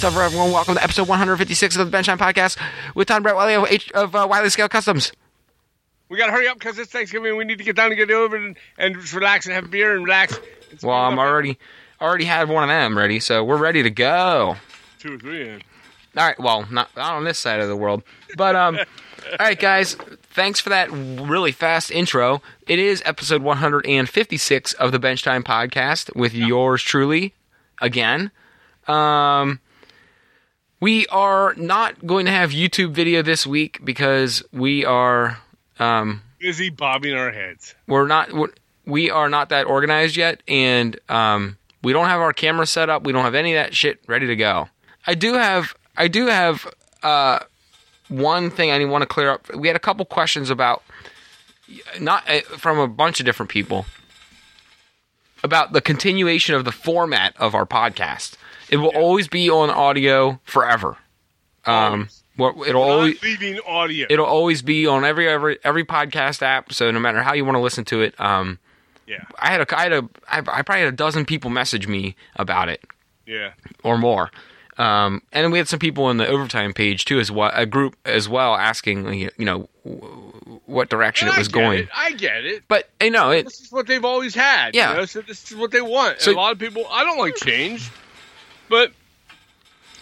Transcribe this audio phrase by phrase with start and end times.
[0.00, 0.50] What's up, everyone?
[0.50, 2.56] Welcome to episode 156 of the Benchline Podcast
[2.94, 5.12] with Tom Brett Wiley of, H- of uh, Wiley Scale Customs.
[6.08, 7.36] We gotta hurry up because it's Thanksgiving.
[7.36, 9.68] We need to get down and get over and, and just relax and have a
[9.68, 10.40] beer and relax.
[10.70, 11.58] It's Well, I'm already
[12.00, 14.56] already had one of them ready, so we're ready to go.
[14.98, 15.62] two or three in.
[16.16, 18.02] All right, well, not, not on this side of the world,
[18.38, 18.78] but um,
[19.32, 19.96] all right, guys,
[20.30, 22.40] thanks for that really fast intro.
[22.66, 27.34] It is episode 156 of the Bench Time Podcast with yours truly,
[27.82, 28.30] again.
[28.88, 29.60] Um,
[30.80, 35.38] we are not going to have YouTube video this week because we are
[35.78, 37.74] um, Busy bobbing our heads.
[37.86, 38.48] we're not we're,
[38.86, 43.04] we are not that organized yet and um, we don't have our camera set up.
[43.04, 44.68] We don't have any of that shit ready to go.
[45.06, 46.66] I do have i do have
[47.02, 47.40] uh,
[48.08, 49.54] one thing i want to clear up.
[49.54, 50.82] We had a couple questions about
[52.00, 53.86] not uh, from a bunch of different people
[55.42, 58.36] about the continuation of the format of our podcast
[58.70, 60.96] it will always be on audio forever
[61.66, 64.06] um well, it'll Not always leaving audio.
[64.08, 66.72] it'll always be on every every every podcast app.
[66.72, 68.58] So no matter how you want to listen to it, um,
[69.06, 71.86] yeah, I had a I had a I, I probably had a dozen people message
[71.86, 72.82] me about it
[73.26, 73.52] yeah.
[73.84, 74.30] or more.
[74.78, 77.96] Um, and we had some people on the overtime page too, as well, a group
[78.06, 81.80] as well, asking you know w- what direction And it was going.
[81.80, 81.88] It.
[81.94, 82.62] I get it.
[82.68, 84.74] But you know, it This is what they've always had.
[84.74, 84.92] Yeah.
[84.92, 85.04] You know?
[85.04, 86.22] So this is what they want.
[86.22, 86.86] So- and a lot of people.
[86.90, 87.90] I don't like change,
[88.70, 88.92] but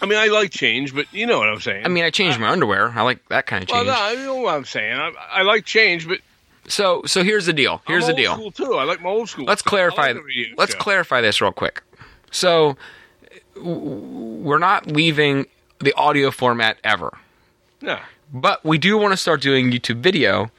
[0.01, 0.95] I mean, I like change.
[0.95, 1.85] But you know what I'm saying.
[1.85, 2.89] I mean, I changed my underwear.
[2.95, 3.87] I like that kind of well, change.
[3.87, 4.97] no, I know what I'm saying.
[4.97, 6.19] I, I like change, but
[6.67, 7.81] So so here's the deal.
[7.85, 8.33] Here's the old deal.
[8.35, 8.75] School too.
[8.75, 9.45] I like my old school.
[9.45, 9.61] Let's.
[9.61, 10.13] Clarify.
[10.13, 10.23] like
[10.57, 10.79] let's show.
[10.79, 11.83] clarify this real quick.
[12.31, 12.77] So
[13.55, 15.47] we're not leaving
[15.79, 17.17] the audio format ever.
[17.81, 17.99] No.
[18.31, 20.51] But we do want to start doing YouTube video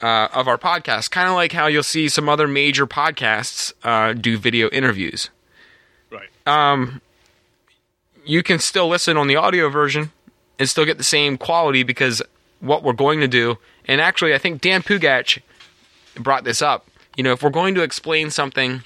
[0.00, 4.14] uh, of our podcast, kind of like how you'll see some other major podcasts uh,
[4.14, 5.30] do video interviews.
[6.10, 6.28] Right.
[6.46, 7.02] Um,
[8.28, 10.12] you can still listen on the audio version
[10.58, 12.22] and still get the same quality because
[12.60, 13.56] what we're going to do,
[13.86, 15.40] and actually, I think Dan Pugach
[16.14, 16.86] brought this up.
[17.16, 18.82] You know, if we're going to explain something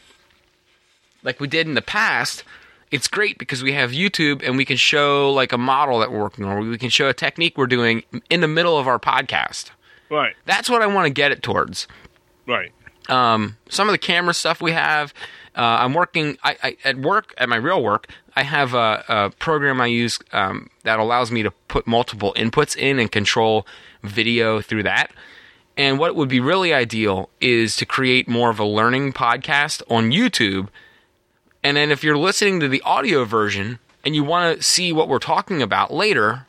[1.24, 2.44] like we did in the past,
[2.92, 6.20] it's great because we have YouTube and we can show like a model that we're
[6.20, 9.00] working on, or we can show a technique we're doing in the middle of our
[9.00, 9.70] podcast.
[10.08, 10.34] Right.
[10.44, 11.88] That's what I want to get it towards.
[12.46, 12.70] Right.
[13.08, 15.12] Um, some of the camera stuff we have.
[15.54, 18.08] Uh, I'm working I, I, at work at my real work.
[18.34, 22.76] I have a, a program I use um, that allows me to put multiple inputs
[22.76, 23.66] in and control
[24.02, 25.10] video through that.
[25.76, 30.10] And what would be really ideal is to create more of a learning podcast on
[30.10, 30.68] YouTube.
[31.62, 35.08] And then if you're listening to the audio version and you want to see what
[35.08, 36.46] we're talking about later,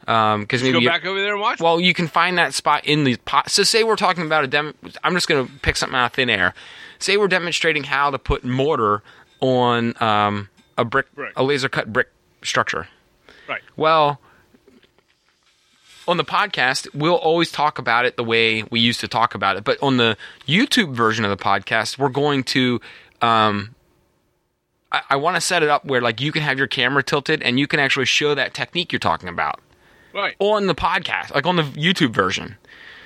[0.00, 1.60] because Just maybe go you- back over there and watch.
[1.60, 3.50] well, you can find that spot in the pot.
[3.50, 4.72] So, say we're talking about a demo.
[5.04, 6.54] I'm just going to pick something out of thin air.
[7.00, 9.02] Say we're demonstrating how to put mortar
[9.40, 11.32] on um, a brick, Brick.
[11.36, 12.08] a laser cut brick
[12.42, 12.88] structure.
[13.48, 13.62] right.
[13.76, 14.20] Well,
[16.08, 19.56] on the podcast, we'll always talk about it the way we used to talk about
[19.56, 19.64] it.
[19.64, 20.16] But on the
[20.46, 22.80] YouTube version of the podcast, we're going to.
[23.22, 23.74] Um,
[24.92, 27.42] I, I want to set it up where like you can have your camera tilted
[27.42, 29.60] and you can actually show that technique you're talking about
[30.12, 30.34] Right.
[30.40, 32.56] on the podcast, like on the YouTube version.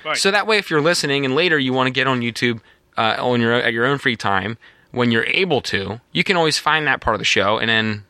[0.03, 0.17] Right.
[0.17, 2.61] So that way, if you're listening and later you want to get on YouTube
[2.97, 4.57] uh, on your at your own free time,
[4.91, 8.03] when you're able to, you can always find that part of the show and then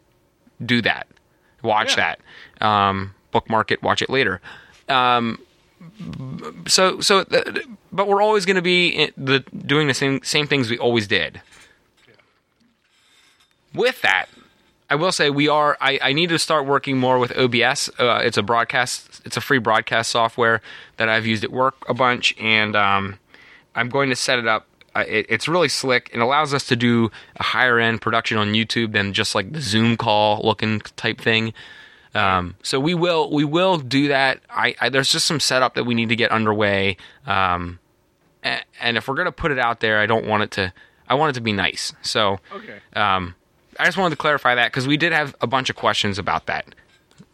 [0.64, 1.08] do that,
[1.64, 2.16] watch Yeah.
[2.60, 4.40] that, um, bookmark it, watch it later.
[4.88, 5.40] Um,
[6.68, 10.70] so so, th- but we're always going to be the doing the same same things
[10.70, 11.42] we always did.
[13.74, 14.28] With that,
[14.90, 15.78] I will say we are.
[15.82, 17.90] I, I need to start working more with OBS.
[18.00, 19.22] Uh, it's a broadcast.
[19.26, 20.62] It's a free broadcast software
[20.98, 23.20] that I've used at work a bunch, and um,
[23.76, 24.66] I'm going to set it up.
[25.02, 28.94] It, it's really slick and allows us to do a higher end production on YouTube
[28.94, 31.54] than just like the Zoom call looking type thing.
[32.14, 34.40] Um, so we will we will do that.
[34.50, 36.96] I, I there's just some setup that we need to get underway.
[37.26, 37.80] Um,
[38.42, 40.74] and, and if we're gonna put it out there, I don't want it to.
[41.10, 41.94] I want it to be nice.
[42.02, 42.80] So Okay.
[42.94, 43.36] um,
[43.80, 46.46] I just wanted to clarify that because we did have a bunch of questions about
[46.46, 46.66] that.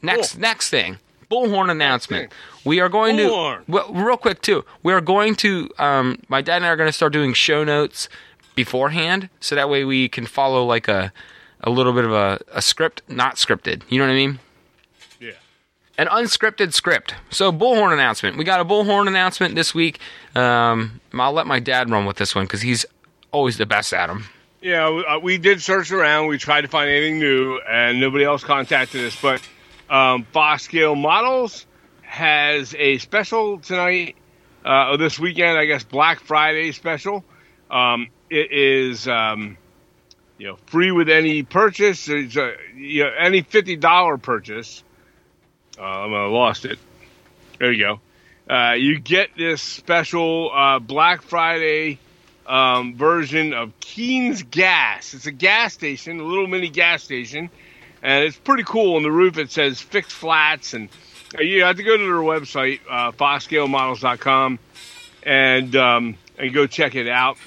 [0.01, 0.41] Next, Cool.
[0.41, 0.97] next thing,
[1.31, 2.31] bullhorn announcement.
[2.65, 3.65] We are going Bullhorn.
[3.65, 4.65] to well, real quick too.
[4.83, 5.69] We are going to.
[5.79, 8.09] Um, my dad and I are going to start doing show notes
[8.55, 11.13] beforehand, so that way we can follow like a
[11.61, 13.83] a little bit of a, a script, not scripted.
[13.89, 14.39] You know what I mean?
[15.19, 15.31] Yeah.
[15.97, 17.13] An unscripted script.
[17.29, 18.37] So bullhorn announcement.
[18.37, 19.99] We got a bullhorn announcement this week.
[20.35, 22.85] Um, I'll let my dad run with this one because he's
[23.31, 24.25] always the best at them.
[24.61, 26.27] Yeah, we, uh, we did search around.
[26.27, 29.19] We tried to find anything new, and nobody else contacted us.
[29.19, 29.41] But
[29.91, 31.67] um, Foscale Models
[32.01, 34.15] has a special tonight,
[34.65, 37.23] uh, or this weekend, I guess, Black Friday special.
[37.69, 39.57] Um, it is um,
[40.37, 42.05] you know, free with any purchase.
[42.05, 44.83] There's a, you know, any fifty dollar purchase.
[45.77, 46.79] Uh, I lost it.
[47.59, 47.99] There you
[48.47, 48.53] go.
[48.53, 51.99] Uh, you get this special uh, Black Friday
[52.47, 55.13] um, version of Keen's Gas.
[55.13, 57.49] It's a gas station, a little mini gas station,
[58.01, 58.95] and it's pretty cool.
[58.95, 60.89] On the roof, it says fixed flats, and
[61.37, 64.59] uh, you have to go to their website, uh, foscalemodels.com,
[65.23, 67.37] and um, and go check it out.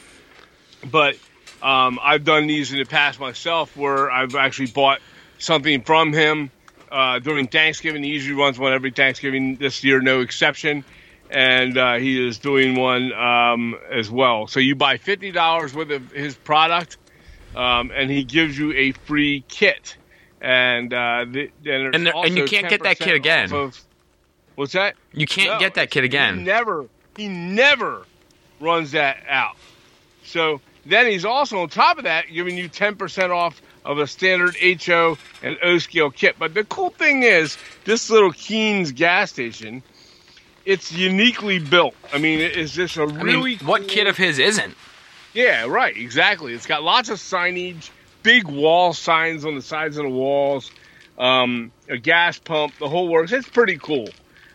[0.90, 1.16] But
[1.62, 5.00] um, I've done these in the past myself, where I've actually bought
[5.38, 6.50] something from him
[6.90, 8.02] uh, during Thanksgiving.
[8.02, 9.56] He usually runs one every Thanksgiving.
[9.56, 10.84] This year, no exception
[11.30, 14.46] and uh, he is doing one um, as well.
[14.46, 16.96] So you buy fifty dollars worth of his product,
[17.56, 19.96] um, and he gives you a free kit.
[20.44, 23.50] And uh, the, and, and, there, and, you can't get that kid again.
[23.50, 23.81] Of,
[24.56, 24.94] what's that?
[25.12, 26.38] You can't no, get that kid again.
[26.38, 26.87] He never,
[27.17, 28.05] he never
[28.61, 29.56] runs that out.
[30.23, 34.06] So then he's also on top of that giving you ten percent off of a
[34.06, 34.55] standard
[34.85, 36.37] HO and O scale kit.
[36.38, 37.56] But the cool thing is,
[37.87, 39.82] this little Keen's gas station
[40.67, 41.94] it's uniquely built.
[42.12, 43.55] I mean, it's just a really.
[43.55, 43.88] I mean, what cool...
[43.88, 44.75] kit of his isn't?
[45.32, 45.97] Yeah, right.
[45.97, 46.55] Exactly.
[46.55, 47.90] It's got lots of signage,
[48.25, 50.73] big wall signs on the sides of the walls,
[51.17, 53.31] um, a gas pump, the whole works.
[53.31, 54.09] It's pretty cool,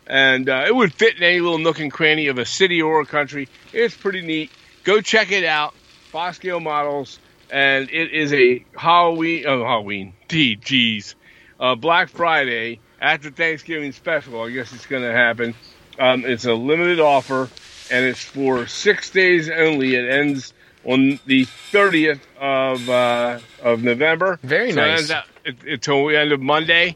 [0.06, 3.00] and uh, it would fit in any little nook and cranny of a city or
[3.00, 3.48] a country.
[3.72, 4.52] It's pretty neat.
[4.84, 5.74] Go check it out.
[6.12, 7.20] Foscale Models,
[7.50, 9.46] and it is a Halloween.
[9.48, 10.14] Oh, Halloween.
[10.28, 11.16] Geez,
[11.60, 14.42] uh, Black Friday after Thanksgiving special.
[14.42, 15.56] I guess it's going to happen.
[15.98, 17.50] Um, it's a limited offer,
[17.92, 19.96] and it's for six days only.
[19.96, 20.54] It ends
[20.90, 24.40] on the 30th of uh, of November.
[24.44, 25.12] Very so nice.
[25.46, 26.96] It until the end of Monday,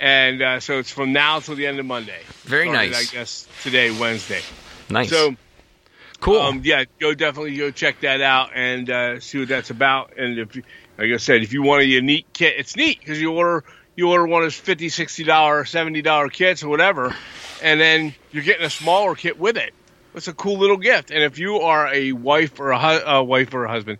[0.00, 2.20] and uh, so it's from now till the end of Monday.
[2.42, 3.12] Very Started, nice.
[3.12, 4.40] I guess today, Wednesday.
[4.88, 5.10] Nice.
[5.10, 5.36] So
[6.20, 6.40] cool.
[6.40, 10.16] Um, yeah, go definitely go check that out and uh, see what that's about.
[10.16, 13.32] And if, like I said, if you want a unique kit, it's neat because you
[13.32, 13.64] order
[13.96, 17.14] you order one of those 50 60 dollar 70 dollar kits or whatever
[17.62, 19.74] and then you're getting a smaller kit with it.
[20.14, 21.10] It's a cool little gift.
[21.10, 23.98] And if you are a wife or a, hu- a wife or a husband,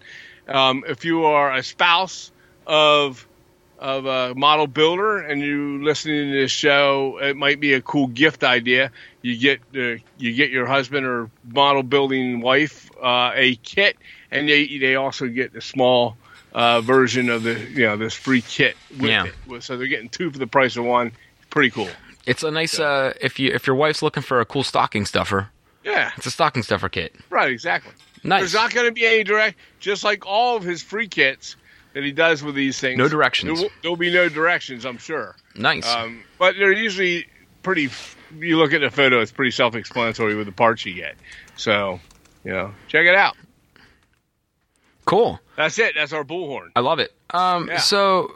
[0.49, 2.33] um, if you are a spouse
[2.67, 3.27] of
[3.79, 8.09] of a model builder and you listening to this show, it might be a cool
[8.09, 8.93] gift idea.
[9.23, 13.97] You get uh, you get your husband or model building wife uh, a kit,
[14.31, 16.17] and they they also get the small
[16.53, 19.27] uh, version of the you know this free kit with yeah.
[19.49, 19.63] it.
[19.63, 21.13] So they're getting two for the price of one.
[21.49, 21.89] Pretty cool.
[22.27, 25.49] It's a nice uh, if you if your wife's looking for a cool stocking stuffer.
[25.85, 27.15] Yeah, it's a stocking stuffer kit.
[27.31, 27.93] Right, exactly.
[28.23, 28.41] Nice.
[28.41, 31.57] There's not going to be any direct, just like all of his free kits
[31.95, 32.99] that he does with these things.
[32.99, 33.61] No directions.
[33.61, 35.37] There will, be no directions, I'm sure.
[35.55, 35.89] Nice.
[35.89, 37.27] Um, but they're usually
[37.63, 37.89] pretty.
[38.39, 41.17] You look at the photo; it's pretty self-explanatory with the parts you get.
[41.57, 41.99] So,
[42.45, 43.37] you know, check it out.
[45.07, 45.41] Cool.
[45.57, 45.95] That's it.
[45.97, 46.71] That's our bullhorn.
[46.77, 47.13] I love it.
[47.31, 47.79] Um, yeah.
[47.79, 48.33] so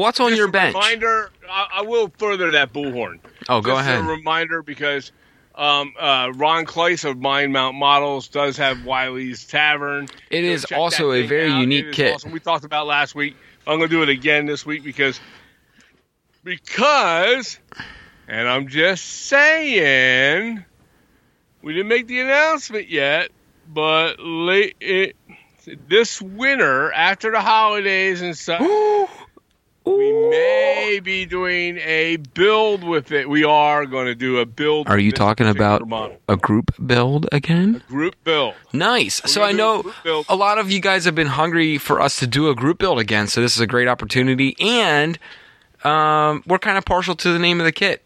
[0.00, 0.74] What's on Just your bench?
[0.74, 1.30] Reminder.
[1.48, 3.20] I, I, will further that bullhorn.
[3.50, 4.00] Oh, go Just ahead.
[4.00, 5.12] A reminder because
[5.60, 10.08] um, uh, Ron Kleiss of Mind Mount Models does have Wiley's Tavern.
[10.30, 11.60] It is also a very out.
[11.60, 12.14] unique kit.
[12.14, 12.32] Awesome.
[12.32, 13.36] We talked about last week.
[13.66, 15.20] I'm going to do it again this week because
[16.42, 17.58] because,
[18.26, 20.64] and I'm just saying,
[21.60, 23.30] we didn't make the announcement yet,
[23.68, 25.14] but late it,
[25.88, 28.62] this winter after the holidays and stuff.
[29.96, 33.28] We may be doing a build with it.
[33.28, 34.88] We are going to do a build.
[34.88, 36.16] Are you talking about model.
[36.28, 37.82] a group build again?
[37.88, 38.54] A group build.
[38.72, 39.22] Nice.
[39.22, 42.20] We're so I know a, a lot of you guys have been hungry for us
[42.20, 43.26] to do a group build again.
[43.26, 45.18] So this is a great opportunity, and
[45.82, 48.04] um, we're kind of partial to the name of the kit.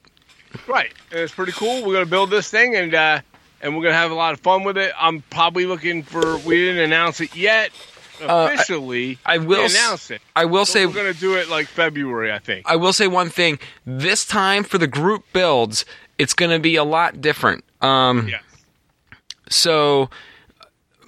[0.67, 0.93] Right.
[1.11, 1.81] And it's pretty cool.
[1.81, 3.21] We're going to build this thing, and uh,
[3.61, 4.93] and we're going to have a lot of fun with it.
[4.99, 6.39] I'm probably looking for.
[6.39, 7.73] We didn't announce it yet
[8.29, 9.19] officially.
[9.25, 10.23] Uh, I, I, will announce it.
[10.35, 12.69] I will so say we're going to do it like February, I think.
[12.69, 13.59] I will say one thing.
[13.85, 15.85] This time for the group builds,
[16.19, 17.65] it's going to be a lot different.
[17.81, 18.43] Um, yes.
[19.49, 20.11] So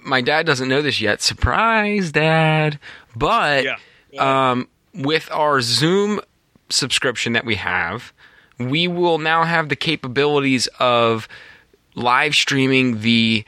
[0.03, 1.21] my dad doesn't know this yet.
[1.21, 2.79] Surprise, Dad!
[3.15, 3.75] But yeah.
[4.11, 4.51] Yeah.
[4.51, 6.21] Um, with our Zoom
[6.69, 8.13] subscription that we have,
[8.57, 11.27] we will now have the capabilities of
[11.95, 13.43] live streaming the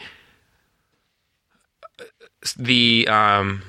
[2.58, 3.64] the um,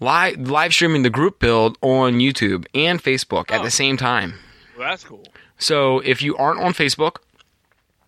[0.00, 3.54] live live streaming the group build on YouTube and Facebook oh.
[3.54, 4.34] at the same time.
[4.76, 5.24] Well, that's cool.
[5.58, 7.16] So if you aren't on Facebook,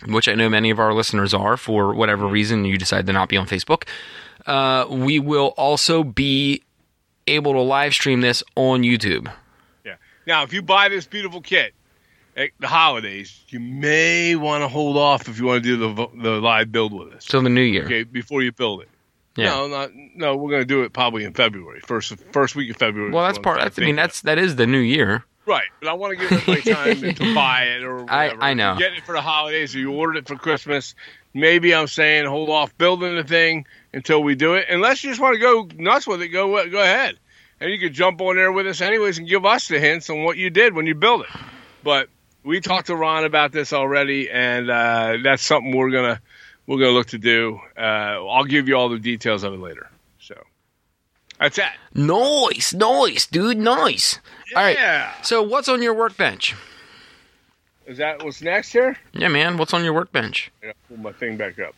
[0.07, 3.29] which I know many of our listeners are for whatever reason you decide to not
[3.29, 3.85] be on Facebook,
[4.47, 6.63] uh, we will also be
[7.27, 9.33] able to live stream this on YouTube.
[9.85, 9.97] Yeah.
[10.27, 11.75] Now, if you buy this beautiful kit
[12.37, 16.09] at the holidays, you may want to hold off if you want to do the
[16.23, 17.25] the live build with us.
[17.25, 17.85] Till the new year.
[17.85, 18.89] Okay, before you build it.
[19.37, 19.47] Yeah.
[19.51, 20.37] No, not no.
[20.37, 23.11] We're gonna do it probably in February, first first week of February.
[23.11, 23.59] Well, that's part.
[23.61, 25.25] That's, I mean, that's that is the new year.
[25.47, 25.65] right.
[25.81, 26.63] But I want to give everybody
[27.03, 28.43] time to buy it or I- whatever.
[28.43, 28.77] I know.
[28.79, 30.95] You're it for the holidays, or you ordered it for Christmas.
[31.35, 34.67] Maybe I'm saying hold off building the thing until we do it.
[34.71, 37.19] Unless you just want to go nuts with it, go go ahead,
[37.61, 40.23] and you could jump on there with us anyways and give us the hints on
[40.23, 41.41] what you did when you built it.
[41.83, 42.09] But
[42.45, 46.21] we talked to Ron about this already, and uh, that's something we're gonna
[46.67, 47.61] we're gonna look to do.
[47.77, 49.89] Uh, I'll give you all the details of it later.
[50.19, 50.35] So
[51.39, 51.77] that's that.
[51.95, 54.19] Nice, nice, dude, nice.
[54.55, 55.11] All right.
[55.23, 56.55] So, what's on your workbench?
[57.87, 58.97] Is that what's next here?
[59.13, 59.59] Yeah, man.
[59.59, 60.51] What's on your workbench?
[60.63, 61.75] Yeah, pull my thing back up.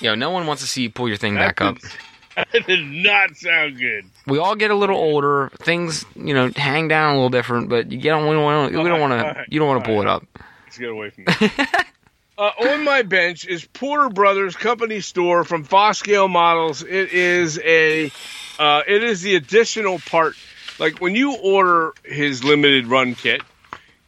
[0.00, 1.78] Yo, no one wants to see you pull your thing back up.
[2.36, 4.04] That did not sound good.
[4.26, 5.50] We all get a little older.
[5.58, 7.68] Things, you know, hang down a little different.
[7.68, 8.26] But you get on.
[8.26, 8.72] We don't want.
[8.72, 9.44] We don't want to.
[9.48, 10.24] You don't want to pull it up.
[10.64, 11.50] Let's get away from me.
[12.40, 16.82] uh, on my bench is Porter Brothers Company Store from Foscale Models.
[16.82, 18.10] It is a,
[18.58, 20.36] uh, it is the additional part.
[20.78, 23.42] Like when you order his limited run kit,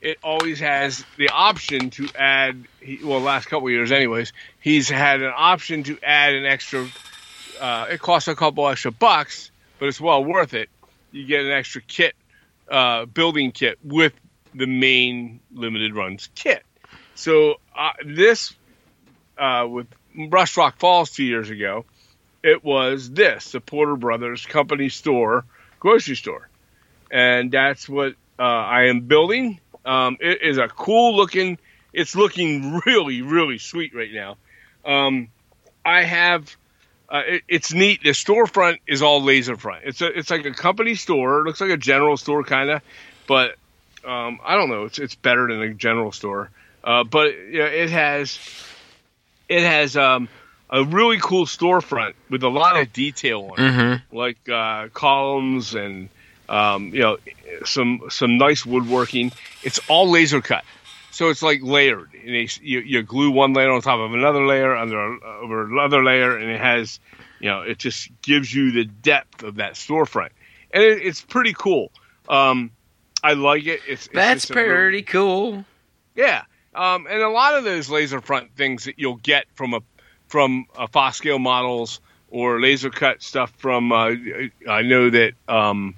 [0.01, 2.65] it always has the option to add.
[3.05, 6.89] Well, last couple years, anyways, he's had an option to add an extra.
[7.61, 10.71] Uh, it costs a couple extra bucks, but it's well worth it.
[11.11, 12.15] You get an extra kit,
[12.71, 14.15] uh, building kit with
[14.55, 16.65] the main limited runs kit.
[17.15, 18.55] So uh, this
[19.39, 21.85] uh, with Rush Rock Falls two years ago,
[22.43, 25.45] it was this the Porter Brothers Company Store
[25.79, 26.49] grocery store,
[27.11, 29.61] and that's what uh, I am building.
[29.85, 31.59] Um, it is a cool looking.
[31.93, 34.37] It's looking really really sweet right now.
[34.85, 35.29] Um,
[35.85, 36.57] I have.
[37.09, 38.03] Uh, it, it's neat.
[38.03, 39.85] The storefront is all laser front.
[39.85, 41.41] It's a, it's like a company store.
[41.41, 42.81] It looks like a general store kind of,
[43.27, 43.57] but
[44.03, 44.85] um, I don't know.
[44.85, 46.51] It's it's better than a general store.
[46.85, 48.39] Uh, but yeah, it has
[49.49, 50.29] it has um,
[50.71, 54.17] a really cool storefront with a lot of detail on it, Mm-hmm.
[54.17, 56.09] like uh, columns and
[56.49, 57.19] um, you know
[57.65, 59.33] some some nice woodworking.
[59.63, 60.65] It's all laser cut,
[61.11, 62.11] so it's like layered.
[62.15, 66.03] And they, you, you glue one layer on top of another layer under over another
[66.03, 66.99] layer, and it has
[67.41, 70.31] you know it just gives you the depth of that storefront,
[70.73, 71.93] and it, it's pretty cool.
[72.29, 72.71] Um,
[73.23, 73.81] I like it.
[73.87, 75.65] It's, it's That's just a real- pretty cool.
[76.17, 76.43] yeah,
[76.75, 79.81] um, and a lot of those laser front things that you'll get from a
[80.29, 82.01] from a Foscale models
[82.31, 83.93] or laser cut stuff from.
[83.93, 84.15] Uh,
[84.69, 85.95] I know that um,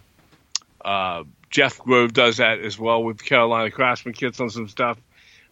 [0.85, 4.99] uh, Jeff Grove does that as well with Carolina Craftsman kits on some stuff,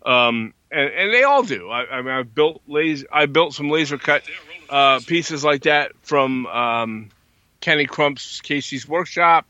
[0.04, 1.70] um, and, and they all do.
[1.70, 3.06] I, I mean, I built laser.
[3.12, 4.24] I built some laser cut
[4.68, 7.10] uh, pieces like that from um,
[7.60, 9.46] Kenny Crump's KC's Workshop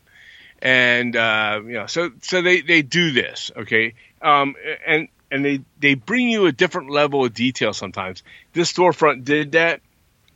[0.63, 4.55] and uh, you know, so so they they do this, okay, um,
[4.87, 8.21] and and they they bring you a different level of detail sometimes.
[8.53, 9.81] This storefront did that.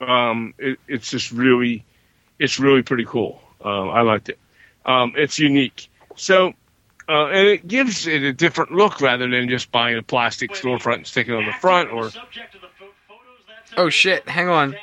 [0.02, 1.86] Um, it, it's just really,
[2.40, 3.40] it's really pretty cool.
[3.64, 4.40] Um, I liked it.
[4.86, 5.88] Um, it's unique.
[6.16, 6.54] So.
[7.10, 10.96] Uh, and it gives it a different look rather than just buying a plastic storefront
[10.96, 12.12] and sticking it on the front or
[13.78, 14.28] Oh shit!
[14.28, 14.76] Hang on.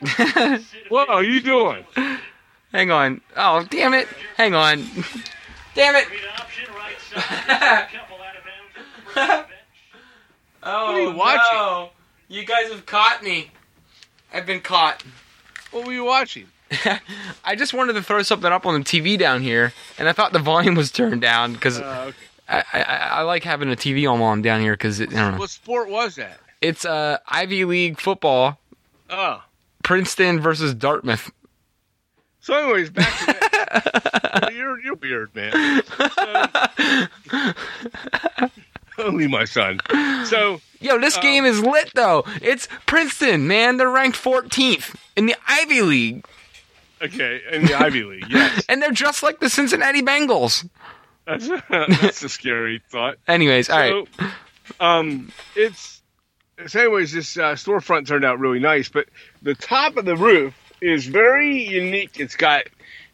[0.88, 1.84] what are you doing?
[2.72, 3.20] Hang on.
[3.36, 4.08] Oh damn it!
[4.36, 4.84] Hang on.
[5.76, 6.08] damn it!
[10.66, 11.58] Oh What are you watching?
[11.58, 11.90] no!
[12.28, 13.50] You guys have caught me.
[14.32, 15.02] I've been caught.
[15.72, 16.46] What were you watching?
[17.44, 20.32] I just wanted to throw something up on the TV down here, and I thought
[20.32, 22.16] the volume was turned down because Uh, okay.
[22.48, 22.82] I, I,
[23.18, 25.38] I like having a TV on while I'm down here because it, I don't know.
[25.38, 26.38] What sport was that?
[26.62, 28.58] It's uh, Ivy League football,
[29.10, 29.42] Oh,
[29.82, 31.30] Princeton versus Dartmouth.
[32.40, 34.50] So, anyways, back to that.
[34.54, 35.82] you're you're weird, man.
[37.30, 38.50] So-
[38.98, 39.80] only my son.
[40.26, 42.24] So, Yo, this game is lit though.
[42.42, 43.76] It's Princeton, man.
[43.76, 46.26] They're ranked 14th in the Ivy League,
[47.00, 50.68] okay, in the Ivy League, yes, and they're just like the Cincinnati Bengals.
[51.26, 53.16] that's that's a scary thought.
[53.26, 54.08] Anyways, all right.
[54.18, 54.26] So,
[54.80, 56.02] um, it's
[56.66, 59.08] so anyways, this uh, storefront turned out really nice, but
[59.42, 62.20] the top of the roof is very unique.
[62.20, 62.64] It's got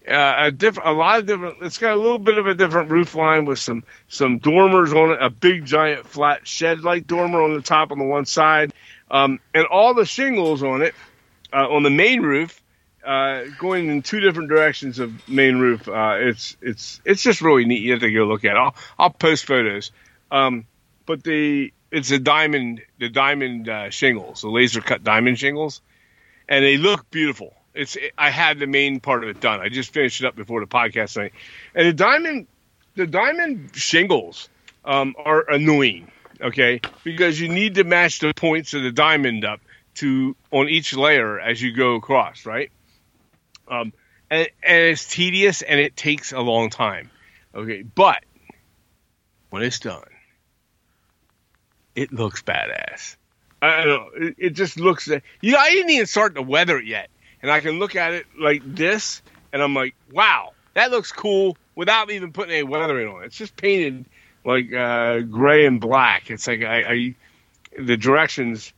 [0.09, 1.59] uh, a different, a lot of different.
[1.63, 5.11] It's got a little bit of a different roof line with some some dormers on
[5.11, 8.73] it, a big giant flat shed like dormer on the top on the one side,
[9.11, 10.95] um, and all the shingles on it
[11.53, 12.63] uh, on the main roof.
[13.05, 15.89] Uh, going in two different directions of main roof.
[15.89, 17.81] Uh, it's it's it's just really neat.
[17.81, 18.53] You have to go look at.
[18.53, 18.59] it.
[18.59, 19.91] I'll I'll post photos.
[20.31, 20.67] Um,
[21.07, 25.81] but the it's a diamond the diamond uh, shingles, the laser cut diamond shingles,
[26.49, 27.55] and they look beautiful.
[27.75, 29.61] It's I had the main part of it done.
[29.61, 31.33] I just finished it up before the podcast tonight,
[31.75, 32.47] and the diamond
[32.97, 34.49] the diamond shingles
[34.85, 36.11] um, are annoying.
[36.41, 39.61] Okay, because you need to match the points of the diamond up
[39.97, 42.71] to on each layer as you go across, right?
[43.69, 43.93] Um,
[44.31, 47.11] and, and it's tedious and it takes a long time.
[47.55, 48.25] Okay, but
[49.51, 50.03] when it's done,
[51.95, 53.17] it looks badass.
[53.63, 54.27] I don't know.
[54.27, 55.09] It, it just looks.
[55.09, 57.11] You know, I didn't even start to weather it yet,
[57.43, 61.57] and I can look at it like this, and I'm like, wow, that looks cool
[61.75, 63.27] without even putting any weathering on it.
[63.27, 64.05] It's just painted
[64.45, 66.31] like uh, gray and black.
[66.31, 67.15] It's like I, I
[67.79, 68.73] the directions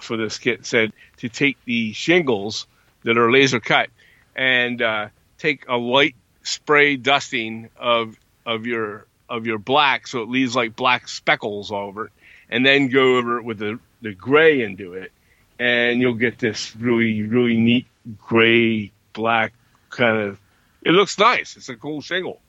[0.00, 2.66] for this kit said to take the shingles
[3.04, 3.88] that are laser cut
[4.34, 10.28] and uh, take a light spray dusting of of your of your black so it
[10.28, 12.12] leaves like black speckles all over it
[12.50, 15.12] and then go over it with the, the gray into it
[15.58, 17.86] and you'll get this really really neat
[18.18, 19.52] gray black
[19.90, 20.40] kind of
[20.82, 22.40] it looks nice it's a cool shingle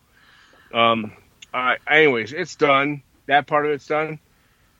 [0.74, 1.12] um
[1.88, 4.19] anyways it's done that part of it's done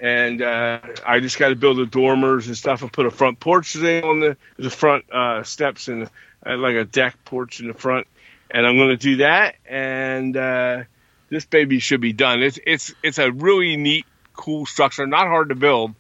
[0.04, 3.40] and uh, I just got to build the dormers and stuff and put a front
[3.40, 6.10] porch thing on the the front uh, steps and
[6.46, 8.06] uh, like a deck porch in the front,
[8.52, 9.56] and I'm going to do that.
[9.66, 10.84] And uh,
[11.30, 12.44] this baby should be done.
[12.44, 15.08] It's it's it's a really neat, cool structure.
[15.08, 15.96] Not hard to build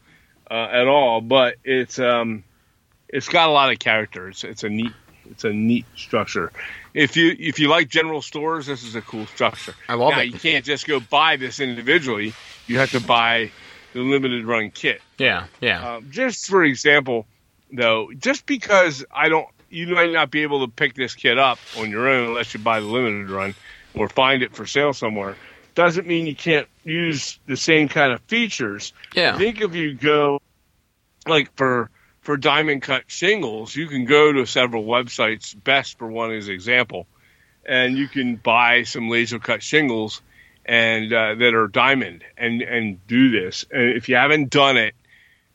[0.53, 2.43] uh, at all, but it's um
[3.09, 4.29] it's got a lot of character.
[4.29, 4.93] It's, it's a neat
[5.29, 6.51] it's a neat structure.
[6.93, 9.73] If you if you like general stores, this is a cool structure.
[9.89, 10.27] I love now, it.
[10.27, 12.33] You can't just go buy this individually.
[12.67, 13.51] You have to buy
[13.93, 15.01] the limited run kit.
[15.17, 15.95] Yeah, yeah.
[15.95, 17.25] Um, just for example,
[17.71, 21.57] though, just because I don't, you might not be able to pick this kit up
[21.79, 23.55] on your own unless you buy the limited run
[23.95, 25.35] or find it for sale somewhere.
[25.73, 28.93] Doesn't mean you can't use the same kind of features.
[29.15, 29.33] yeah.
[29.33, 30.39] I think if you go,
[31.27, 31.89] like for
[32.21, 35.55] for diamond cut shingles, you can go to several websites.
[35.61, 37.05] Best for one is example,
[37.65, 40.21] and you can buy some laser cut shingles
[40.65, 43.65] and uh, that are diamond and and do this.
[43.71, 44.95] And if you haven't done it,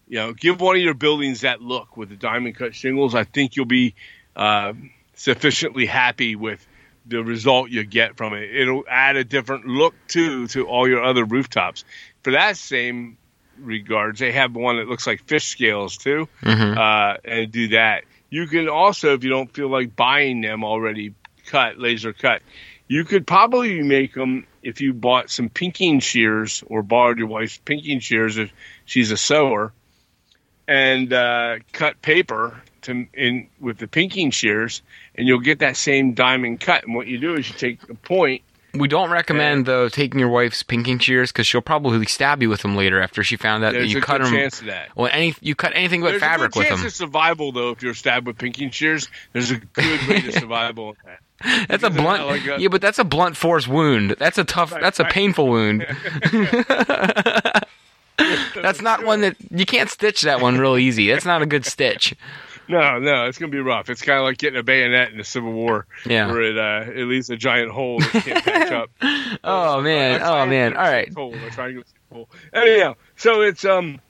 [0.07, 3.15] you know, give one of your buildings that look with the diamond cut shingles.
[3.15, 3.95] I think you'll be
[4.37, 4.73] uh,
[5.15, 6.67] sufficiently happy with
[7.07, 8.55] the result you get from it.
[8.55, 11.85] It'll add a different look too to all your other rooftops.
[12.23, 13.17] For that same
[13.61, 16.77] regards, they have one that looks like fish scales too, Mhm.
[16.77, 18.05] uh, and do that.
[18.31, 21.15] You can also, if you don't feel like buying them already
[21.47, 22.43] cut, laser cut,
[22.87, 27.59] you could probably make them if you bought some pinking shears or borrowed your wife's
[27.59, 28.51] pinking shears if
[28.85, 29.73] she's a sewer,
[30.67, 34.83] and uh, cut paper to in with the pinking shears,
[35.15, 36.85] and you'll get that same diamond cut.
[36.85, 38.43] And what you do is you take a point.
[38.75, 42.61] We don't recommend though taking your wife's pinking shears because she'll probably stab you with
[42.63, 44.35] them later after she found out that you a cut good them.
[44.35, 44.95] chance of that.
[44.97, 46.87] Well, any you cut anything but There's fabric a good with chance them.
[46.89, 49.09] of survival though if you're stabbed with pinking shears.
[49.33, 50.97] There's a good way to survival.
[51.07, 51.21] that.
[51.69, 52.27] That's a blunt.
[52.27, 54.17] like a- yeah, but that's a blunt force wound.
[54.19, 54.73] That's a tough.
[54.73, 55.13] Right, that's a right.
[55.13, 55.87] painful wound.
[58.55, 61.09] that's not one that you can't stitch that one real easy.
[61.11, 62.15] That's not a good stitch.
[62.69, 63.89] No, no, it's gonna be rough.
[63.89, 66.31] It's kind of like getting a bayonet in the Civil War, Yeah.
[66.31, 68.91] where it uh, it leaves a giant hole that you can't patch up.
[69.45, 70.21] Oh man.
[70.23, 70.77] Oh man.
[70.77, 71.13] All right.
[71.15, 72.29] Hole, a triangular hole.
[72.53, 74.01] Anyhow, so it's um,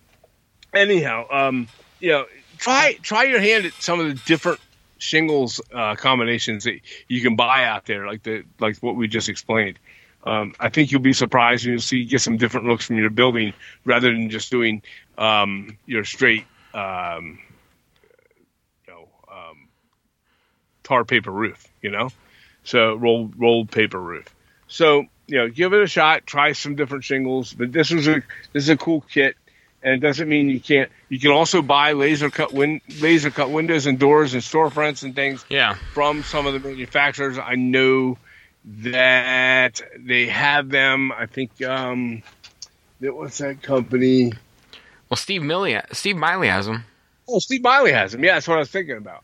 [0.75, 1.69] anyhow, um,
[2.01, 2.25] you know,
[2.57, 4.59] try try your hand at some of the different
[4.99, 9.29] shingles uh, combinations that you can buy out there, like the like what we just
[9.29, 9.79] explained.
[10.25, 13.11] Um, I think you'll be surprised and you'll see get some different looks from your
[13.11, 13.53] building
[13.85, 14.83] rather than just doing
[15.17, 16.45] um, your straight
[16.75, 17.39] um,
[18.87, 19.69] you know um,
[20.89, 21.67] tar paper roof.
[21.83, 22.11] You know,
[22.65, 24.27] so rolled rolled paper roof.
[24.67, 26.27] So you know, give it a shot.
[26.27, 27.53] Try some different shingles.
[27.53, 28.23] But this was a
[28.53, 29.37] this is a cool kit,
[29.83, 30.91] and it doesn't mean you can't.
[31.11, 35.15] You can also buy laser cut win laser cut windows and doors and storefronts and
[35.15, 35.75] things Yeah.
[35.95, 37.39] from some of the manufacturers.
[37.39, 38.19] I know
[38.83, 41.13] that they have them.
[41.13, 42.23] I think um,
[43.01, 44.33] that what's that company?
[45.09, 46.85] Well, Steve Millie, Steve Miley has them.
[47.27, 48.23] Oh, Steve Miley has them.
[48.25, 49.23] Yeah, that's what I was thinking about.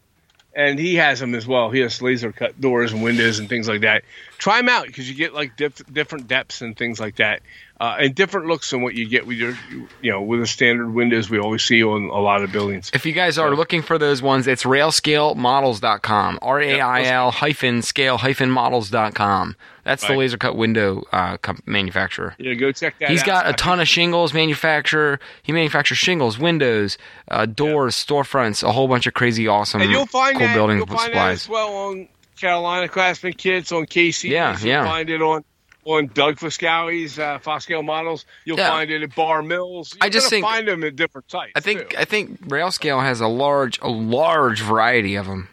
[0.57, 1.71] And he has them as well.
[1.71, 4.05] He has laser cut doors and windows and things like that.
[4.39, 7.43] Try them out because you get like diff- different depths and things like that,
[7.85, 9.55] uh, and different looks than what you get with your,
[10.01, 12.91] you know, with the standard windows we always see on a lot of buildings.
[12.95, 16.39] If you guys are looking for those ones, it's railscalemodels.com.
[16.41, 19.57] R A I L hyphen scale hyphen models.com.
[19.83, 22.35] That's the laser cut window uh, manufacturer.
[22.39, 23.11] Yeah, go check that.
[23.11, 23.27] He's out.
[23.27, 25.21] got a ton of shingles manufacturer.
[25.43, 26.97] He manufactures shingles, windows,
[27.29, 30.79] uh, doors, storefronts, a whole bunch of crazy, awesome, and you'll find cool that building
[30.79, 32.09] you'll find that as well on
[32.41, 34.31] Carolina Craftsman Kits on KC.
[34.31, 34.85] Yeah, you'll yeah.
[34.87, 35.45] find it on
[35.85, 38.25] on Doug Foscale's uh, Foscale models.
[38.45, 38.71] You'll Yeah.
[38.71, 39.95] find it at Bar Mills.
[39.95, 41.53] You're I just think- find them at different sites.
[41.55, 41.97] I think too.
[41.99, 45.49] I think Railscale has a large a large variety of them.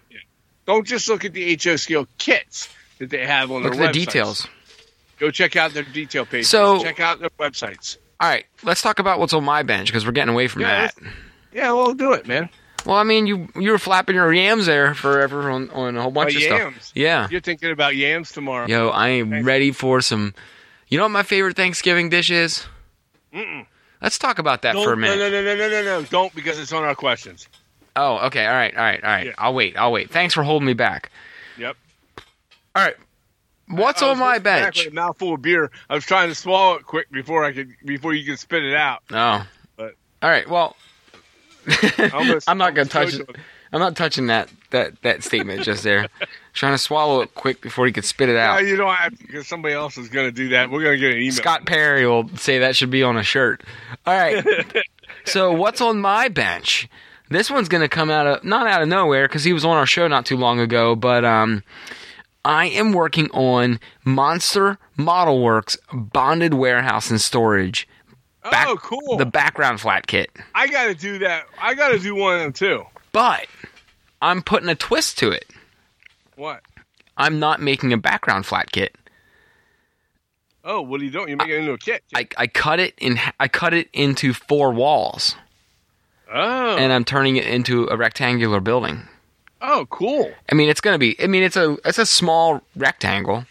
[0.65, 3.94] don't just look at the HO scale kits that they have on Look their at
[3.94, 4.06] the websites.
[4.06, 4.48] details.
[5.20, 6.50] Go check out their detail pages.
[6.50, 7.98] So- check out their websites.
[8.20, 10.82] All right, let's talk about what's on my bench because we're getting away from Yeah,
[10.88, 10.96] that.
[11.52, 12.50] Yeah, well, do it, man.
[12.86, 16.12] Well, I mean, you you were flapping your yams there forever on, on a whole
[16.12, 16.76] bunch Oh, of yams.
[16.76, 16.91] stuff.
[16.96, 17.28] Yeah.
[17.30, 18.67] You're thinking about yams tomorrow.
[18.67, 20.34] Yo, I am ready for some.
[20.88, 22.65] You know what my favorite Thanksgiving dish is?
[23.34, 23.65] Mm-mm.
[24.02, 25.17] Let's talk about that Don't, for a minute.
[25.20, 26.06] No, no, no, no, no, no, no.
[26.08, 27.48] Don't because it's on our questions.
[27.96, 28.46] Oh, okay.
[28.46, 28.76] All right.
[28.76, 29.04] All right.
[29.04, 29.26] All right.
[29.28, 29.34] Yeah.
[29.38, 29.78] I'll wait.
[29.78, 30.10] I'll wait.
[30.10, 31.12] Thanks for holding me back.
[31.58, 31.78] Yep.
[32.76, 32.96] All right.
[33.67, 34.86] What's on my bench?
[34.86, 35.72] A mouthful of beer.
[35.89, 38.74] I was trying to swallow it quick before I could before you could spit it
[38.76, 39.04] out.
[39.12, 39.46] Oh.
[39.78, 40.50] But- All right.
[40.50, 40.76] Well,
[42.14, 43.30] Almost- I'm not gonna touch it.
[43.74, 46.08] I'm not touching that that that statement just there.
[46.54, 48.66] Trying to swallow it quick before he could spit it No, out.
[48.66, 50.70] you don't have to because somebody else is going to do that.
[50.70, 51.32] We're going to get an email.
[51.32, 53.64] Scott Perry will say that should be on a shirt.
[54.06, 54.44] All right.
[55.26, 56.90] so what's on my bench?
[57.30, 59.78] This one's going to come out of not out of nowhere because he was on
[59.78, 61.64] our show not too long ago, but um,
[62.44, 67.88] I am working on Monster Model Works bonded warehouse and storage.
[68.50, 69.18] Back- oh, cool.
[69.18, 71.46] The background flat kit, I got to do that.
[71.62, 72.86] I got to do one of them too.
[73.12, 73.46] but
[74.22, 75.46] I'm putting a twist to it.
[76.36, 76.62] What?
[77.18, 78.96] I'm not making a background flat kit.
[80.64, 81.28] Oh, what are you doing?
[81.30, 82.04] You're making it into a kit.
[82.16, 83.20] I, I cut it in.
[83.40, 85.36] I cut it into four walls,
[86.32, 86.78] oh.
[86.78, 89.08] and I'm turning it into a rectangular building.
[89.62, 90.32] oh, cool.
[90.52, 91.16] I mean, it's gonna be.
[91.22, 93.46] I mean, it's a it's a small rectangle,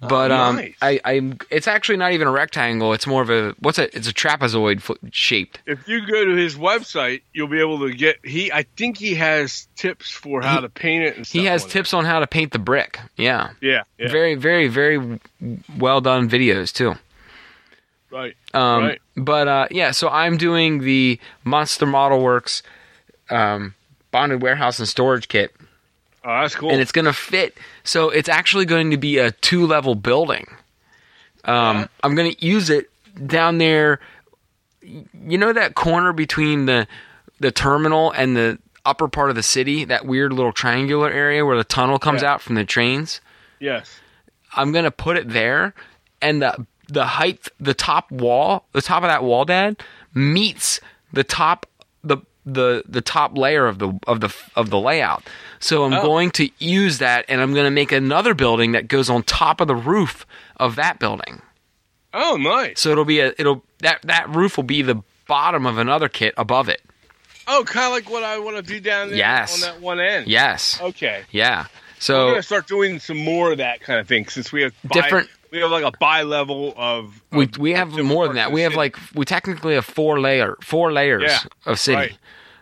[0.00, 0.74] but um, nice.
[0.80, 2.92] I I it's actually not even a rectangle.
[2.94, 3.90] It's more of a what's it?
[3.94, 4.80] It's a trapezoid
[5.12, 5.60] shaped.
[5.66, 8.16] If you go to his website, you'll be able to get.
[8.24, 11.16] He, I think he has tips for how He- to paint it.
[11.16, 11.72] And stuff He has on it.
[11.72, 12.98] tips on how to paint the brick.
[13.16, 15.20] Yeah, Yeah, yeah, very very very
[15.78, 16.94] well done videos too.
[18.10, 18.34] right.
[18.54, 19.00] Um, Right.
[19.16, 22.62] But uh, yeah, so I'm doing the Monster Model Works
[23.28, 23.74] um,
[24.10, 25.54] bonded warehouse and storage kit.
[26.24, 26.70] Oh, that's cool.
[26.70, 27.56] and it's going to fit.
[27.84, 30.46] So it's actually going to be a two level building.
[31.44, 31.86] Um, Yeah.
[32.02, 32.90] I'm going to use it
[33.26, 34.00] down there.
[34.82, 36.86] You know that corner between the
[37.38, 41.56] the terminal and the upper part of the city, that weird little triangular area where
[41.56, 42.32] the tunnel comes Yeah.
[42.32, 43.20] out from the trains.
[43.58, 43.98] yes.
[44.52, 45.74] I'm going to put it there,
[46.20, 49.80] and the the height, the top wall, the top of that wall, Dad,
[50.12, 50.80] meets
[51.12, 51.66] the top
[52.02, 55.24] the the the top layer of the of the of the layout.
[55.58, 56.02] So I'm Oh.
[56.02, 59.60] going to use that, and I'm going to make another building that goes on top
[59.60, 60.24] of the roof
[60.56, 61.42] of that building.
[62.14, 62.80] Oh, nice.
[62.80, 66.34] So it'll be a it'll that that roof will be the bottom of another kit
[66.36, 66.80] above it.
[67.46, 69.54] Oh, kind of like what I want to do down there Yes.
[69.54, 70.26] on that one end.
[70.28, 71.22] Yes, Okay.
[71.30, 71.66] yeah.
[71.98, 74.72] So We're gonna start doing some more of that kind of thing since we have
[74.90, 77.20] Different- We have like a bi level of.
[77.32, 78.52] we of we have more than that.
[78.52, 78.76] We the have city.
[78.78, 81.96] like we technically have four layer four layers Yeah, of city.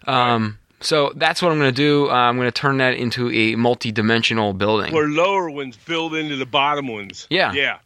[0.07, 0.35] right.
[0.35, 2.09] Um, so that's what I'm going to do.
[2.09, 4.94] Uh, I'm going to turn that into a multi-dimensional building.
[4.94, 7.27] where lower ones build into the bottom ones.
[7.31, 7.53] Yeah.
[7.53, 7.79] Yeah.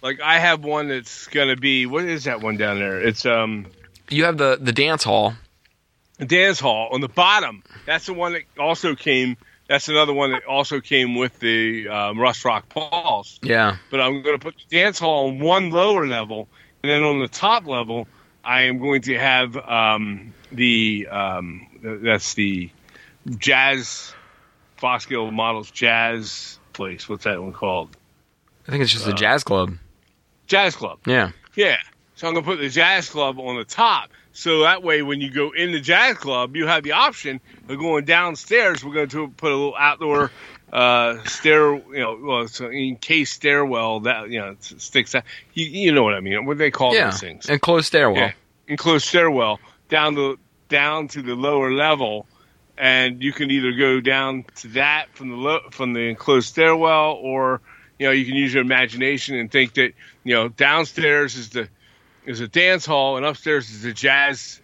[0.00, 3.00] Like I have one that's gonna be what is that one down there?
[3.00, 3.66] It's um
[4.08, 5.34] You have the the dance hall.
[6.20, 7.64] a dance hall on the bottom.
[7.84, 9.36] That's the one that also came.
[9.68, 13.38] That's another one that also came with the um, Rust Rock Falls.
[13.42, 16.48] Yeah, But I'm going to put the dance hall on one lower level,
[16.82, 18.08] and then on the top level,
[18.42, 21.66] I am going to have um, the um,
[22.02, 22.70] that's the
[23.36, 24.14] jazz
[24.78, 27.08] Foscale Models Jazz place.
[27.08, 27.96] What's that one called?
[28.66, 29.76] I think it's just Uh, a jazz club.
[30.46, 30.98] Jazz Club.
[31.04, 31.76] Yeah, Yeah.
[32.14, 34.10] So I'm gonna put the jazz club on the top.
[34.38, 37.76] So that way when you go in the jazz club, you have the option of
[37.76, 38.84] going downstairs.
[38.84, 40.30] We're going to put a little outdoor
[40.72, 45.24] uh stair you know well an encased stairwell that you know sticks out
[45.54, 47.08] you, you know what i mean what do they call yeah.
[47.08, 48.20] those things Enclosed stairwell.
[48.20, 48.32] yeah
[48.66, 50.36] enclosed stairwell down the
[50.68, 52.26] down to the lower level
[52.76, 57.12] and you can either go down to that from the lo- from the enclosed stairwell
[57.14, 57.62] or
[57.98, 61.66] you know you can use your imagination and think that you know downstairs is the
[62.28, 64.60] is a dance hall and upstairs is the jazz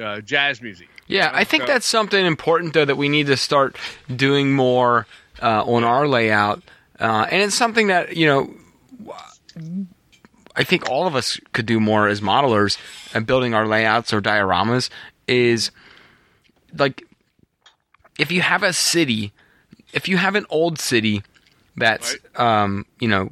[0.00, 3.76] uh, jazz music Yeah, I think that's something important though that we need to start
[4.14, 5.06] doing more
[5.40, 6.62] uh, on our layout,
[6.98, 8.54] uh, and it's something that you know.
[10.58, 12.78] I think all of us could do more as modelers
[13.14, 14.88] and building our layouts or dioramas
[15.28, 15.70] is
[16.78, 17.06] like
[18.18, 19.32] if you have a city,
[19.92, 21.22] if you have an old city
[21.76, 23.30] that's um, you know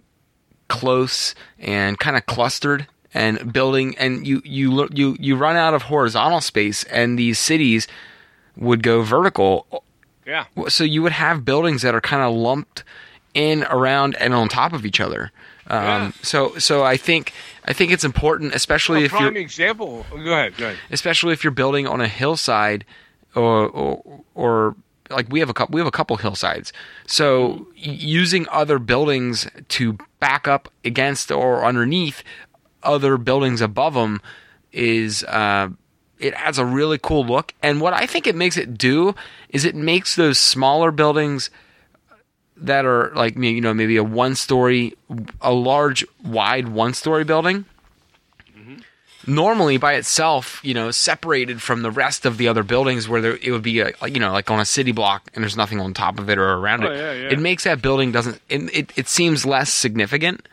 [0.69, 5.83] close and kind of clustered and building and you you you you run out of
[5.83, 7.87] horizontal space and these cities
[8.57, 9.83] would go vertical.
[10.27, 10.45] Yeah.
[10.69, 12.83] So you would have buildings that are kind of lumped
[13.35, 15.31] in around and on top of each other.
[15.67, 16.11] Um, Yeah.
[16.23, 17.33] so so I think
[17.65, 20.05] I think it's important especially a if you're example.
[20.11, 20.79] Go ahead go ahead.
[20.91, 22.85] Especially if you're building on a hillside
[23.35, 24.77] or or, or
[25.11, 26.73] like we have a couple we have a couple hillsides.
[27.07, 32.23] So using other buildings to back up against or underneath
[32.85, 34.21] other buildings above them
[34.73, 35.69] is uh,
[36.19, 37.55] it adds a really cool look.
[37.63, 39.15] And what I think it makes it do
[39.49, 41.51] is it makes those smaller buildings
[42.57, 44.95] that are like you know maybe a one story,
[45.41, 47.65] a large wide one story building.
[49.27, 53.39] Normally, by itself, you know, separated from the rest of the other buildings, where there,
[53.41, 55.95] it would be, a, you know, like on a city block, and there's nothing on
[55.95, 56.97] top of it or around Oh, it.
[56.99, 57.29] yeah, yeah.
[57.31, 58.39] It makes that building doesn't.
[58.51, 60.47] It, it, it seems less significant.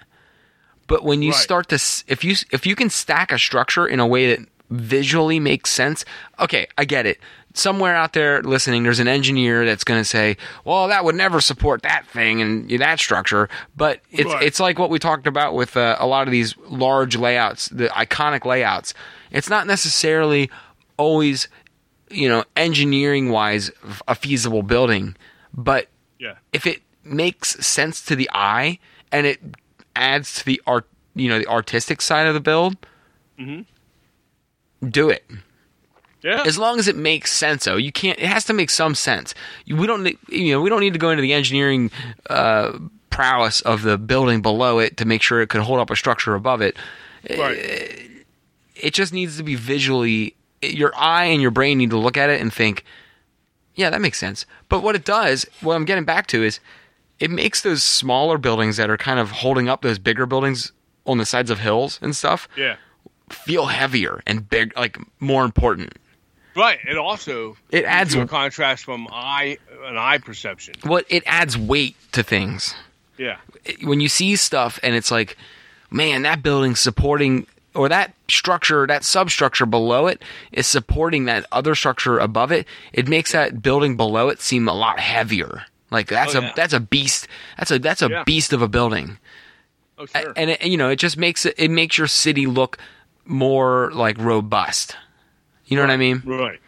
[0.91, 1.39] But when you Right.
[1.39, 1.75] start to,
[2.07, 6.03] if you if you can stack a structure in a way that visually makes sense,
[6.37, 7.17] okay, I get it.
[7.53, 11.39] Somewhere out there listening, there's an engineer that's going to say, "Well, that would never
[11.39, 14.43] support that thing and that structure." But it's Right.
[14.43, 17.87] it's like what we talked about with uh, a lot of these large layouts, the
[17.87, 18.93] iconic layouts.
[19.31, 20.49] It's not necessarily
[20.97, 21.47] always,
[22.09, 23.71] you know, engineering wise,
[24.09, 25.15] a feasible building,
[25.53, 25.87] but
[26.19, 26.35] Yeah.
[26.51, 28.77] if it makes sense to the eye
[29.11, 29.39] and it
[29.95, 32.75] adds to the art, you know, the artistic side of the build,
[34.89, 35.25] do it.
[36.23, 36.43] Yeah.
[36.45, 38.19] As long as it makes sense, though, you can't.
[38.19, 39.33] It has to make some sense.
[39.67, 41.89] We don't, need- you know, we don't need to go into the engineering
[42.29, 42.77] uh,
[43.09, 46.35] prowess of the building below it to make sure it can hold up a structure
[46.35, 46.77] above it.
[47.29, 48.07] right.
[48.75, 50.35] It just needs to be visually.
[50.63, 52.83] Your eye and your brain need to look at it and think,
[53.73, 54.45] yeah, that makes sense.
[54.69, 56.59] But what it does, what I'm getting back to is,
[57.21, 60.71] it makes those smaller buildings that are kind of holding up those bigger buildings
[61.05, 62.75] on the sides of hills and stuff Yeah.
[63.29, 65.93] feel heavier and big, like more important.
[66.55, 66.79] Right.
[66.85, 70.75] It also It adds- a contrast from eye an eye perception.
[70.85, 72.75] Well, it adds weight to things.
[73.17, 73.37] Yeah.
[73.83, 75.37] When you see stuff and it's like,
[75.89, 81.73] man, that building's supporting or that structure, that substructure below it is supporting that other
[81.73, 82.67] structure above it.
[82.93, 85.65] It makes that building below it seem a lot heavier.
[85.91, 86.53] Like that's Oh, a yeah.
[86.55, 87.27] that's a beast.
[87.57, 88.23] That's a that's a Yeah.
[88.23, 89.17] beast of a building.
[89.97, 90.33] Oh sure.
[90.35, 92.77] and it, you know it just makes it it makes your city look
[93.25, 94.95] more like robust
[95.65, 96.59] you know what i mean right.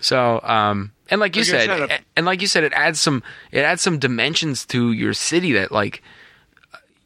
[0.00, 3.80] so um and like you said, and like you said it adds some it adds
[3.80, 6.02] some dimensions to your city that like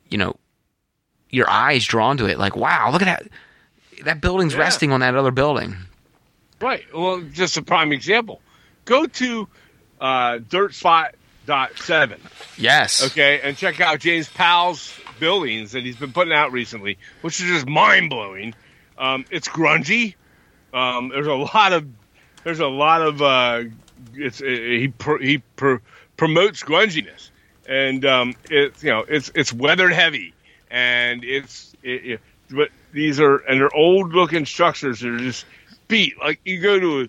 [0.09, 0.35] you know
[1.31, 4.61] your eyes drawn to it like wow look at that that building's Yeah.
[4.61, 5.77] resting on that other building
[6.61, 6.83] Right.
[6.93, 8.41] Well, just a prime example.
[8.85, 9.47] Go to
[10.01, 10.39] uh,
[11.49, 12.19] dirtspot.7,
[12.57, 13.05] yes.
[13.07, 17.47] Okay, and check out James Powell's buildings that he's been putting out recently, which is
[17.47, 18.55] just mind blowing.
[18.97, 20.15] Um, it's grungy.
[20.73, 21.87] Um, there's a lot of
[22.45, 23.65] there's a lot of uh,
[24.15, 25.77] it's he pr- he pr-
[26.17, 27.31] promotes grunginess,
[27.67, 30.35] and um, it's you know it's it's weathered heavy,
[30.71, 35.45] and it's it, it, but these are and they're old looking structures that are just
[35.89, 36.19] beat.
[36.19, 37.09] Like you go to a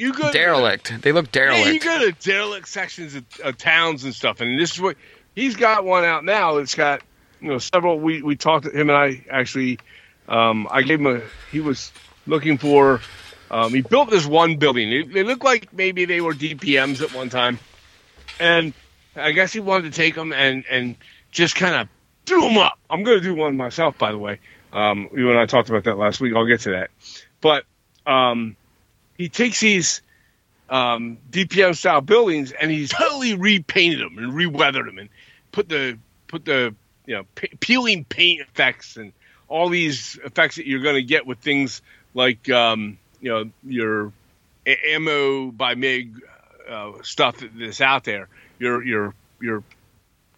[0.00, 4.04] you go to- derelict they look yeah, you go to derelict sections of, of towns
[4.04, 4.96] and stuff, and this is what
[5.34, 6.56] he's got one out now.
[6.56, 7.02] It's got
[7.40, 8.00] you know several.
[8.00, 9.78] We we talked to him and I actually.
[10.26, 11.22] Um, I gave him a.
[11.52, 11.92] He was
[12.26, 13.00] looking for.
[13.50, 14.88] Um, he built this one building.
[14.90, 17.58] They, they looked like maybe they were DPMs at one time,
[18.38, 18.72] and
[19.16, 20.96] I guess he wanted to take them and and
[21.30, 21.88] just kind of
[22.24, 22.78] do them up.
[22.88, 24.38] I'm going to do one myself, by the way.
[24.72, 26.32] Um, you and I talked about that last week.
[26.34, 26.90] I'll get to that,
[27.40, 27.64] but
[28.06, 28.56] um,
[29.20, 30.00] he takes these
[30.70, 35.10] um, DPM style buildings and he's totally repainted them and reweathered them and
[35.52, 39.12] put the put the you know pe- peeling paint effects and
[39.46, 41.82] all these effects that you're going to get with things
[42.14, 44.12] like um, you know your
[44.66, 46.14] a- ammo by Mig
[46.66, 48.28] uh, stuff that's out there.
[48.58, 49.64] Your your your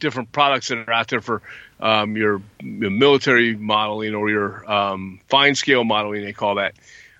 [0.01, 1.40] different products that are out there for
[1.79, 6.75] um, your, your military modeling or your um, fine scale modeling, they call that.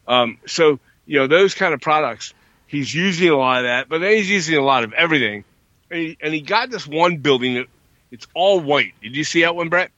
[0.09, 2.35] Um, so, you know, those kind of products,
[2.67, 5.45] he's using a lot of that, but then he's using a lot of everything.
[5.91, 7.67] And he, and he got this one building that
[8.11, 8.95] it's all white.
[9.03, 9.91] Did you see that one, Brett?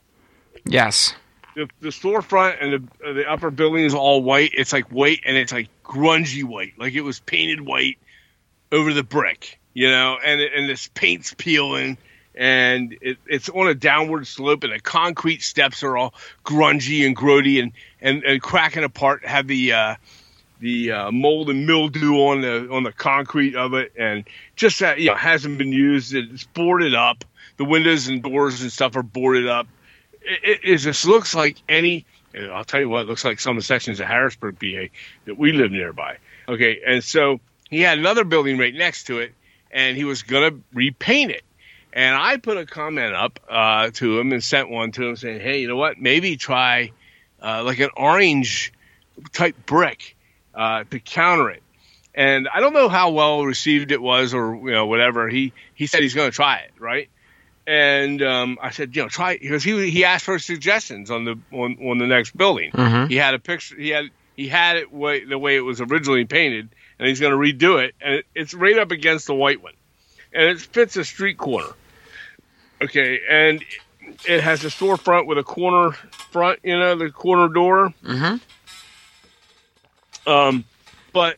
[0.64, 1.14] yes
[1.56, 4.52] The, the storefront and the, the upper building is all white.
[4.54, 7.98] It's like white and it's like grungy white, like it was painted white
[8.72, 11.98] over the brick, you know, and and this paint's peeling
[12.34, 16.14] and it, it's on a downward slope and the concrete steps are all
[16.44, 19.94] grungy and grody and, and, and cracking apart, have the uh,
[20.64, 24.24] the uh, mold and mildew on the on the concrete of it, and
[24.57, 26.14] just that you know hasn't been used.
[26.14, 27.22] It's boarded up.
[27.59, 29.66] The windows and doors and stuff are boarded up.
[30.22, 32.07] It, it, it just looks like any.
[32.35, 34.90] I'll tell you what, it looks like some of the sections of Harrisburg, PA,
[35.27, 36.16] that we live nearby.
[36.48, 39.35] Okay, and so he had another building right next to it,
[39.70, 41.42] and he was gonna repaint it.
[41.92, 45.42] And I put a comment up uh, to him and sent one to him saying,
[45.42, 46.00] "Hey, you know what?
[46.00, 46.92] Maybe try
[47.42, 48.72] uh, like an orange
[49.35, 50.13] type brick
[50.54, 51.62] uh, to counter it."
[52.14, 55.28] And I don't know how well received it was, or you know, whatever.
[55.28, 57.08] He he said he's going to try it, right?
[57.66, 61.24] And um, I said, you know, try it because he he asked for suggestions on
[61.24, 62.70] the on, on the next building.
[62.72, 63.08] Mhm.
[63.08, 63.74] He had a picture.
[63.76, 67.32] He had he had it way, the way it was originally painted, and he's going
[67.32, 69.74] to redo it, and it, it's right up against the white one,
[70.32, 71.70] and it fits a street corner.
[72.82, 73.64] Okay, and
[74.26, 75.92] it has a storefront with a corner
[76.32, 77.94] front, you know, the corner door.
[78.04, 78.36] Mm-hmm.
[80.26, 80.64] Um,
[81.12, 81.37] but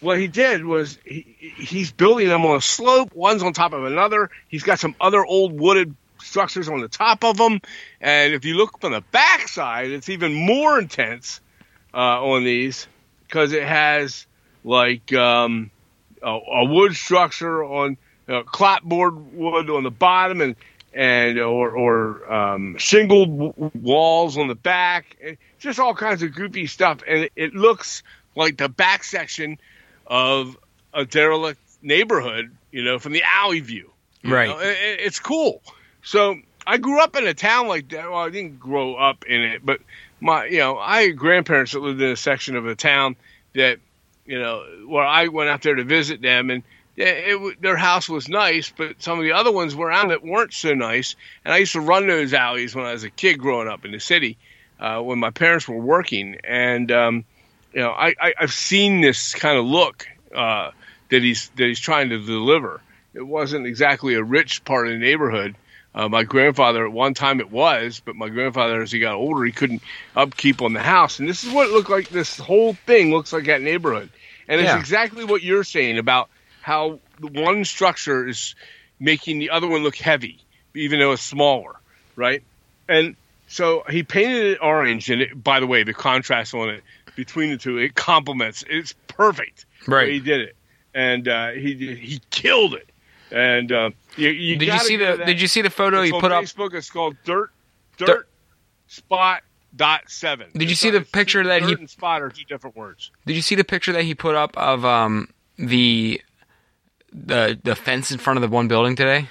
[0.00, 3.14] what he did was he, he's building them on a slope.
[3.14, 4.30] One's on top of another.
[4.48, 7.60] He's got some other old wooded structures on the top of them.
[8.00, 11.40] And if you look from the back side, it's even more intense
[11.94, 12.86] uh, on these
[13.26, 14.26] because it has
[14.64, 15.70] like um,
[16.22, 17.96] a, a wood structure on
[18.28, 20.56] uh, clapboard wood on the bottom and
[20.94, 25.16] and or, or um, shingled w- walls on the back,
[25.58, 28.02] just all kinds of goofy stuff, and it, it looks
[28.34, 29.58] like the back section
[30.06, 30.56] of
[30.94, 33.90] a derelict neighborhood, you know, from the alley view.
[34.24, 34.48] Right.
[34.50, 35.62] It- it- it's cool.
[36.02, 38.10] So I grew up in a town like that.
[38.10, 39.80] Well, I didn't grow up in it, but
[40.20, 43.16] my, you know, I had grandparents that lived in a section of a town
[43.54, 43.78] that,
[44.26, 46.62] you know, where I went out there to visit them, and
[46.96, 50.52] it, it, their house was nice, but some of the other ones around it weren't
[50.52, 51.16] so nice.
[51.44, 53.90] And I used to run those alleys when I was a kid growing up in
[53.90, 54.36] the city,
[54.78, 57.24] uh, when my parents were working, and um,
[57.74, 60.70] you know, I, I I've seen this kind of look uh,
[61.10, 62.82] that he's that he's trying to deliver.
[63.14, 65.56] It wasn't exactly a rich part of the neighborhood.
[65.94, 69.44] Uh, my grandfather at one time it was, but my grandfather as he got older
[69.44, 69.82] he couldn't
[70.16, 72.08] upkeep on the house, and this is what it looked like.
[72.08, 74.10] This whole thing looks like that neighborhood,
[74.48, 74.78] and it's Yeah.
[74.78, 76.30] exactly what you're saying about
[76.60, 78.54] how one structure is
[78.98, 80.40] making the other one look heavy,
[80.74, 81.74] even though it's smaller,
[82.16, 82.42] right?
[82.88, 83.16] And
[83.48, 86.84] so he painted it orange, and it, by the way, the contrast on it
[87.16, 88.64] between the two it complements.
[88.68, 89.66] It's perfect.
[89.86, 90.08] Right.
[90.08, 90.56] he did it,
[90.94, 92.88] and uh, he he killed it.
[93.30, 96.32] And uh, you, you Did you see the Did you see the photo he put
[96.32, 96.44] up?
[96.44, 96.74] Facebook.
[96.74, 97.50] It's called Dirt
[97.96, 98.28] Dirt, Dirt-
[98.88, 99.42] Spot
[99.74, 100.48] dot seven.
[100.52, 103.10] Did you It's see the picture that he- and spot are two different words.
[103.26, 106.20] Did you see the picture that he put up of um the
[107.12, 109.28] the the fence in front of the one building today?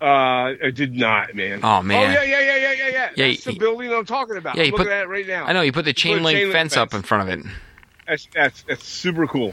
[0.00, 1.60] Uh, I did not, man.
[1.62, 2.16] Oh, man.
[2.16, 3.10] Oh yeah, yeah, yeah, yeah, yeah, yeah.
[3.16, 4.56] Yeah, That's the building I'm talking about.
[4.56, 5.44] Yeah, he Look put- at that right now.
[5.44, 7.38] I know he put the chain put link chain link fence up in front of
[7.38, 7.46] it.
[8.06, 9.52] That's that's that's super cool.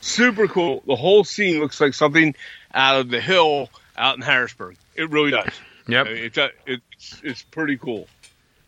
[0.00, 0.82] Super cool.
[0.86, 2.34] The whole scene looks like something
[2.74, 4.76] out of the hill out in Harrisburg.
[4.94, 5.52] It really does.
[5.88, 6.06] Yep.
[6.06, 8.06] I mean, It's a, it's it's pretty cool.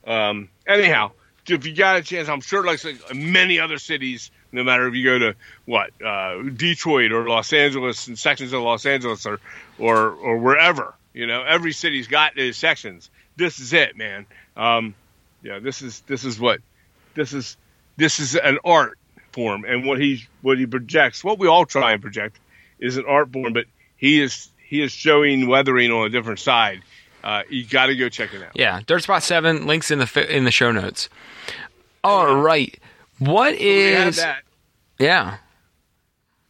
[0.06, 1.12] Um, anyhow,
[1.46, 2.80] if you got a chance, I'm sure like
[3.14, 5.34] many other cities, no matter if you go to
[5.64, 9.40] what uh, Detroit or Los Angeles and sections of Los Angeles or
[9.78, 13.10] or or wherever, you know, every city's got these sections.
[13.36, 14.26] This is it, man.
[14.56, 14.94] Um,
[15.42, 16.60] yeah, this is this is what
[17.14, 17.56] this is
[17.96, 18.98] this is an art
[19.32, 22.38] form, and what he what he projects, what we all try and project,
[22.78, 23.52] is an art form.
[23.52, 26.82] But he is he is showing weathering on a different side.
[27.22, 28.52] Uh, you got to go check it out.
[28.54, 31.08] Yeah, Dirt Spot Seven links in the in the show notes.
[32.02, 32.78] All right,
[33.20, 34.42] what We that.
[34.98, 35.36] yeah?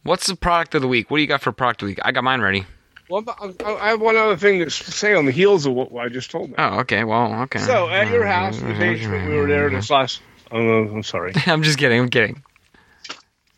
[0.03, 1.11] What's the product of the week?
[1.11, 1.99] What do you got for product of the week?
[2.03, 2.65] I got mine ready.
[3.09, 6.07] Well, I I have one other thing to say on the heels of what I
[6.07, 6.49] just told.
[6.49, 6.55] You.
[6.57, 7.03] Oh, okay.
[7.03, 7.59] Well, okay.
[7.59, 10.21] So at your house, the basement, we were there this last.
[10.49, 11.33] Oh, I'm sorry.
[11.45, 11.99] I'm just kidding.
[11.99, 12.41] I'm kidding.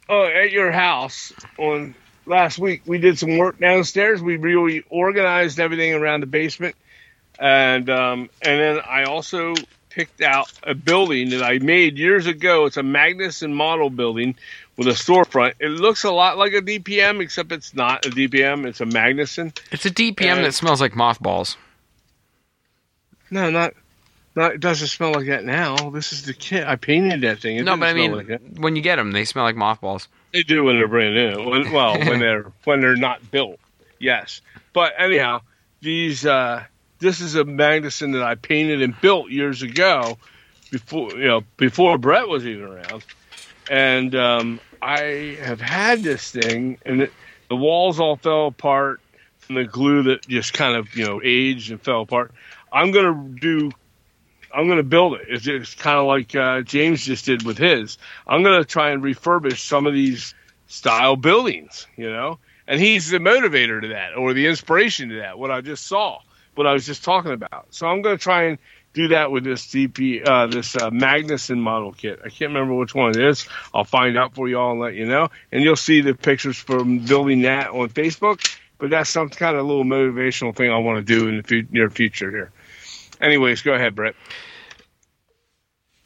[0.10, 1.96] Oh, at your house on
[2.26, 4.22] last week, we did some work downstairs.
[4.22, 6.76] We really organized everything around the basement,
[7.40, 9.54] and um, and then I also
[9.94, 12.66] picked out a building that I made years ago.
[12.66, 14.36] It's a Magnuson model building
[14.76, 15.54] with a storefront.
[15.60, 18.66] It looks a lot like a DPM, except it's not a DPM.
[18.66, 19.58] It's a Magnuson.
[19.72, 21.58] It's a DPM And- that smells like mothballs.
[23.30, 23.74] No, not.
[24.36, 25.92] Not, it doesn't smell like that now.
[25.92, 26.66] This is the kit.
[26.66, 27.58] I painted that thing.
[27.58, 30.08] It no, but I mean, like when you get them, they smell like mothballs.
[30.32, 31.50] They do when they're brand new.
[31.50, 33.60] When, well, when they're when they're not built,
[34.00, 34.42] yes.
[34.74, 35.42] But anyhow,
[35.82, 36.64] these uh,
[37.04, 40.18] this is a Magnuson that I painted and built years ago,
[40.72, 43.06] before you know before Brett was even around,
[43.70, 47.14] and um, I have had this thing, and it,
[47.50, 49.02] the walls all fell apart
[49.40, 52.32] from the glue that just kind of you know aged and fell apart.
[52.72, 53.72] I'm gonna do
[54.54, 55.26] I'm going to build it.
[55.30, 57.98] It's just kind of like uh, James just did with his.
[58.28, 60.36] I'm going to try and refurbish some of these
[60.68, 62.38] style buildings, you know.
[62.68, 65.40] And he's the motivator to that, or the inspiration to that.
[65.40, 66.20] What I just saw,
[66.56, 67.68] what I was just talking about.
[67.72, 68.58] So I'm going to try and
[68.94, 72.20] do that with this DP, uh, this uh, Magnuson model kit.
[72.24, 73.48] I can't remember which one it is.
[73.74, 75.30] I'll find out for y'all and let you know.
[75.52, 78.58] And you'll see the pictures from building that on Facebook.
[78.78, 81.90] But that's some kind of little motivational thing I want to do in the near
[81.90, 82.52] future here.
[83.22, 84.16] Anyways, go ahead, Brett.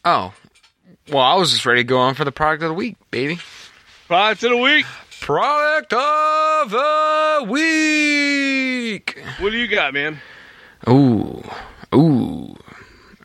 [0.06, 0.34] Oh,
[1.10, 3.40] well, I was just ready to go on for the product of the week, baby.
[4.08, 4.86] Product of the week.
[5.20, 9.20] Product of the week.
[9.40, 10.22] What do you got, man?
[10.90, 11.44] Ooh,
[11.94, 12.56] ooh.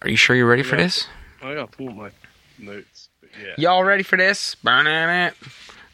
[0.03, 0.83] Are you sure you're ready for Yeah.
[0.85, 1.07] this?
[1.43, 2.11] I gotta pull my
[2.59, 3.09] notes.
[3.21, 3.55] But yeah.
[3.59, 4.55] Y'all ready for this?
[4.57, 5.35] Burning it.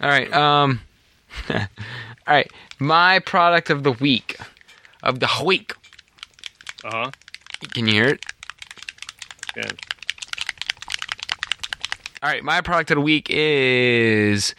[0.00, 0.32] All right.
[0.32, 0.80] Um.
[1.50, 1.58] all
[2.26, 2.50] right.
[2.78, 4.38] My product of the week,
[5.02, 5.74] of the week.
[6.84, 7.10] Uh huh.
[7.74, 8.24] Can you hear it?
[9.56, 9.70] Yeah.
[12.22, 12.42] All right.
[12.42, 14.54] My product of the week is.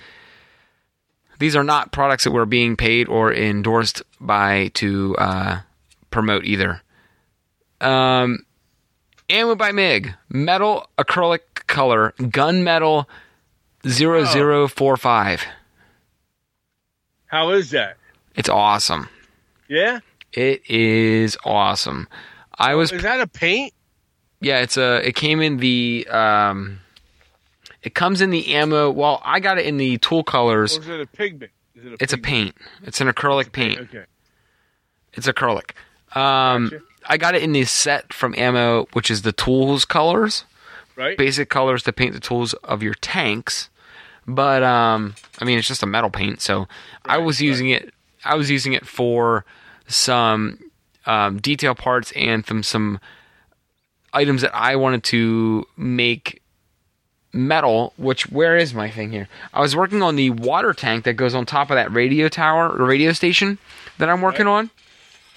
[1.39, 5.59] These are not products that we're being paid or endorsed by to uh,
[6.11, 6.81] promote either.
[7.81, 8.45] Um,
[9.29, 13.05] Ammo by Mig, metal acrylic color, gunmetal
[13.87, 15.45] 0045.
[17.27, 17.97] How is that?
[18.35, 19.07] It's awesome.
[19.67, 19.99] Yeah.
[20.33, 22.07] It is awesome.
[22.57, 23.73] I was Is that a paint?
[24.41, 26.79] yeah, it's a it came in the um
[27.83, 28.89] it comes in the ammo.
[28.91, 30.77] Well, I got it in the tool Or colors.
[30.77, 31.51] is it a pigment?
[31.75, 32.55] Is it a It's a paint.
[32.83, 33.79] It's an acrylic paint.
[33.79, 34.05] Okay.
[35.13, 35.71] It's acrylic.
[36.15, 36.83] Um Gotcha.
[37.07, 40.45] I got it in the set from ammo, which is the tools colors.
[40.95, 41.17] Right.
[41.17, 43.69] basic colors to paint the tools of your tanks.
[44.27, 46.41] But um, I mean, it's just a metal paint.
[46.41, 46.67] So
[47.05, 47.93] I was using it.
[48.25, 49.45] I was using it for
[49.87, 50.59] some
[51.05, 52.99] um, detail parts and some some
[54.11, 56.41] items that I wanted to make
[57.31, 57.93] metal.
[57.95, 59.29] Which where is my thing here?
[59.53, 62.75] I was working on the water tank that goes on top of that radio tower
[62.75, 63.57] radio station
[63.99, 64.69] that I'm working on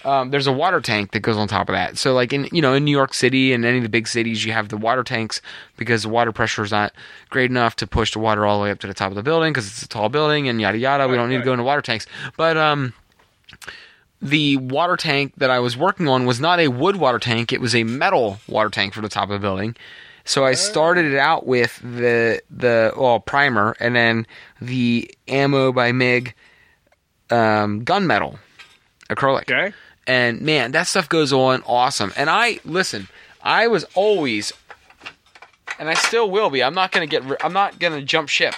[0.04, 1.98] um, there's a water tank that goes on top of that.
[1.98, 4.44] So like in you know in New York City and any of the big cities,
[4.44, 5.40] you have the water tanks
[5.76, 6.92] because the water pressure is not
[7.30, 9.22] great enough to push the water all the way up to the top of the
[9.22, 11.08] building because it's a tall building and yada yada.
[11.08, 12.92] we don't need to go into water tanks, but um.
[14.24, 17.60] The water tank that I was working on was not a wood water tank; it
[17.60, 19.74] was a metal water tank for the top of the building.
[20.24, 24.26] So I started it out with the the well primer, and then
[24.60, 26.34] the ammo by Mig
[27.30, 28.38] um, gunmetal
[29.08, 29.72] acrylic Okay.
[30.06, 32.12] And man, that stuff goes on awesome.
[32.16, 33.08] And I listen,
[33.42, 34.52] I was always,
[35.78, 36.62] and I still will be.
[36.62, 37.22] I'm not gonna get.
[37.44, 38.54] I'm not gonna jump ship.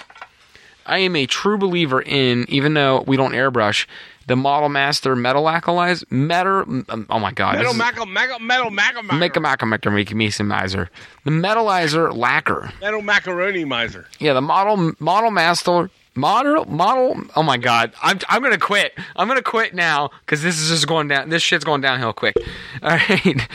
[0.85, 3.87] I am a true believer in, even though we don't airbrush,
[4.27, 6.03] the Model Master Metal Acolyze.
[6.11, 6.61] Metal.
[6.89, 7.55] um, Oh my God.
[7.55, 10.89] Metal this metal metal maca Make a maca make me some miser.
[11.23, 12.71] The metalizer lacquer.
[12.81, 14.07] metal macaroni miser.
[14.19, 17.21] Yeah, the model model master model model.
[17.35, 18.93] Oh my god, I'm I'm gonna quit.
[19.15, 21.29] I'm gonna quit now because this is just going down.
[21.29, 22.35] This shit's going downhill quick.
[22.81, 23.47] All right,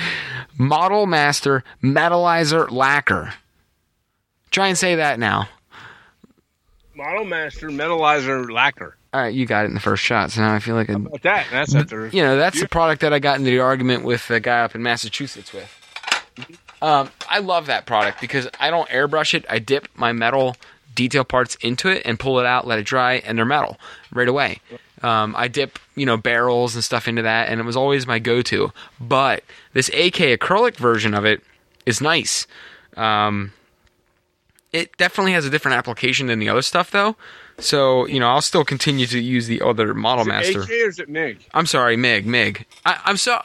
[0.58, 3.34] model master metalizer lacquer.
[4.50, 5.48] Try and say that now.
[7.00, 8.96] Model Master Metalizer Lacquer.
[9.14, 10.32] All right, you got it in the first shot.
[10.32, 11.46] So now I feel like a, How about that?
[11.50, 12.06] That's after.
[12.12, 14.74] you know that's the product that I got into the argument with the guy up
[14.74, 15.76] in Massachusetts with.
[16.82, 19.44] Um, I love that product because I don't airbrush it.
[19.48, 20.56] I dip my metal
[20.95, 23.78] detail parts into it and pull it out, let it dry, and they're metal
[24.12, 24.61] right away.
[25.03, 28.18] Um, I dip, you know, barrels and stuff into that, and it was always my
[28.18, 28.72] go-to.
[29.01, 31.43] But this AK acrylic version of it
[31.86, 32.47] is nice.
[32.97, 33.53] Um,
[34.72, 37.16] it definitely has a different application than the other stuff, though.
[37.59, 40.62] So you know, I'll still continue to use the other Model Is it Master.
[40.62, 41.47] AK or is it MIG?
[41.53, 42.26] I'm sorry, Mig.
[42.26, 42.66] Mig.
[42.84, 43.41] I, I'm so.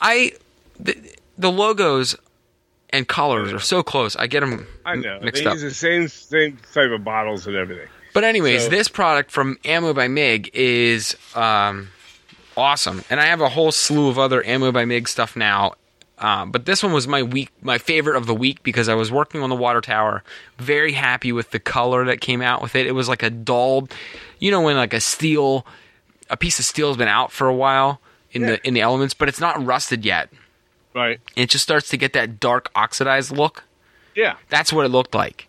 [0.00, 0.32] I
[0.78, 0.96] the,
[1.38, 2.16] the logos
[2.94, 4.16] and colors are so close.
[4.16, 5.18] I get them I know.
[5.20, 5.54] mixed they up.
[5.54, 7.88] use the same same type of bottles and everything.
[8.14, 11.88] But anyways, So- this product from Ammo by Mig is um,
[12.56, 15.74] awesome, and I have a whole slew of other Ammo by Mig stuff now.
[16.16, 19.10] Um, but this one was my week, my favorite of the week because I was
[19.10, 20.22] working on the water tower.
[20.58, 22.86] Very happy with the color that came out with it.
[22.86, 23.88] It was like a dull,
[24.38, 25.66] you know, when like a steel,
[26.30, 28.48] a piece of steel has been out for a while in Yeah.
[28.50, 30.30] the in the elements, but it's not rusted yet.
[30.94, 31.20] Right.
[31.36, 33.64] It just starts to get that dark oxidized look.
[34.14, 34.36] Yeah.
[34.48, 35.48] That's what it looked like.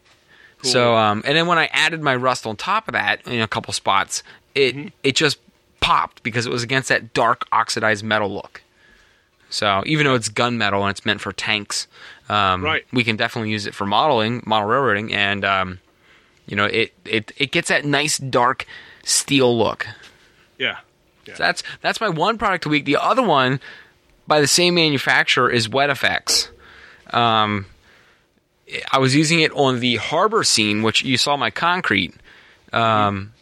[0.64, 0.72] Cool.
[0.72, 3.48] So, um, and then when I added my rust on top of that in a
[3.48, 4.24] couple spots,
[4.56, 4.88] it Mm-hmm.
[5.04, 5.38] it just
[5.82, 8.64] popped because it was against that dark oxidized metal look.
[9.52, 11.88] So even though it's gunmetal and it's meant for tanks,
[12.30, 12.84] um, Right.
[12.92, 15.80] we can definitely use it for modeling, model railroading, and um,
[16.48, 18.66] you know it, it it gets that nice dark
[19.04, 19.86] steel look.
[20.58, 20.78] Yeah.
[21.28, 22.86] So that's that's my one product a week.
[22.86, 23.60] The other one
[24.28, 26.50] by the same manufacturer is Wet Effects.
[27.12, 27.66] Um,
[28.92, 32.14] I was using it on the harbor scene, which you saw my concrete.
[32.74, 33.34] Um,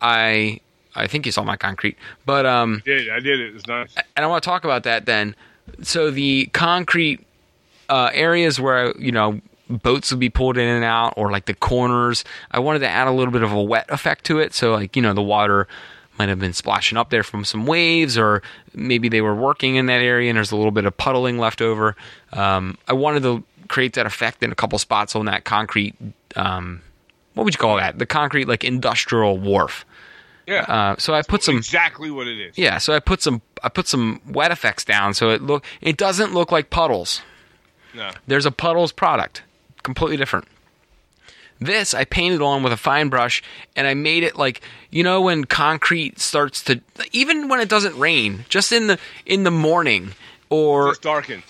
[0.00, 0.60] I
[0.94, 1.96] I think you saw my concrete,
[2.26, 3.48] but um, Did I did it?
[3.48, 3.94] It was nice.
[4.14, 5.34] and I want to talk about that then.
[5.82, 7.24] So the concrete
[7.88, 9.40] uh, areas where you know
[9.70, 13.06] boats would be pulled in and out, or like the corners, I wanted to add
[13.08, 14.52] a little bit of a wet effect to it.
[14.52, 15.66] So like you know the water
[16.22, 18.42] might have been splashing up there from some waves, or
[18.74, 21.60] maybe they were working in that area and there's a little bit of puddling left
[21.60, 21.96] over.
[22.32, 25.96] Um, I wanted to create that effect in a couple spots on that concrete.
[26.36, 26.80] Um,
[27.34, 27.98] what would you call that?
[27.98, 29.84] The concrete like industrial wharf.
[30.46, 30.62] Yeah.
[30.62, 32.56] Uh, so I put some exactly what it is.
[32.56, 35.96] yeah, so I put some I put some wet effects down so it look it
[35.96, 37.20] doesn't look like puddles.
[37.94, 38.10] No.
[38.28, 39.42] There's a puddles product,
[39.82, 40.46] completely different.
[41.64, 43.42] This I painted on with a fine brush,
[43.76, 44.60] and I made it like
[44.90, 46.80] you know when concrete starts to
[47.12, 50.12] even when it doesn't rain, just in the in the morning
[50.50, 51.42] or Just darkened.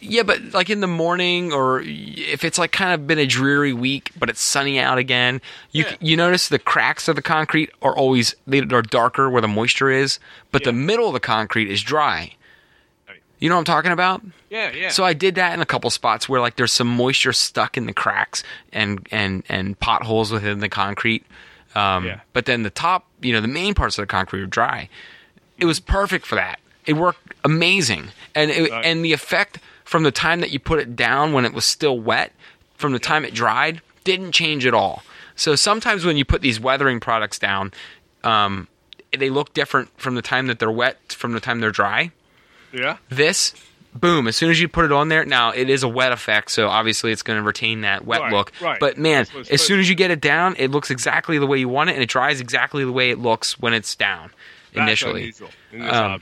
[0.00, 3.72] yeah, but like in the morning, or if it's like kind of been a dreary
[3.72, 5.40] week, but it's sunny out again,
[5.72, 5.96] you Yeah.
[6.00, 9.90] you notice the cracks of the concrete are always they are darker where the moisture
[9.90, 10.18] is,
[10.52, 12.34] but the middle of the concrete is dry.
[13.38, 14.22] You know what I'm talking about?
[14.50, 14.88] Yeah, yeah.
[14.90, 17.86] So I did that in a couple spots where like there's some moisture stuck in
[17.86, 18.42] the cracks
[18.72, 21.24] and and and potholes within the concrete.
[21.74, 22.20] Um, Yeah.
[22.32, 24.88] But then the top, you know, the main parts of the concrete are dry.
[25.58, 26.60] It was perfect for that.
[26.86, 28.84] It worked amazing, and it, Right.
[28.84, 31.98] and the effect from the time that you put it down when it was still
[31.98, 32.32] wet,
[32.76, 35.02] from the time it dried, didn't change at all.
[35.36, 37.72] So sometimes when you put these weathering products down,
[38.24, 38.68] um,
[39.16, 42.10] they look different from the time that they're wet from the time they're dry
[42.72, 42.98] yeah.
[43.08, 43.54] this
[43.94, 46.50] boom as soon as you put it on there now it is a wet effect
[46.50, 48.78] so obviously it's going to retain that wet Right, look right.
[48.78, 51.68] but man as soon as you get it down it looks exactly the way you
[51.68, 54.30] want it and it dries exactly the way it looks when it's down
[54.74, 56.20] That's initially unusual in this Um,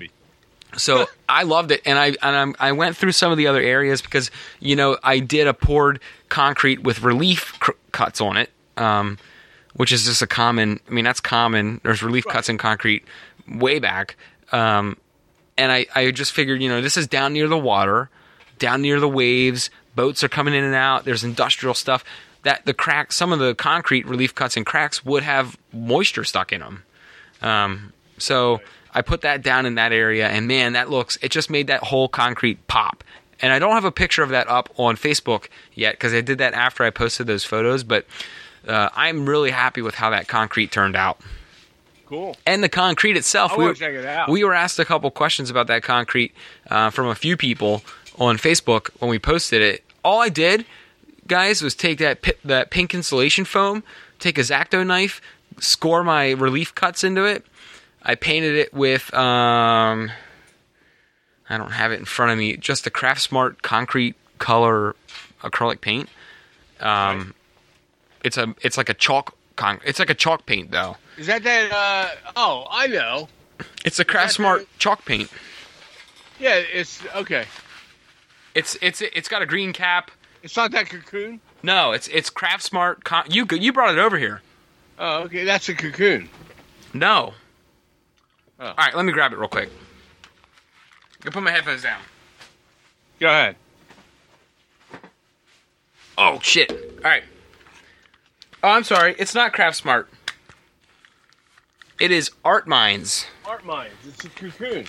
[0.76, 3.60] so I loved it, and I and I'm, I went through some of the other
[3.62, 8.50] areas because you know I did a poured concrete with relief cr- cuts on it,
[8.76, 9.16] um,
[9.74, 10.78] which is just a common.
[10.86, 11.80] I mean that's common.
[11.82, 13.04] There's relief cuts in concrete
[13.48, 14.16] way back,
[14.52, 14.98] um,
[15.56, 18.10] and I I just figured you know this is down near the water,
[18.58, 19.70] down near the waves.
[19.94, 21.04] Boats are coming in and out.
[21.04, 22.04] There's industrial stuff.
[22.42, 26.52] That the cracks, some of the concrete relief cuts and cracks would have moisture stuck
[26.52, 26.84] in them.
[27.42, 28.60] Um, so
[28.94, 31.18] I put that down in that area, and man, that looks.
[31.22, 33.02] It just made that whole concrete pop.
[33.40, 36.38] And I don't have a picture of that up on Facebook yet because I did
[36.38, 37.84] that after I posted those photos.
[37.84, 38.06] But
[38.66, 41.20] uh, I'm really happy with how that concrete turned out.
[42.06, 42.36] Cool.
[42.46, 44.28] And the concrete itself, I we, wanna check it out.
[44.28, 46.32] we were asked a couple questions about that concrete
[46.70, 47.82] uh, from a few people
[48.18, 49.84] on Facebook when we posted it.
[50.04, 50.64] All I did,
[51.26, 53.82] guys, was take that pi- that pink insulation foam,
[54.20, 55.20] take a X-Acto knife,
[55.58, 57.44] score my relief cuts into it.
[58.02, 60.12] I painted it with um,
[61.50, 64.94] I don't have it in front of me, just the Craft Smart concrete color
[65.42, 66.08] acrylic paint.
[66.78, 67.34] Um,
[68.22, 70.98] it's a it's like a chalk con- it's like a chalk paint though.
[71.16, 71.72] Is that that?
[71.72, 73.28] Uh, oh, I know.
[73.84, 75.30] It's a Craft that Smart chalk paint.
[76.38, 77.46] Yeah, it's okay.
[78.54, 80.10] It's it's it's got a green cap.
[80.42, 81.40] It's not that cocoon.
[81.62, 83.04] No, it's it's Craft Smart.
[83.04, 84.42] Con- you you brought it over here.
[84.98, 85.44] Oh, okay.
[85.44, 86.28] That's a cocoon.
[86.92, 87.34] No.
[88.58, 88.66] Oh.
[88.66, 89.70] All right, let me grab it real quick.
[91.24, 92.00] I put my headphones down.
[93.20, 93.56] Go ahead.
[96.18, 96.70] Oh shit!
[96.70, 97.24] All right.
[98.62, 99.14] Oh, I'm sorry.
[99.18, 100.08] It's not Craft Smart.
[102.00, 103.26] It is Art Minds.
[103.46, 103.92] Art mines.
[104.06, 104.84] It's a cocoon.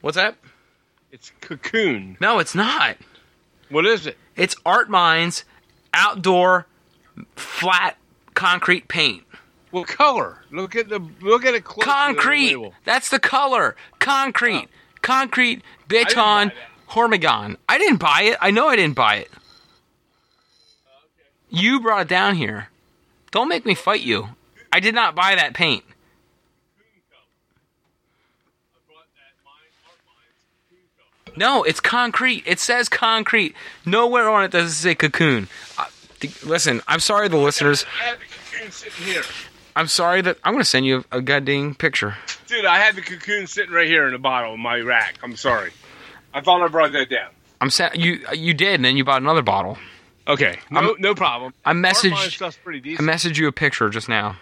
[0.00, 0.36] What's that?
[1.10, 2.16] It's cocoon.
[2.20, 2.96] No, it's not.
[3.70, 4.16] What is it?
[4.36, 5.44] It's Art Minds
[5.92, 6.66] outdoor
[7.34, 7.96] flat
[8.34, 9.24] concrete paint.
[9.70, 10.38] What color?
[10.50, 11.84] Look at the look at it close.
[11.84, 12.48] the Concrete.
[12.56, 12.74] label.
[12.84, 13.74] That's the color.
[13.98, 14.68] Concrete.
[15.02, 15.62] Concrete.
[15.88, 16.52] buy Beton.
[16.90, 17.56] Hormigon.
[17.68, 18.38] I didn't buy it.
[18.40, 19.30] I know I didn't buy it.
[19.34, 21.00] Uh,
[21.50, 22.68] you brought it down here.
[23.30, 24.30] Don't make me fight you.
[24.78, 25.82] I did not buy that paint.
[31.36, 32.44] No, it's concrete.
[32.46, 33.54] It says concrete.
[33.84, 35.48] Nowhere on it does it say cocoon.
[36.20, 37.84] Th- listen, I'm sorry, the listeners.
[38.00, 39.22] I have the cocoon sitting here,
[39.74, 42.16] I'm sorry that I'm going to send you a, a goddamn picture.
[42.46, 42.64] dude.
[42.64, 45.18] I have the cocoon sitting right here in the bottle of my rack.
[45.22, 45.72] I'm sorry.
[46.34, 47.30] I thought I brought that down.
[47.60, 49.76] I'm sa- you you did, and then you bought another bottle.
[50.28, 51.52] Okay, no, I'm- no problem.
[51.64, 52.12] I messaged
[52.42, 54.36] I messaged you a picture just now.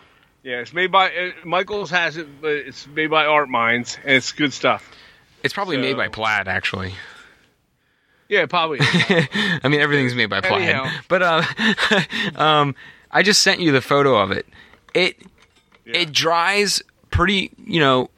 [0.47, 4.13] Yeah, it's made by uh, Michaels has it, but it's made by Art Minds, and
[4.15, 4.89] it's good stuff.
[5.43, 6.95] It's probably So- made by Plaid, actually.
[8.29, 8.79] Yeah, probably.
[8.83, 10.63] I mean, everything's made by Plaid.
[10.63, 10.91] Anyhow.
[11.09, 11.43] But uh,
[12.37, 12.75] um,
[13.11, 14.47] I just sent you the photo of it.
[14.95, 15.17] It
[15.85, 15.99] Yeah.
[15.99, 17.51] it dries pretty.
[17.65, 18.11] You know,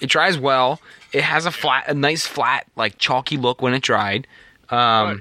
[0.00, 0.80] it dries well.
[1.12, 4.26] It has a flat, a nice flat, like chalky look when it dried.
[4.68, 5.16] Um, Right.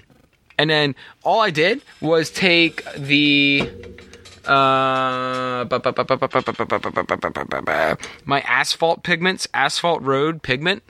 [0.60, 3.70] And then all I did was take the
[8.26, 10.84] my asphalt pigments, asphalt road pigment.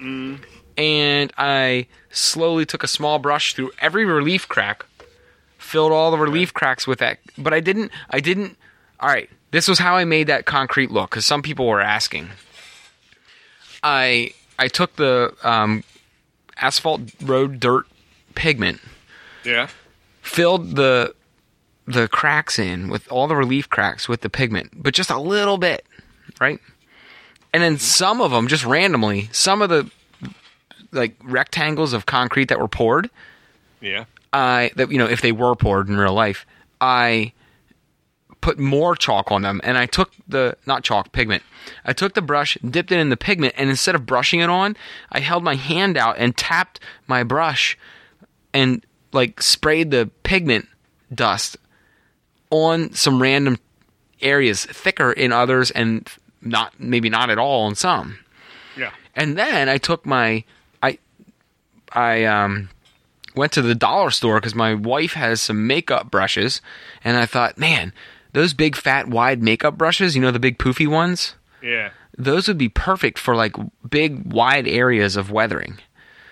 [0.00, 0.40] Mm.
[0.76, 4.86] And I slowly took a small brush through every relief crack,
[5.58, 7.18] filled all the relief cracks with that.
[7.36, 8.56] But I didn't, I didn't,
[9.00, 12.30] all right, this was how I made that concrete look because some people were asking.
[13.82, 15.84] I I took the um,
[16.56, 17.86] asphalt road dirt
[18.34, 18.80] pigment.
[19.44, 19.68] Yeah.
[20.22, 21.14] Filled the
[21.86, 25.58] the cracks in with all the relief cracks with the pigment, but just a little
[25.58, 25.84] bit,
[26.40, 26.60] right?
[27.52, 29.90] And then some of them just randomly, some of the
[30.92, 33.10] like rectangles of concrete that were poured,
[33.80, 34.04] Yeah.
[34.32, 36.46] I that you know if they were poured in real life,
[36.80, 37.32] I
[38.40, 41.42] put more chalk on them, and I took the not chalk pigment.
[41.84, 44.76] I took the brush, dipped it in the pigment, and instead of brushing it on,
[45.10, 47.78] I held my hand out and tapped my brush,
[48.54, 50.66] and like sprayed the pigment
[51.14, 51.56] dust
[52.52, 53.58] on some random
[54.20, 56.08] areas, thicker in others, and
[56.42, 58.18] not maybe not at all on some.
[58.76, 58.90] Yeah.
[59.16, 60.44] And then I took my
[60.82, 60.98] I
[61.92, 62.68] I um
[63.34, 66.60] went to the dollar store because my wife has some makeup brushes,
[67.02, 67.92] and I thought, man,
[68.32, 71.90] those big fat wide makeup brushes, you know the big poofy ones, Yeah.
[72.18, 73.56] those would be perfect for like
[73.88, 75.78] big wide areas of weathering.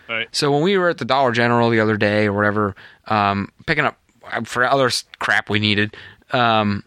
[0.08, 0.28] Right.
[0.32, 2.74] So when we were at the Dollar General the other day or whatever,
[3.06, 3.96] um, picking up
[4.45, 5.97] for other crap we needed,
[6.33, 6.85] um,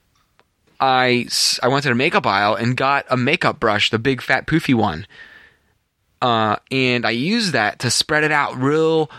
[0.79, 1.27] I
[1.61, 4.73] I went to the makeup aisle and got a makeup brush, the big fat poofy
[4.73, 5.07] one,
[6.21, 9.09] uh, and I used that to spread it out real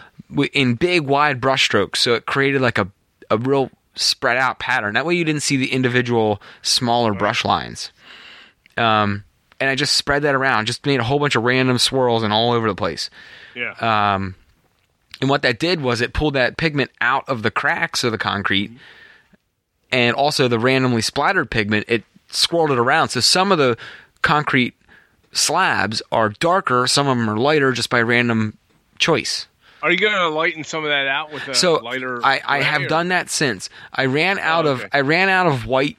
[0.53, 2.89] in big wide brush strokes, so it created like a
[3.31, 4.95] a real spread out pattern.
[4.95, 7.93] That way you didn't see the individual smaller brush lines.
[8.77, 9.25] Um,
[9.61, 12.33] and I just spread that around, just made a whole bunch of random swirls and
[12.33, 13.09] all over the place.
[13.55, 13.73] Yeah.
[14.15, 14.35] Um,
[15.25, 18.19] and what that did was it pulled that pigment out of the cracks of the
[18.19, 18.71] concrete,
[19.91, 21.87] and also the randomly splattered pigment.
[21.89, 23.77] It swirled it around, so some of the
[24.23, 24.75] concrete
[25.33, 28.57] slabs are darker, some of them are lighter, just by random
[28.99, 29.47] choice.
[29.83, 32.21] Are you going to lighten some of that out with a So lighter?
[32.25, 33.69] I, I have or- done that since.
[33.93, 34.89] I ran out of okay.
[34.93, 35.99] I ran out of white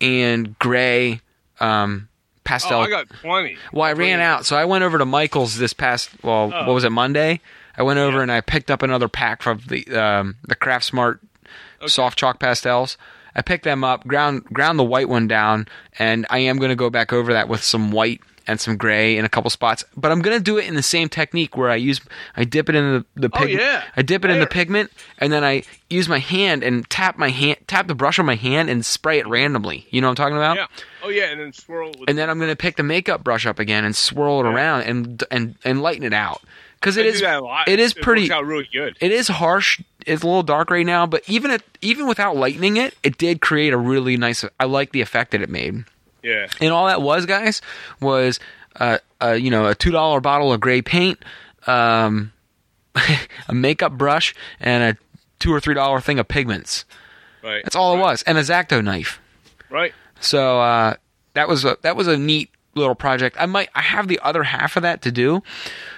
[0.00, 1.20] and gray
[1.60, 2.08] um,
[2.44, 3.56] pastel Oh, I got plenty.
[3.72, 6.10] Well, I ran out, so I went over to Michael's this past.
[6.22, 6.66] Well, Oh.
[6.66, 7.40] what was it Monday?
[7.78, 8.22] I went over Yeah.
[8.24, 11.20] and I picked up another pack from the um, the Craft Smart
[11.86, 12.98] soft chalk pastels.
[13.36, 15.68] I picked them up, ground ground the white one down,
[15.98, 19.16] and I am going to go back over that with some white and some gray
[19.18, 19.84] in a couple spots.
[19.94, 22.00] But I'm going to do it in the same technique where I use
[22.36, 23.60] I dip it in the the Oh, pigment.
[23.60, 23.84] yeah.
[23.96, 27.28] I dip it in the pigment, and then I use my hand and tap my
[27.28, 29.86] hand tap the brush on my hand and spray it randomly.
[29.90, 30.56] You know what I'm talking about?
[30.56, 30.66] Yeah.
[31.04, 33.84] Oh yeah, and then swirl and then I'm gonna pick the makeup brush up again
[33.84, 36.42] and swirl it around and and and lighten it out
[36.80, 37.68] because it is that a lot.
[37.68, 38.96] it is It pretty works out really good.
[39.00, 42.76] it is harsh it's a little dark right now but even it even without lightening
[42.76, 45.84] it it did create a really nice I like the effect that it made
[46.22, 46.46] Yeah.
[46.60, 47.60] and all that was guys
[48.00, 48.38] was
[48.76, 51.22] uh, uh you know a two dollar bottle of gray paint
[51.66, 52.32] um
[53.48, 54.98] a makeup brush and a
[55.38, 56.84] two or three dollar thing of pigments
[57.42, 57.62] Right.
[57.62, 59.20] that's all it was and a X-Acto knife
[59.70, 59.92] Right.
[60.20, 60.94] so uh,
[61.34, 63.36] that was a that was a neat little project.
[63.38, 65.42] I might I have the other half of that to do.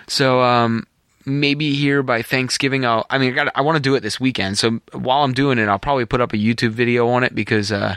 [0.07, 0.87] So um,
[1.25, 4.19] maybe here by Thanksgiving I'll I mean I got I want to do it this
[4.19, 4.59] weekend.
[4.59, 7.71] So while I'm doing it, I'll probably put up a YouTube video on it because
[7.71, 7.97] uh,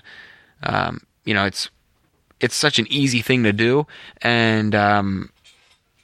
[0.63, 1.69] um, you know it's
[2.39, 3.87] it's such an easy thing to do,
[4.21, 5.29] and um,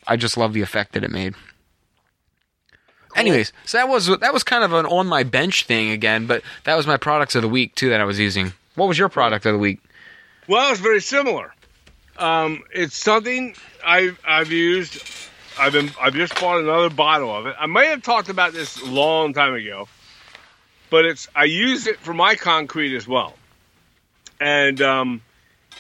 [0.08, 1.36] I just love the effect that it made.
[3.16, 6.42] Anyways, so that was that was kind of an on my bench thing again, but
[6.64, 8.54] that was my products of the week too that I was using.
[8.76, 9.82] What was your product of the week?
[10.48, 11.54] Well, it's very similar.
[12.20, 13.56] Um, it's something
[13.86, 15.02] I've I've used.
[15.58, 17.56] I've been I've just bought another bottle of it.
[17.58, 19.88] I may have talked about this a long time ago,
[20.90, 23.36] but it's I use it for my concrete as well,
[24.40, 25.22] and um,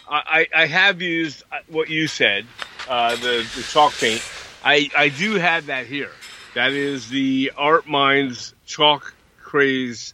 [0.09, 2.45] I, I have used what you said,
[2.87, 4.23] uh, the the chalk paint.
[4.63, 6.11] I I do have that here.
[6.55, 10.13] That is the Art Minds Chalk Craze.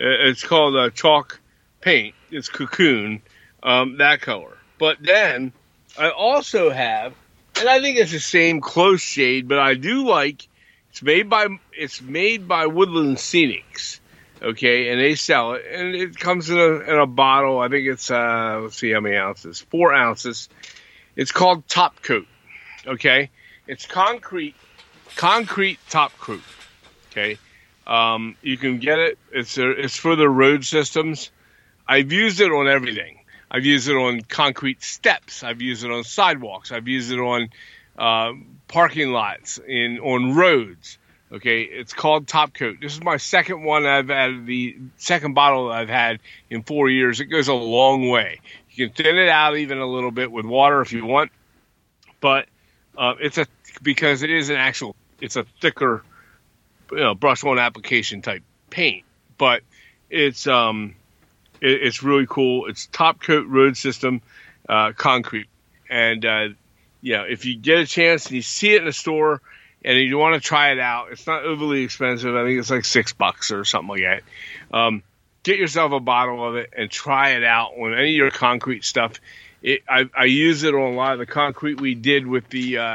[0.00, 1.38] Uh, It's called uh, chalk
[1.80, 2.14] paint.
[2.30, 3.22] It's cocoon,
[3.62, 4.56] um, that color.
[4.78, 5.52] But then
[5.98, 7.14] I also have,
[7.58, 10.46] and I think it's the same close shade, but I do like.
[10.90, 14.00] It's made by it's made by Woodland Scenics,
[14.40, 17.58] okay, and they sell it, and it comes in a in a bottle.
[17.58, 20.48] I think it's uh, let's see how many ounces, four ounces.
[21.14, 22.26] It's called Top Coat,
[22.86, 23.30] okay.
[23.66, 24.54] It's concrete,
[25.16, 26.42] concrete top coat,
[27.10, 27.38] okay.
[27.86, 29.18] Um, you can get it.
[29.32, 31.30] It's a, it's for the road systems.
[31.86, 33.18] I've used it on everything.
[33.50, 35.44] I've used it on concrete steps.
[35.44, 36.72] I've used it on sidewalks.
[36.72, 37.48] I've used it on
[37.98, 38.32] uh,
[38.68, 40.98] parking lots in on roads.
[41.32, 42.76] Okay, it's called Top Coat.
[42.80, 44.46] This is my second one I've had.
[44.46, 46.20] The second bottle I've had
[46.50, 47.20] in four years.
[47.20, 48.40] It goes a long way.
[48.70, 51.32] You can thin it out even a little bit with water if you want,
[52.20, 52.46] but
[52.96, 53.46] uh, it's a
[53.82, 54.94] because it is an actual.
[55.20, 56.04] It's a thicker,
[56.92, 59.04] you know, brush on application type paint,
[59.38, 59.62] but
[60.10, 60.94] it's um
[61.60, 62.66] it, it's really cool.
[62.66, 64.22] It's top coat road system
[64.68, 65.48] uh, concrete,
[65.88, 66.48] and uh,
[67.00, 69.40] yeah, if you get a chance and you see it in a store
[69.84, 72.34] and you want to try it out, it's not overly expensive.
[72.34, 74.76] I think it's like six bucks or something like that.
[74.76, 75.02] Um,
[75.44, 78.84] get yourself a bottle of it and try it out on any of your concrete
[78.84, 79.20] stuff.
[79.62, 82.78] It, I, I use it on a lot of the concrete we did with the
[82.78, 82.94] uh,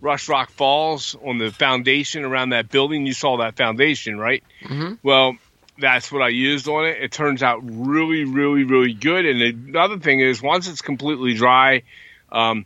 [0.00, 3.06] Rush Rock Falls on the foundation around that building.
[3.06, 4.42] You saw that foundation, right?
[4.64, 4.98] Mhm.
[5.02, 5.36] Well,
[5.82, 7.02] that's what I used on it.
[7.02, 9.26] It turns out really, really, really good.
[9.26, 11.82] And another thing is, once it's completely dry,
[12.30, 12.64] um,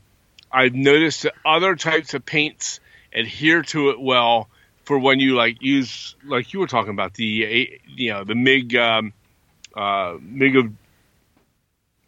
[0.53, 2.79] I've noticed that other types of paints
[3.13, 4.49] adhere to it well
[4.85, 8.77] for when you like use, like you were talking about the, you know, the MIG,
[8.77, 9.13] um,
[9.75, 10.67] uh, MIG of,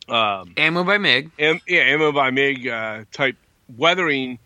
[0.09, 1.30] um, Ammo by MIG.
[1.38, 3.36] am, yeah, ammo by MIG uh, type
[3.76, 4.38] weathering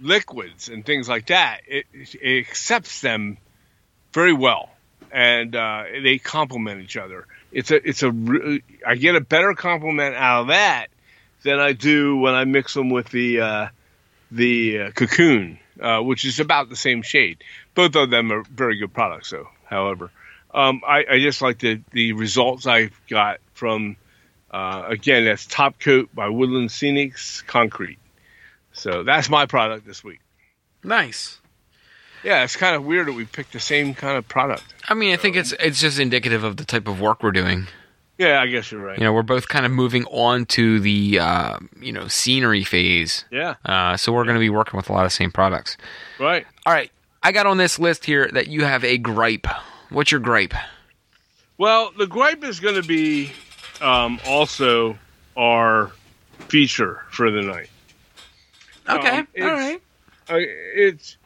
[0.00, 1.60] liquids and things like that.
[1.66, 3.38] It, it accepts them
[4.12, 4.70] very well,
[5.12, 7.26] and uh, they complement each other.
[7.52, 10.88] It's a it's a I get a better compliment out of that
[11.42, 13.68] than I do when I mix them with the uh,
[14.30, 17.42] the uh, cocoon, uh, which is about the same shade.
[17.74, 19.48] Both of them are very good products, though.
[19.64, 20.10] However,
[20.52, 23.96] um, I, I just like the the results I got from.
[24.50, 27.98] Uh, again, that's Top Coat by Woodland Scenics Concrete.
[28.72, 30.20] So that's my product this week.
[30.82, 31.37] Nice.
[32.28, 34.62] Yeah, it's kind of weird that we picked the same kind of product.
[34.86, 37.68] I mean, I think it's it's just indicative of the type of work we're doing.
[38.18, 38.98] Yeah, I guess you're right.
[38.98, 43.24] You know, we're both kind of moving on to the uh, you know scenery phase.
[43.30, 45.78] Yeah, Uh, so we're going to be working with a lot of same products.
[46.20, 46.44] right.
[46.66, 46.90] All right,
[47.22, 49.46] I got on this list here that you have a gripe.
[49.88, 50.52] What's your gripe?
[51.56, 53.32] Well, the gripe is going to be
[53.80, 54.98] um, also
[55.34, 55.92] our
[56.48, 57.70] feature for the night.
[58.86, 59.80] Okay, Um, all right.
[60.28, 61.16] Uh, it's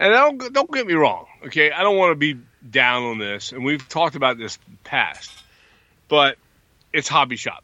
[0.00, 1.26] and don't don't get me wrong.
[1.46, 5.30] Okay, I don't want to be down on this, and we've talked about this past,
[6.08, 6.36] but
[6.92, 7.62] it's hobby shop.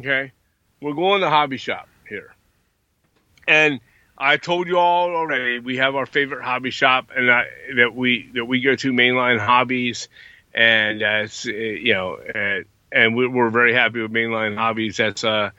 [0.00, 0.32] Okay,
[0.80, 2.34] we're going to hobby shop here,
[3.46, 3.80] and
[4.16, 5.58] I told you all already.
[5.58, 9.38] We have our favorite hobby shop, and I, that we that we go to Mainline
[9.38, 10.08] Hobbies,
[10.54, 12.62] and it's uh, you know, uh,
[12.92, 14.98] and we, we're very happy with Mainline Hobbies.
[14.98, 15.50] That's uh,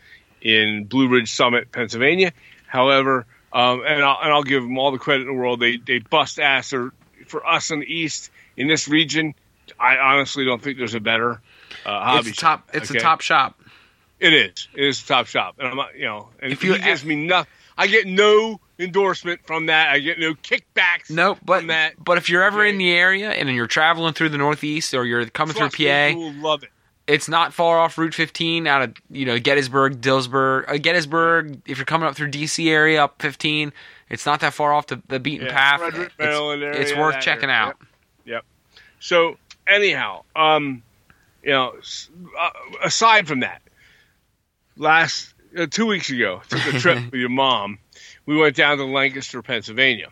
[0.41, 2.31] in Blue Ridge Summit, Pennsylvania.
[2.65, 3.25] However,
[3.55, 5.61] um, and I'll and I'll give them all the credit in the world.
[5.61, 6.73] They they bust ass.
[6.73, 6.91] Or
[7.27, 9.33] for us in the east in this region,
[9.79, 11.41] I honestly don't think there's a better
[11.85, 12.69] uh, hobby It's top.
[12.73, 12.99] It's okay?
[12.99, 13.59] a top shop.
[14.19, 14.67] It is.
[14.73, 16.81] It is a top shop, and I'm not, you know, and If if you he
[16.81, 19.89] gives me nothing, I get no endorsement from that.
[19.89, 21.09] I get no kickbacks.
[21.09, 21.93] No, but from that.
[22.03, 25.25] but if you're ever in the area and you're traveling through the Northeast or you're
[25.27, 26.69] coming Trust through PA, you will love it.
[27.07, 31.61] It's not far off Route 15 out of you know Gettysburg, Dillsburg, uh, Gettysburg.
[31.67, 33.71] If you're coming up through DC area up 15,
[34.09, 35.79] it's not that far off the, the beaten Yeah, path.
[35.79, 37.73] Frederick, it's, area, it's worth checking area.
[37.73, 37.77] out.
[38.99, 39.37] So
[39.67, 40.81] anyhow, um,
[41.43, 41.75] you know,
[42.39, 42.49] uh,
[42.83, 43.61] aside from that,
[44.77, 47.77] last uh, two weeks ago, took a trip with your mom.
[48.25, 50.07] We went down to Lancaster, Pennsylvania.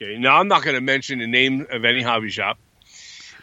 [0.00, 2.58] Okay, now I'm not going to mention the name of any hobby shop.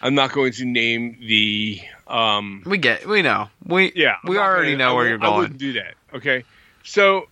[0.02, 4.72] I'm not going to name the um, We get, we know, we yeah, we already
[4.74, 5.34] gonna- know where you're going.
[5.34, 5.94] I wouldn't do that.
[6.14, 6.44] Okay,
[6.84, 7.28] so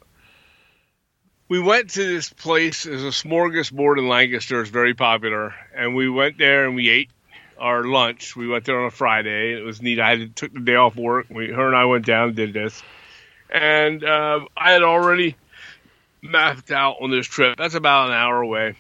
[1.49, 2.84] we went to this place.
[2.84, 4.61] There's a smorgasbord in Lancaster.
[4.61, 7.09] It's very popular, and we went there and we ate
[7.59, 8.36] our lunch.
[8.36, 9.53] We went there on a Friday.
[9.53, 9.99] It was neat.
[9.99, 11.28] I had took the day off work.
[11.30, 12.82] We, her and I went down and did this,
[13.49, 15.36] and uh, I had already
[16.22, 17.57] mapped out on this trip.
[17.57, 18.76] That's about an hour away,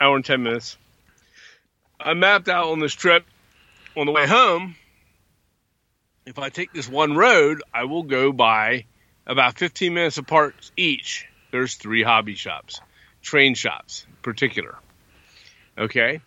[0.00, 0.76] hour and ten minutes.
[2.00, 3.24] I mapped out on this trip
[3.96, 4.76] on the way home
[6.26, 8.84] if I take this one road, I will go by
[9.26, 11.26] about 15 minutes apart each.
[11.52, 12.80] There's three hobby shops,
[13.22, 14.76] train shops in particular.
[15.78, 16.20] Okay.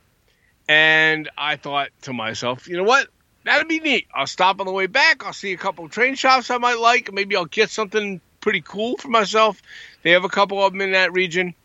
[0.67, 3.07] And I thought to myself, you know what?
[3.43, 4.07] That'd be neat.
[4.13, 5.25] I'll stop on the way back.
[5.25, 7.11] I'll see a couple of train shops I might like.
[7.11, 9.61] Maybe I'll get something pretty cool for myself.
[10.03, 11.55] They have a couple of them in that region.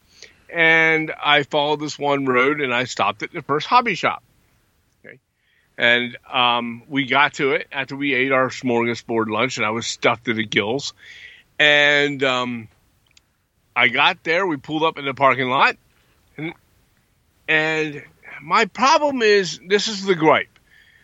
[0.52, 4.22] And I followed this one road and I stopped at the first hobby shop.
[5.76, 9.86] And um, we got to it after we ate our smorgasbord lunch, and I was
[9.86, 10.94] stuffed to the gills.
[11.58, 12.68] And um,
[13.74, 14.46] I got there.
[14.46, 15.76] We pulled up in the parking lot,
[16.36, 16.52] and,
[17.48, 18.02] and
[18.40, 20.58] my problem is this is the gripe: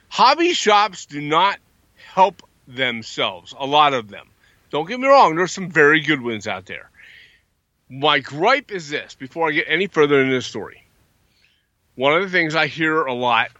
[0.08, 1.58] hobby shops do not
[2.14, 3.54] help themselves.
[3.58, 4.28] A lot of them.
[4.70, 5.34] Don't get me wrong.
[5.34, 6.90] There's some very good ones out there.
[7.88, 10.84] My gripe is this: before I get any further in this story,
[11.96, 13.50] one of the things I hear a lot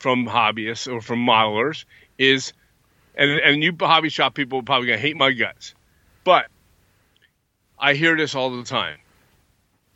[0.00, 1.84] from hobbyists or from modelers
[2.18, 2.52] is,
[3.14, 5.74] and and you hobby shop people are probably gonna hate my guts,
[6.24, 6.46] but
[7.78, 8.98] I hear this all the time.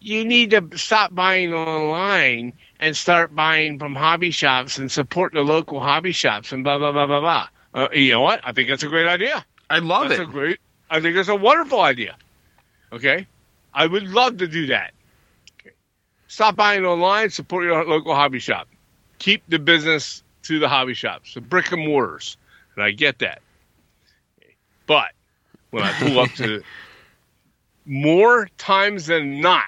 [0.00, 5.42] You need to stop buying online and start buying from hobby shops and support the
[5.42, 7.48] local hobby shops and blah blah blah blah blah.
[7.74, 8.40] Uh, you know what?
[8.44, 9.44] I think that's a great idea.
[9.68, 10.28] I love That's it.
[10.28, 10.60] a great.
[10.90, 12.16] I think it's a wonderful idea.
[12.92, 13.26] Okay,
[13.72, 14.92] I would love to do that.
[15.60, 15.74] Okay.
[16.28, 17.30] Stop buying online.
[17.30, 18.68] Support your local hobby shop.
[19.24, 22.36] Keep the business to the hobby shops, the brick and mortars,
[22.76, 23.40] and I get that.
[24.86, 25.12] But
[25.70, 26.62] when I pull up to
[27.86, 29.64] more times than not,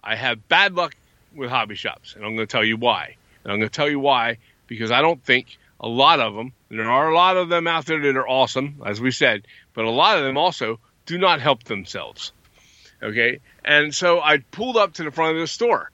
[0.00, 0.94] I have bad luck
[1.34, 3.16] with hobby shops, and I'm going to tell you why.
[3.42, 6.52] And I'm going to tell you why, because I don't think a lot of them,
[6.68, 9.86] there are a lot of them out there that are awesome, as we said, but
[9.86, 12.30] a lot of them also do not help themselves.
[13.02, 13.40] Okay.
[13.64, 15.90] And so I pulled up to the front of the store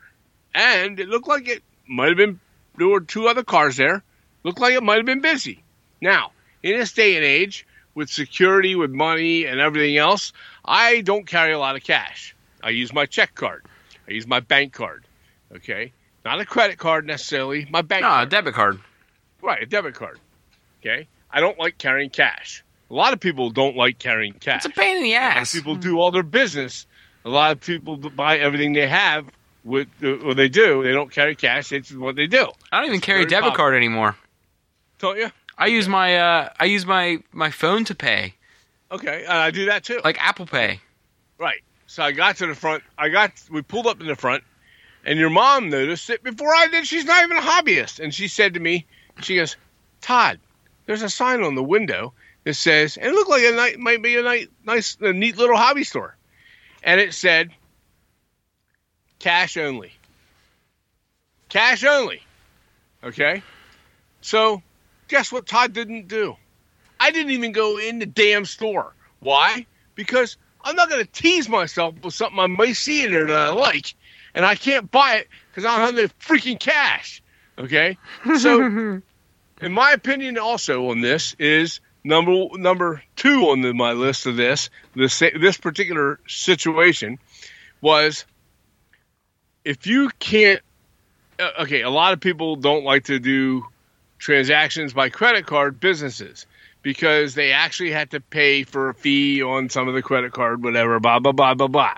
[0.55, 2.41] and it looked like it might have been,
[2.77, 4.03] there were two other cars there.
[4.45, 5.63] Looked like it might have been busy.
[6.01, 6.33] Now,
[6.63, 10.33] in this day and age, with security, with money, and everything else,
[10.65, 12.35] I don't carry a lot of cash.
[12.63, 13.65] I use my check card.
[14.09, 15.05] I use my bank card.
[15.55, 15.93] Okay,
[16.25, 17.67] not a credit card necessarily.
[17.71, 18.03] My bank.
[18.03, 18.79] No, a debit card.
[19.43, 20.19] Right, a debit card.
[20.81, 22.63] Okay, I don't like carrying cash.
[22.91, 24.65] A lot of people don't like carrying cash.
[24.65, 25.53] It's a pain in the A lot of ass.
[25.55, 26.87] people do all their business.
[27.25, 29.27] A lot of people buy everything they have
[29.67, 30.83] with or they do.
[30.83, 31.73] They don't carry cash.
[31.73, 32.51] It's what they do.
[32.73, 33.57] I don't even carry a debit popular.
[33.57, 34.17] card anymore.
[34.99, 35.31] Don't you?
[35.59, 38.35] I use my uh, I use my my phone to pay,
[38.91, 40.01] Okay, and I do that too.
[40.05, 40.81] like Apple Pay.
[41.39, 41.63] Right.
[41.87, 42.83] So I got to the front.
[42.97, 44.45] I got we pulled up in the front,
[45.05, 46.87] and your mom noticed it before I did.
[46.87, 48.87] She's not even a hobbyist, and she said to me,
[49.23, 49.57] she goes,
[50.01, 50.39] "Todd,
[50.87, 52.13] there's a sign on the window
[52.45, 55.37] that says, and it looked like a nice, might be a nice, nice, a neat
[55.39, 56.17] little hobby store,
[56.83, 57.51] and it said,
[59.19, 59.93] cash only,
[61.49, 62.23] cash only.
[63.03, 63.43] Okay.
[64.21, 64.63] So,
[65.09, 65.47] guess what?
[65.47, 66.37] Todd didn't do.
[66.99, 68.93] I didn't even go in the damn store.
[69.21, 69.67] Why?
[69.95, 73.37] Because I'm not going to tease myself with something I may see in there that
[73.37, 73.95] I like,
[74.35, 77.23] and I can't buy it because I don't have the freaking cash.
[77.59, 77.97] Okay,
[78.39, 78.61] so
[79.61, 84.37] in my opinion, also on this is number number two on the, my list of
[84.37, 87.19] this this this particular situation
[87.81, 88.27] was
[89.67, 90.61] if you can't.
[91.39, 93.67] Uh, okay, a lot of people don't like to do
[94.19, 96.47] transactions by credit card businesses
[96.83, 100.63] because they actually had to pay for a fee on some of the credit card,
[100.63, 101.95] whatever, blah, blah, blah, blah, blah.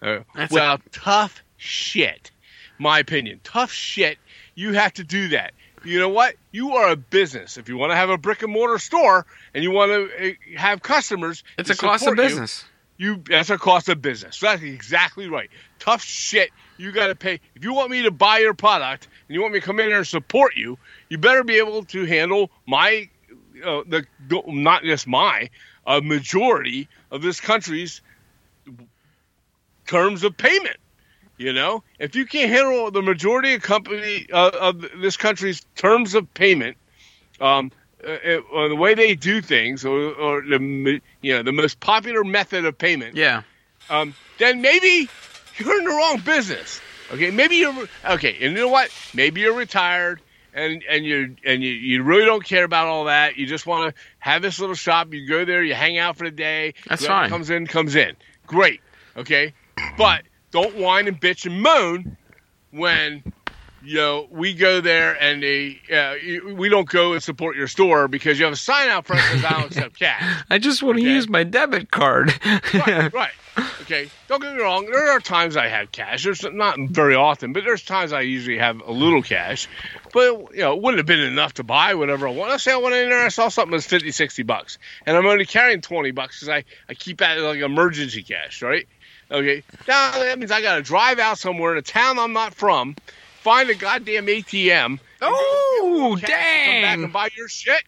[0.00, 2.32] Uh, That's well, tough shit.
[2.78, 3.40] My opinion.
[3.44, 4.18] Tough shit.
[4.54, 5.52] You have to do that.
[5.84, 6.34] You know what?
[6.50, 7.56] You are a business.
[7.58, 10.58] If you want to have a brick and mortar store and you want to uh,
[10.58, 12.64] have customers, It's a cost of support you, business.
[12.96, 14.40] you that's a cost of business.
[14.40, 15.50] That's exactly right.
[15.78, 16.50] Tough shit.
[16.78, 17.40] You got to pay.
[17.54, 19.86] If you want me to buy your product and you want me to come in
[19.88, 23.08] here and support you, you better be able to handle my
[23.64, 24.04] uh, the
[24.46, 25.50] not just my
[25.86, 28.00] a majority of this country's
[29.86, 30.76] terms of payment.
[31.38, 36.14] You know, if you can't handle the majority of company uh, of this country's terms
[36.14, 36.76] of payment,
[37.40, 37.72] um,
[38.06, 42.22] uh, or the way they do things, or, or the you know the most popular
[42.22, 43.42] method of payment, Yeah.
[43.90, 45.08] um, then maybe
[45.58, 46.80] you're in the wrong business.
[47.12, 48.32] Okay, maybe you're okay.
[48.40, 48.90] And you know what?
[49.12, 50.20] Maybe you're retired
[50.54, 53.36] and and you and you, you really don't care about all that.
[53.36, 55.12] You just want to have this little shop.
[55.12, 56.74] You go there, you hang out for the day.
[56.88, 57.30] That's Whoever fine.
[57.30, 58.16] Comes in, comes in.
[58.46, 58.80] Great.
[59.16, 59.52] Okay,
[59.98, 60.22] but
[60.52, 62.16] don't whine and bitch and moan
[62.70, 63.22] when
[63.82, 66.14] you know we go there and they uh,
[66.54, 69.28] we don't go and support your store because you have a sign out front that
[69.36, 71.12] says I don't accept cash I just want to Okay.
[71.12, 72.32] use my debit card.
[72.74, 73.32] right, right.
[73.82, 74.86] Okay, don't get me wrong.
[74.86, 76.24] There are times I have cash.
[76.24, 79.68] There's not very often, but there's times I usually have a little cash.
[80.12, 82.50] But you know, it wouldn't have been enough to buy whatever I want.
[82.50, 85.26] Let's say I went in there, I saw something that's 50, 60 bucks, and I'm
[85.26, 88.86] only carrying 20 bucks because I, I keep that like emergency cash, right?
[89.30, 92.54] Okay, now that means I got to drive out somewhere in a town I'm not
[92.54, 92.94] from,
[93.40, 94.98] find a goddamn ATM.
[95.20, 97.04] oh, to Come back dang.
[97.04, 97.82] and buy your shit.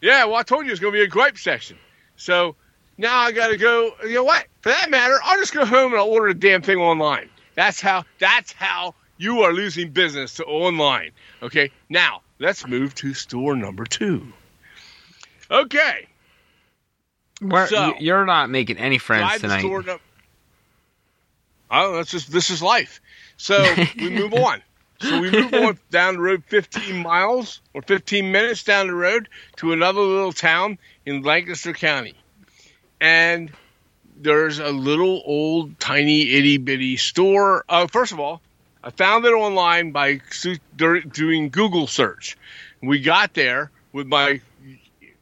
[0.00, 1.78] Yeah, well, I told you it's going to be a gripe section.
[2.16, 2.56] So
[2.98, 3.92] now I got to go.
[4.02, 4.46] You know what?
[4.64, 7.28] For that matter, I'll just go home and I'll order the damn thing online.
[7.54, 8.06] That's how.
[8.18, 11.10] That's how you are losing business to online.
[11.42, 11.70] Okay.
[11.90, 14.32] Now let's move to store number two.
[15.50, 16.08] Okay.
[17.42, 19.62] Where, So- you're not making any friends to tonight.
[19.84, 19.98] num-
[21.70, 23.02] oh, that's just this is life.
[23.36, 23.62] So
[23.98, 24.62] we move on.
[25.02, 29.28] So we move on down the road 15 miles or 15 minutes down the road
[29.56, 32.14] to another little town in Lancaster County.
[32.98, 33.52] And
[34.16, 37.64] there's a little old tiny itty bitty store.
[37.68, 38.40] Uh, first of all,
[38.82, 40.20] I found it online by
[40.76, 42.36] doing Google search.
[42.82, 44.40] We got there with my,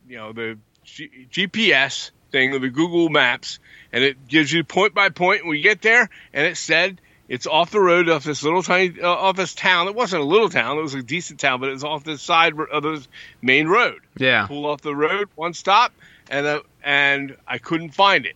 [0.09, 3.61] you know, the G- GPS thing of the Google Maps,
[3.93, 5.43] and it gives you point by point.
[5.43, 9.01] And we get there, and it said it's off the road off this little tiny
[9.01, 9.86] uh, off this town.
[9.86, 12.18] It wasn't a little town; it was a decent town, but it was off the
[12.18, 13.07] side of the
[13.40, 14.01] main road.
[14.16, 14.47] Yeah.
[14.47, 15.93] Pull off the road, one stop,
[16.28, 18.34] and uh, and I couldn't find it.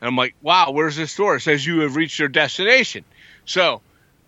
[0.00, 1.36] And I'm like, wow, where's this store?
[1.36, 3.04] It says you have reached your destination.
[3.44, 3.80] So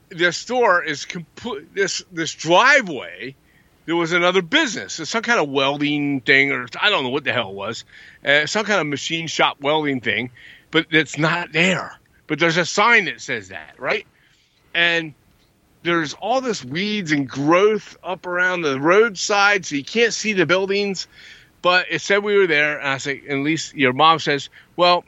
[0.08, 1.74] this store is complete.
[1.74, 3.34] This this driveway.
[3.86, 7.24] There was another business, It's some kind of welding thing, or I don't know what
[7.24, 7.86] the hell it was,
[8.22, 10.30] uh, some kind of machine shop welding thing,
[10.70, 11.98] but it's not there.
[12.26, 14.06] But there's a sign that says that, right?
[14.74, 15.14] And
[15.84, 20.44] there's all this weeds and growth up around the roadside, so you can't see the
[20.44, 21.08] buildings.
[21.62, 25.02] But it said we were there, and I say, at least your mom says, well,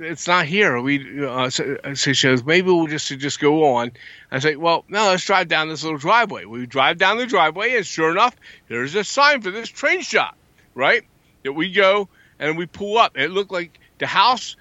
[0.00, 0.80] it's not here.
[0.80, 3.92] We uh, so, so she goes, maybe we'll just just go on.
[4.30, 6.44] I say, well, no, let's drive down this little driveway.
[6.44, 8.34] We drive down the driveway, and sure enough,
[8.68, 10.36] there's a sign for this train shop,
[10.74, 11.04] right?
[11.44, 13.16] That we go and we pull up.
[13.16, 14.56] It looked like the house.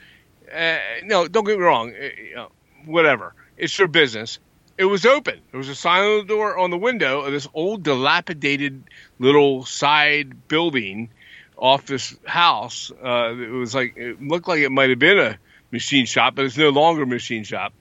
[0.53, 1.91] Uh, no, don't get me wrong.
[1.91, 2.51] Uh, you know,
[2.85, 4.39] whatever, it's your business.
[4.77, 5.41] It was open.
[5.51, 8.83] There was a sign on the door on the window of this old dilapidated
[9.17, 11.09] little side building
[11.57, 12.91] off this house.
[12.91, 15.37] Uh, it was like it looked like it might have been a
[15.71, 17.73] machine shop, but it's no longer a machine shop.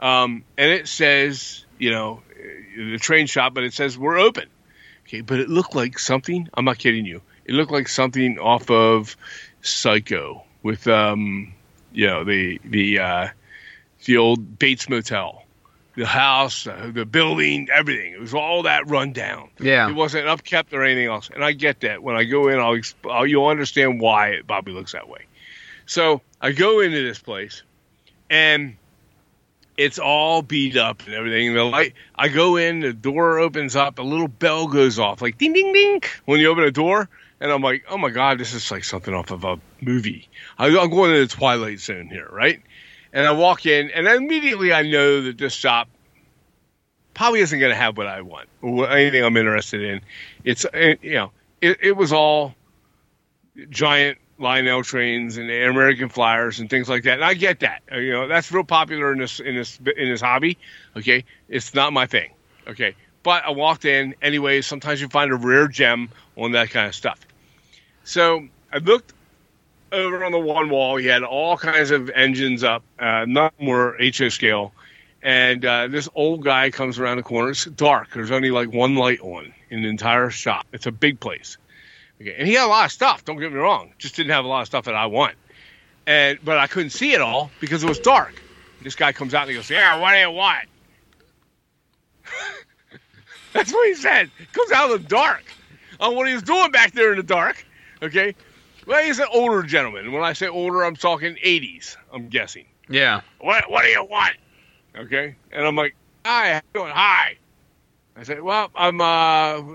[0.00, 2.22] Um, and it says, you know,
[2.76, 4.48] the train shop, but it says we're open.
[5.06, 6.48] Okay, but it looked like something.
[6.54, 7.22] I'm not kidding you.
[7.44, 9.16] It looked like something off of
[9.60, 11.52] Psycho with, um,
[11.92, 13.28] you know, the the uh,
[14.04, 15.44] the old Bates Motel,
[15.94, 18.12] the house, uh, the building, everything.
[18.12, 19.50] It was all that rundown.
[19.60, 19.88] Yeah.
[19.88, 21.30] It wasn't upkept or anything else.
[21.32, 22.02] And I get that.
[22.02, 25.26] When I go in, I'll, exp- I'll you'll understand why Bobby looks that way.
[25.86, 27.62] So I go into this place,
[28.30, 28.76] and
[29.76, 31.54] it's all beat up and everything.
[31.54, 31.94] The light.
[32.14, 35.72] I go in, the door opens up, a little bell goes off, like ding ding
[35.72, 37.08] ding, when you open a door.
[37.40, 40.28] And I'm like, oh my god, this is like something off of a movie.
[40.58, 42.62] I, I'm going to the Twilight Zone here, right?
[43.12, 45.88] And I walk in, and immediately I know that this shop
[47.14, 50.00] probably isn't going to have what I want or anything I'm interested in.
[50.44, 52.54] It's uh, you know, it, it was all
[53.68, 57.14] giant Lionel trains and American flyers and things like that.
[57.14, 57.82] And I get that.
[57.92, 60.58] Uh, You know, that's real popular in this in this in this hobby.
[60.96, 62.30] Okay, it's not my thing.
[62.66, 64.62] Okay, but I walked in anyway.
[64.62, 67.20] Sometimes you find a rare gem on that kind of stuff.
[68.04, 69.12] So I looked
[69.92, 70.96] over on the one wall.
[70.96, 72.82] He had all kinds of engines up.
[72.98, 74.72] Uh, none were HO scale.
[75.22, 77.50] And uh, this old guy comes around the corner.
[77.50, 78.12] It's dark.
[78.12, 80.66] There's only like one light on in the entire shop.
[80.72, 81.58] It's a big place.
[82.20, 82.34] Okay.
[82.36, 83.24] And he had a lot of stuff.
[83.24, 83.92] Don't get me wrong.
[83.98, 85.36] Just didn't have a lot of stuff that I want.
[86.06, 88.34] And but I couldn't see it all because it was dark.
[88.82, 90.68] This guy comes out and he goes, "Yeah, what do you want?"
[93.52, 94.28] That's what he said.
[94.52, 95.44] Comes out of the dark
[96.00, 97.64] on what he was doing back there in the dark.
[98.02, 98.34] Okay.
[98.86, 100.12] Well, he's an older gentleman.
[100.12, 101.96] When I say older, I'm talking 80s.
[102.12, 102.66] I'm guessing.
[102.88, 103.20] Yeah.
[103.40, 104.34] What What do you want?
[104.96, 105.36] Okay.
[105.52, 106.92] And I'm like, Hi, how you doing?
[106.92, 107.36] Hi.
[108.16, 109.04] I said, Well, I'm uh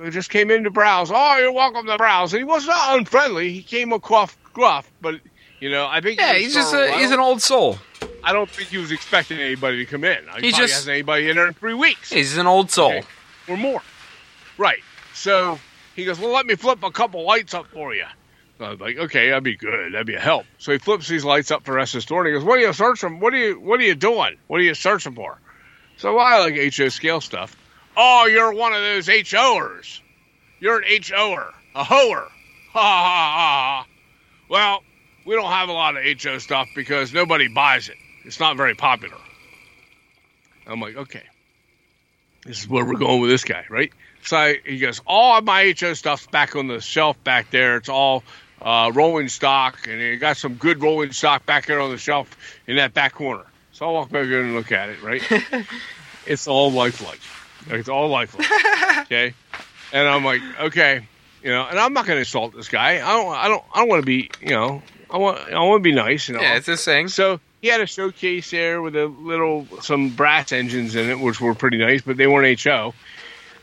[0.05, 1.10] I just came in to browse.
[1.14, 2.34] Oh, you're welcome to browse.
[2.34, 3.51] And he was not unfriendly.
[3.51, 5.16] He came across gruff, but
[5.60, 7.78] you know, I think Yeah, he's just a, he's an old soul.
[8.24, 10.18] I don't think he was expecting anybody to come in.
[10.36, 12.91] He He's just- hasn't anybody in there in three weeks He's an old soul.
[12.91, 13.03] Okay.
[13.47, 13.82] or more.
[14.58, 14.80] Right.
[15.14, 15.58] So
[15.95, 18.05] he goes, Well, let me flip a couple lights up for you.
[18.60, 19.93] I was like, Okay, that'd be good.
[19.93, 20.45] That'd be a help.
[20.58, 22.74] So he flips these lights up for rest of the he goes, What are you
[22.74, 23.20] searching?
[23.20, 24.38] What are you what are you doing?
[24.47, 25.39] What are you searching for?
[25.97, 27.55] So I like HO scale stuff.
[27.95, 30.01] Oh, you're one of those HOers.
[30.60, 31.53] You're an HOer.
[31.76, 32.28] A hoer.
[32.74, 33.88] Ha ha ha.
[34.49, 34.84] Well,
[35.26, 37.97] we don't have a lot of HO stuff because nobody buys it.
[38.24, 39.18] It's not very popular.
[40.68, 41.24] I'm like, okay.
[42.45, 43.91] This is where we're going with this guy, right?
[44.24, 47.78] So I, he goes, all my HO stuff's back on the shelf back there.
[47.78, 48.24] It's all
[48.62, 52.36] uh, rolling stock, and he got some good rolling stock back there on the shelf
[52.68, 53.45] in that back corner.
[53.72, 55.22] So I'll walk back in and look at it, right?
[56.26, 57.22] it's all lifelike.
[57.70, 58.47] It's all lifelike.
[59.08, 59.34] Okay,
[59.93, 61.08] and I'm like, okay,
[61.41, 62.95] you know, and I'm not going to insult this guy.
[62.95, 65.80] I don't, I don't, I don't want to be, you know, I want, I want
[65.82, 66.41] to be nice, you know.
[66.41, 67.08] Yeah, it's this thing.
[67.08, 71.39] So he had a showcase there with a little some brass engines in it, which
[71.39, 72.93] were pretty nice, but they weren't HO.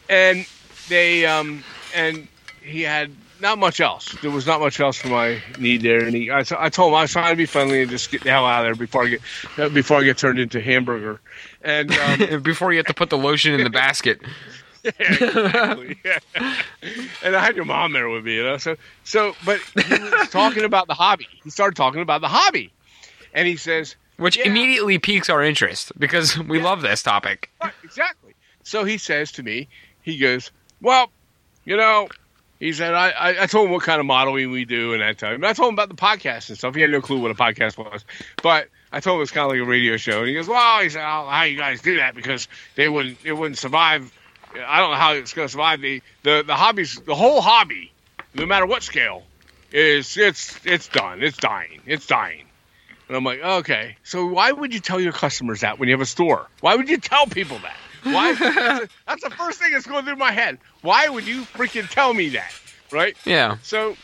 [0.09, 0.47] And
[0.89, 1.63] they um
[1.95, 2.29] and
[2.63, 3.11] he had
[3.45, 4.17] not much else.
[4.23, 6.05] There was not much else for my need there.
[6.05, 8.31] And he, I, told him I was trying to be friendly and just get the
[8.31, 11.21] hell out of there before I get before I get turned into hamburger.
[11.63, 14.21] And um, Before you have to put the lotion in the basket.
[14.83, 15.99] yeah, exactly.
[16.05, 16.19] Yeah.
[17.23, 18.57] And I had your mom there with me, you know.
[18.59, 21.27] So, so, but he was talking about the hobby.
[21.45, 22.73] He started talking about the hobby,
[23.33, 24.47] and he says, Which Yeah.
[24.49, 27.51] immediately piques our interest because we love this topic.
[27.63, 28.35] Right, exactly.
[28.63, 29.69] So he says to me,
[30.03, 31.11] he goes, "Well,
[31.65, 32.09] you know,"
[32.61, 35.19] he said, I, I, I told him what kind of modeling we do and that
[35.19, 35.35] time.
[35.35, 36.75] And I told him about the podcast and stuff.
[36.75, 38.05] He had no clue what a podcast was,
[38.43, 40.21] but I told him it was kind of like a radio show.
[40.21, 42.49] And he goes, "Well," he said, I don't know how you guys do that because
[42.77, 44.13] they wouldn't, it wouldn't survive.
[44.55, 45.81] I don't know how it's going to survive.
[45.81, 47.93] The, the the hobbies, the whole hobby,
[48.35, 49.25] no matter what scale,
[49.73, 51.23] is it's it's done.
[51.23, 51.81] It's dying.
[51.87, 52.47] It's dying.
[53.09, 53.97] And I'm like, okay.
[54.05, 56.49] So why would you tell your customers that when you have a store?
[56.61, 57.77] Why would you tell people that?
[58.05, 58.35] Why?
[59.07, 60.59] that's, the first thing that's going through my head.
[60.83, 62.53] Why would you freaking tell me that?
[62.91, 63.17] Right?
[63.25, 63.57] Yeah.
[63.63, 63.97] So,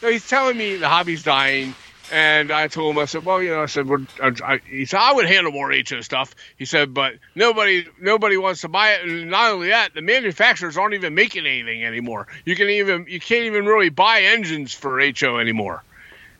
[0.00, 1.74] so he's telling me the hobby's dying.
[2.12, 4.84] And I told him, I said, well, you know, I said, we're, I, I, he
[4.84, 6.36] said, I would handle more HO stuff.
[6.56, 9.08] He said, but nobody, nobody wants to buy it.
[9.08, 12.28] And not only that, the manufacturers aren't even making anything anymore.
[12.44, 15.82] You can even, you can't even really buy engines for HO anymore.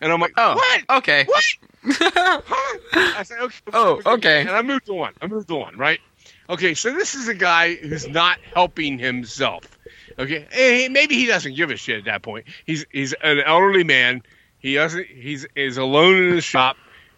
[0.00, 0.98] And I'm like, Oh, what?
[0.98, 1.24] okay.
[1.24, 1.44] What?
[2.48, 2.78] Huh?
[3.18, 3.56] I said, okay.
[3.72, 4.40] Oh, okay.
[4.42, 5.12] And I moved on.
[5.20, 6.00] I moved on, right?
[6.49, 9.78] Okay, so this is a guy who's not helping himself.
[10.18, 10.47] Okay,
[10.84, 12.47] and maybe he doesn't give a shit at that point.
[12.64, 14.22] He's he's an elderly man.
[14.59, 15.07] He doesn't.
[15.07, 16.76] He's is alone in the shop.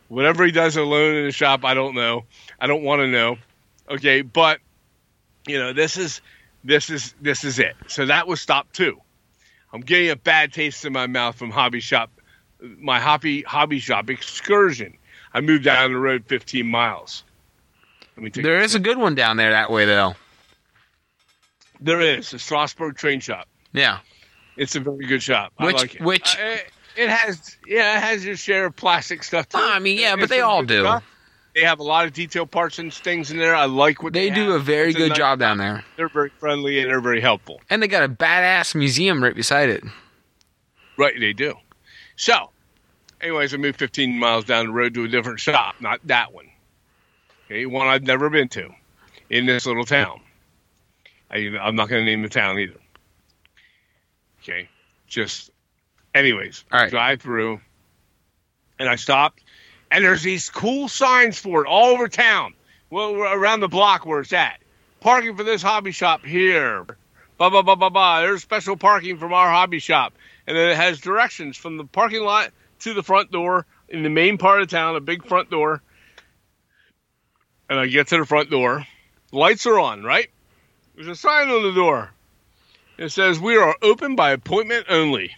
[0.09, 2.25] Whatever he does alone in the shop, I don't know.
[2.59, 3.37] I don't want to know.
[3.91, 4.61] Okay, but
[5.47, 6.23] you know this is
[6.65, 7.77] this is this is it.
[7.87, 9.01] So that was stop two.
[9.73, 12.11] I'm getting a bad taste in my mouth from hobby shop,
[12.61, 14.97] my hobby hobby shop excursion.
[15.33, 17.23] I moved down the road 15 miles.
[18.19, 20.17] Let me take There is a good one down there that way, though.
[21.81, 23.47] There is a Strasburg train shop.
[23.73, 23.99] Yeah.
[24.57, 25.53] It's a very good shop.
[25.57, 26.01] I Which- like it.
[26.03, 29.59] which- Uh, it, it has yeah, it has your share of plastic stuff too.
[29.61, 30.81] I mean, yeah, but they all do.
[30.81, 31.05] stuff.
[31.55, 33.55] They have a lot of detail parts and things in there.
[33.55, 34.61] I like what They they, do have.
[34.61, 35.85] a very It's good nice- job down there.
[35.97, 37.61] They're very friendly and they're very helpful.
[37.71, 39.85] And they got a badass museum right beside it.
[40.97, 41.55] Right, they do.
[42.17, 42.51] So,
[43.21, 46.48] anyways, I moved 15 miles down the road to a different shop, not that one.
[47.51, 48.69] Okay, one I've never been to
[49.31, 50.21] in this little town.
[51.31, 52.79] I, I'm not going to name the town either.
[54.43, 54.69] Okay,
[55.07, 55.51] just,
[56.15, 56.91] anyways, All right.
[56.91, 57.61] drive through,
[58.79, 59.43] and I stopped,
[59.91, 62.53] and there's these cool signs for it all over town.
[62.91, 64.61] Well, around the block where it's at.
[65.01, 66.85] Parking for this hobby shop here.
[67.39, 68.21] Blah blah blah blah blah.
[68.21, 70.13] There's special parking from our hobby shop,
[70.47, 74.11] and then it has directions from the parking lot to the front door in the
[74.11, 75.83] main part of town, a big front door.
[77.69, 78.87] And I get to the front door.
[79.33, 80.29] Lights are on, right?
[80.95, 82.11] There's a sign on the door.
[82.97, 85.33] It says we are open by appointment only.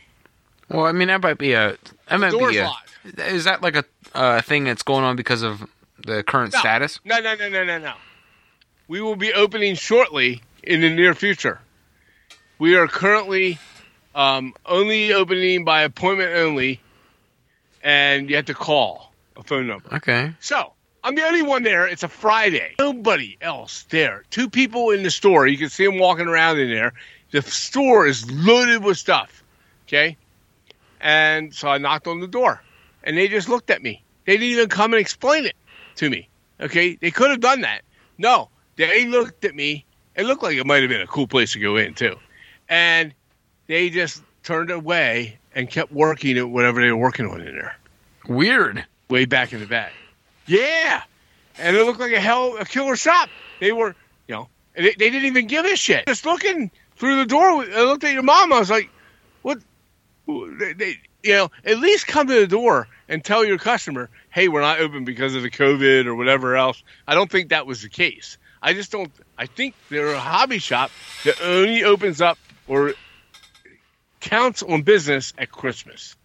[0.68, 1.76] Well, I mean, that might be a.
[2.09, 2.64] That might Door's be a.
[2.64, 2.95] locked.
[3.18, 5.66] Is that like a uh, thing that's going on because of
[6.07, 6.61] the current No.
[6.61, 7.01] status?
[7.05, 7.93] No, no, no, no, no, no.
[8.89, 11.61] We will be opening shortly in the near future.
[12.59, 13.59] We are currently
[14.14, 16.81] um, only opening by appointment only,
[17.83, 19.95] and you have to call a phone number.
[19.97, 20.33] Okay.
[20.41, 20.72] So
[21.03, 21.86] I'm the only one there.
[21.86, 22.74] It's a Friday.
[22.78, 24.24] Nobody else there.
[24.30, 25.46] Two people in the store.
[25.46, 26.92] You can see them walking around in there.
[27.30, 29.42] The store is loaded with stuff.
[29.86, 30.16] Okay.
[31.01, 32.62] And so I knocked on the door,
[33.03, 34.03] and they just looked at me.
[34.26, 35.57] They didn't even come and explain it
[35.96, 36.28] to me.
[36.61, 36.96] Okay.
[36.96, 37.80] They could have done that.
[38.18, 39.86] No, they looked at me.
[40.16, 42.16] It looked like it might have been a cool place to go in too,
[42.68, 43.14] and
[43.68, 47.76] they just turned away and kept working at whatever they were working on in there
[48.28, 48.84] Weird.
[49.09, 49.92] way back in the back.
[50.51, 51.03] Yeah,
[51.59, 53.28] and it looked like a hell a killer shop.
[53.61, 53.94] They were,
[54.26, 56.07] you know, they, they didn't even give a shit.
[56.09, 58.53] Just looking through the door, I looked at your mom.
[58.53, 58.90] I was like,
[59.42, 59.59] "What?"
[60.26, 64.48] They, they, you know, at least come to the door and tell your customer, "Hey,
[64.48, 67.82] we're not open because of the COVID or whatever else." I don't think that was
[67.82, 68.36] the case.
[68.61, 69.12] I just don't.
[69.38, 70.90] I think they're a hobby shop
[71.22, 72.94] that only opens up or
[74.18, 76.16] counts on business at Christmas.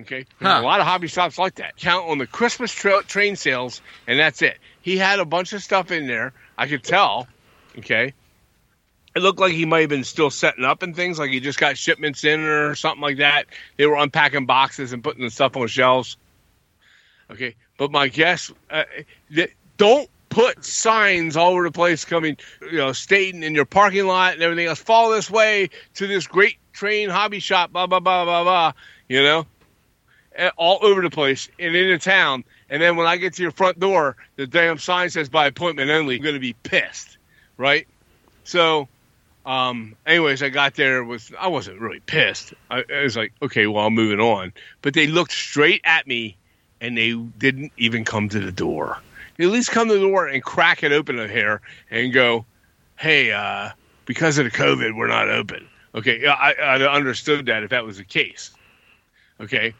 [0.00, 0.58] Okay, Huh.
[0.60, 1.76] a lot of hobby shops like that.
[1.76, 4.58] Count on the Christmas tra- train sales, and that's it.
[4.82, 6.32] He had a bunch of stuff in there.
[6.58, 7.28] I could tell.
[7.78, 8.12] Okay,
[9.14, 11.58] it looked like he might have been still setting up and things, like he just
[11.60, 13.46] got shipments in or something like that.
[13.76, 16.16] They were unpacking boxes and putting the stuff on shelves.
[17.30, 18.84] Okay, but my guess, uh,
[19.34, 24.06] th- don't put signs all over the place coming, you know, stating in your parking
[24.06, 24.80] lot and everything else.
[24.80, 27.72] Follow this way to this great train hobby shop.
[27.72, 28.72] Blah blah blah blah blah.
[29.08, 29.46] You know,
[30.56, 32.44] all over the place and in the town.
[32.70, 35.90] And then when I get to your front door, the damn sign says by appointment
[35.90, 36.16] only.
[36.16, 37.18] I'm going to be pissed,
[37.56, 37.86] right?
[38.44, 38.88] So,
[39.46, 42.54] um, anyways, I got there with I wasn't really pissed.
[42.70, 44.52] I, I was like, okay, well, I'm moving on.
[44.82, 46.36] But they looked straight at me,
[46.80, 48.98] and they didn't even come to the door.
[49.36, 52.44] They at least come to the door and crack it open a hair and go,
[52.96, 53.70] hey, uh,
[54.06, 55.66] because of the COVID, we're not open.
[55.94, 58.50] Okay, I, I understood that if that was the case.
[59.40, 59.74] Okay,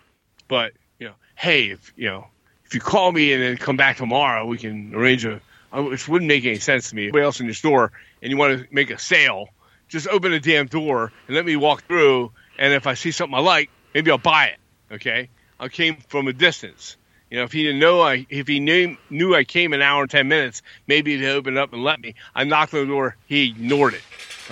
[0.48, 2.26] but you know, hey, if you know,
[2.64, 5.40] if you call me and then come back tomorrow, we can arrange a.
[5.72, 7.04] uh, Which wouldn't make any sense to me.
[7.04, 7.92] Anybody else in your store
[8.22, 9.48] and you want to make a sale,
[9.88, 12.32] just open the damn door and let me walk through.
[12.58, 14.58] And if I see something I like, maybe I'll buy it.
[14.94, 16.96] Okay, I came from a distance.
[17.30, 20.02] You know, if he didn't know I, if he knew knew I came an hour
[20.02, 22.14] and ten minutes, maybe he'd open up and let me.
[22.34, 24.02] I knocked on the door, he ignored it.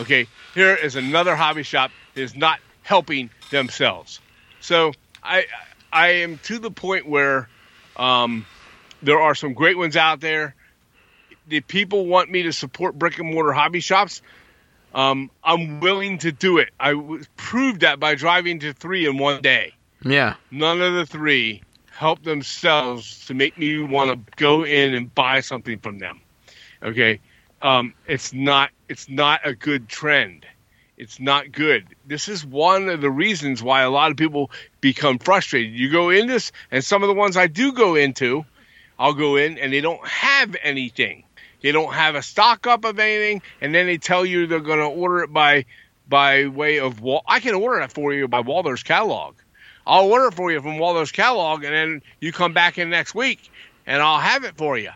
[0.01, 4.21] Okay, here is another hobby shop that is not helping themselves.
[4.61, 4.93] So
[5.23, 5.47] I
[5.93, 7.49] I am to the point where
[7.97, 8.47] um,
[9.03, 10.55] there are some great ones out there.
[11.49, 14.23] The people want me to support brick and mortar hobby shops.
[14.95, 16.71] Um, I'm willing to do it.
[16.79, 19.75] I w- proved that by driving to three in one day.
[20.05, 20.35] Yeah.
[20.51, 21.63] None of the three
[21.93, 26.21] help themselves to make me want to go in and buy something from them.
[26.83, 27.21] Okay,
[27.61, 30.45] um, it's not it's not a good trend.
[31.03, 31.89] It's not good.
[32.07, 35.73] This is one of the reasons why a lot of people become frustrated.
[35.73, 38.45] You go in this, and some of the ones I do go into,
[39.01, 41.25] I'll go in and they don't have anything.
[41.61, 44.79] They don't have a stock up of anything, and then they tell you they're going
[44.79, 45.65] to order it by
[46.09, 49.35] by way of Wal- I can order it for you by Walthers catalog.
[49.85, 53.13] I'll order it for you from Walthers catalog, and then you come back in next
[53.13, 53.51] week,
[53.89, 54.93] and I'll have it for you.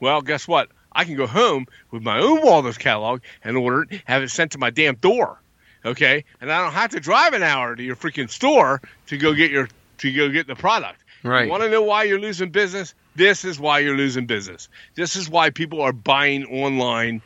[0.00, 0.70] Well, guess what?
[0.94, 4.52] I can go home with my own Walthers catalog and order it, have it sent
[4.52, 5.40] to my damn door.
[5.84, 9.34] Okay, and I don't have to drive an hour to your freaking store to go
[9.34, 9.68] get your
[9.98, 11.00] to go get the product.
[11.22, 11.44] Right.
[11.44, 12.94] You want to know why you're losing business?
[13.16, 14.68] This is why you're losing business.
[14.94, 17.22] This is why people are buying online,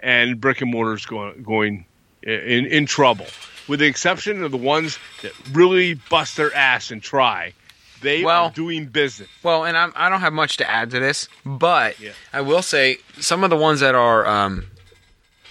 [0.00, 1.86] and brick and mortars going going
[2.22, 3.26] in in trouble.
[3.68, 7.54] With the exception of the ones that really bust their ass and try,
[8.02, 9.28] they Well- are doing business.
[9.42, 12.10] Well, and I'm, I don't have much to add to this, but Yeah.
[12.32, 14.66] I will say some of the ones that are, um,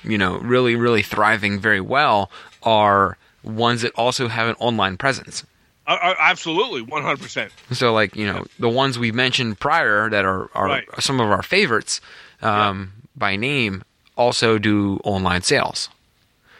[0.03, 2.29] you know, really, really thriving very well
[2.63, 5.43] are ones that also have an online presence.
[5.87, 7.51] Uh, uh, absolutely, one hundred percent.
[7.71, 10.87] So, like, you know, the ones we mentioned prior that are, are Right.
[10.99, 11.99] some of our favorites
[12.43, 13.83] um, by name
[14.15, 15.89] also do online sales.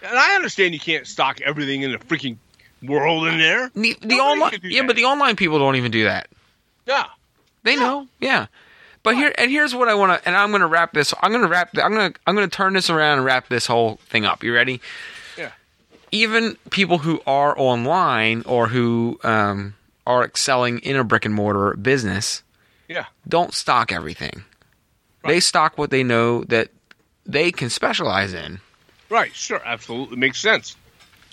[0.03, 2.37] And I understand you can't stock everything in the freaking
[2.83, 3.69] world in there.
[3.73, 4.87] The, the online, yeah, that.
[4.87, 6.27] but the online people don't even do that.
[6.85, 7.05] Yeah.
[7.63, 8.47] They know, yeah.
[9.03, 11.13] But here and here's what I want to, and I'm going to wrap this.
[11.21, 11.69] I'm going to wrap.
[11.77, 14.43] I'm going to I'm going to turn this around and wrap this whole thing up.
[14.43, 14.81] You ready?
[15.37, 15.51] Yeah.
[16.11, 19.75] Even people who are online or who um,
[20.05, 22.43] are excelling in a brick and mortar business
[22.87, 23.05] Yeah.
[23.27, 24.43] don't stock everything.
[25.23, 26.69] They stock what they know that
[27.25, 28.59] they can specialize in
[29.09, 29.35] Right.
[29.35, 29.61] Sure.
[29.65, 30.75] Absolutely makes sense.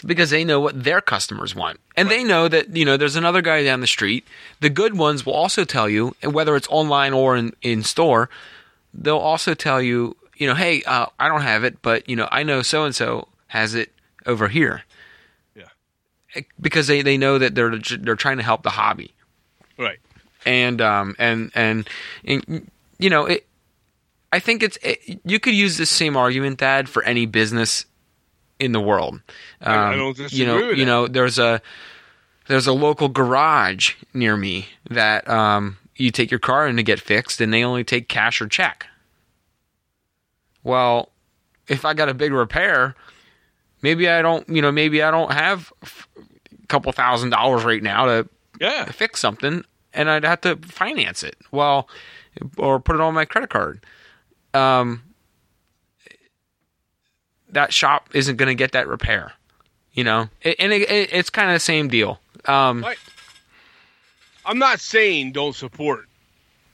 [0.05, 1.81] Because they know what their customers want.
[1.97, 4.27] And they know that, you know, there's another guy down the street.
[4.61, 8.31] The good ones will also tell you, and whether it's online or in, in store,
[8.95, 12.29] they'll also tell you, you know, hey, uh, I don't have it, but, you know,
[12.31, 13.93] I know so and so has it
[14.25, 14.83] over here.
[15.57, 16.43] Yeah.
[16.61, 19.13] Because they, they know that they're they're trying to help the hobby.
[19.77, 19.99] Right.
[20.47, 21.89] And um and and,
[22.25, 23.47] and you know, it
[24.33, 27.87] I think it's it, you could use this same argument dad for any business
[28.59, 29.21] in the world.
[29.61, 31.61] I- I Um, don't disagree you know, you know, there's a
[32.47, 36.99] there's a local garage near me that um, you take your car in to get
[37.01, 38.87] fixed, and they only take cash or check.
[40.63, 41.11] Well,
[41.69, 42.95] if I got a big repair,
[43.83, 48.07] maybe I don't, you know, maybe I don't have a couple thousand dollars right now
[48.07, 48.29] to
[48.61, 48.87] Yeah.
[48.87, 51.37] fix something, and I'd have to finance it.
[51.51, 51.89] Well,
[52.57, 53.85] or put it on my credit card.
[54.55, 55.03] Um,
[57.51, 59.33] that shop isn't going to get that repair,
[59.93, 62.21] you know, It- and it, it, it's kind of the same deal.
[62.47, 62.99] Um, Right.
[64.45, 66.07] I'm not saying don't support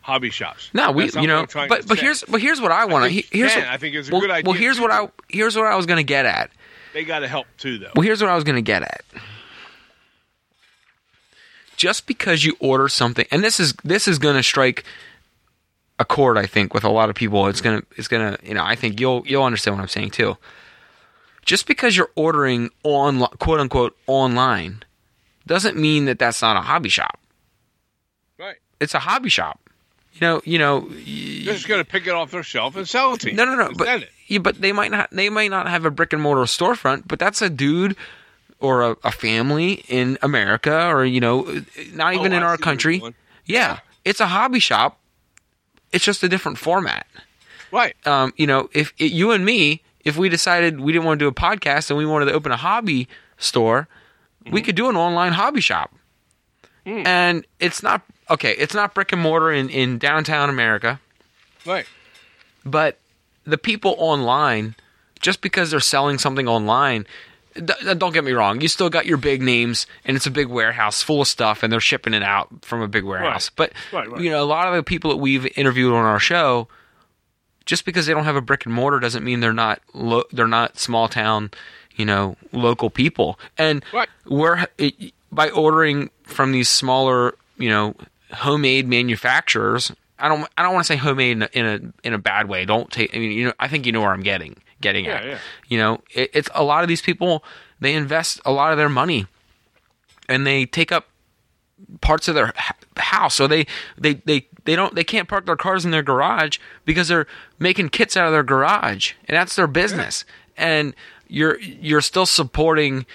[0.03, 0.71] hobby shops.
[0.73, 2.03] no, we, you know, but but say.
[2.05, 3.23] here's but here's what I want to.
[3.33, 5.67] Here's what, I think it's a well, good idea Well, here's what I here's what
[5.67, 6.51] I was going to get at.
[6.93, 7.91] they got to help too, though.
[7.97, 9.03] Well, here's what I was going to get at.
[11.77, 14.85] Just because you order something, and this is this is going to strike
[15.99, 17.49] a chord, I think, with a lot of people.
[17.49, 20.37] It's gonna it's gonna you know I think you'll you'll understand what I'm saying too.
[21.45, 24.83] Just because you're ordering on quote unquote online
[25.47, 27.19] doesn't mean that that's not a hobby shop.
[28.39, 28.57] Right.
[28.81, 29.61] It's a hobby shop.
[30.15, 33.15] You know, you know, They're just going to pick it off their shelf and sell
[33.15, 33.37] it to you.
[33.37, 33.73] no, no, no.
[33.77, 34.11] But it.
[34.29, 35.11] yeah, but they might not.
[35.11, 37.09] They might not have a brick and mortar storefront.
[37.09, 37.97] But that's a dude
[38.61, 41.43] or a, a family in America, or you know,
[41.93, 43.03] not even Oh, in I our country.
[43.45, 44.99] Yeah, it's a hobby shop.
[45.93, 47.07] It's just a different format.
[47.73, 47.95] Right.
[48.07, 51.25] Um, you know, if it, you and me, if we decided we didn't want to
[51.25, 53.09] do a podcast and we wanted to open a hobby
[53.39, 53.89] store,
[54.45, 54.65] we Mm-hmm.
[54.67, 55.93] could do an online hobby shop.
[56.87, 57.07] Mm.
[57.07, 58.53] And it's not okay.
[58.53, 61.01] It's not brick and mortar in, in downtown America.
[61.65, 61.87] Right.
[62.65, 62.99] But
[63.45, 64.75] the people online,
[65.21, 67.07] just because they're selling something online,
[67.55, 70.49] d- don't get me wrong, you still got your big names, and it's a big
[70.49, 73.49] warehouse full of stuff, and they're shipping it out from a big warehouse.
[73.51, 74.21] But Right, right.
[74.21, 76.69] you know, a lot of the people that we've interviewed on our show,
[77.67, 80.47] just because they don't have a brick and mortar doesn't mean they're not lo- they're
[80.49, 81.51] not small town,
[81.97, 83.39] you know, local people.
[83.59, 84.09] And Right.
[84.27, 87.95] we're it, by ordering from these smaller, you know,
[88.33, 89.93] homemade manufacturers.
[90.19, 92.49] I don't I don't want to say homemade in a, in a in a bad
[92.49, 92.65] way.
[92.65, 95.15] Don't take I mean, you know, I think you know where I'm getting getting Yeah,
[95.17, 95.25] at.
[95.27, 95.39] yeah.
[95.69, 97.45] You know, it, it's a lot of these people
[97.81, 99.27] they invest a lot of their money
[100.29, 101.07] and they take up
[102.01, 102.53] parts of their
[102.97, 103.67] house so they
[103.99, 107.27] they they they don't they can't park their cars in their garage because they're
[107.59, 110.25] making kits out of their garage and that's their business
[110.57, 110.95] and
[111.29, 113.07] you're you're still supporting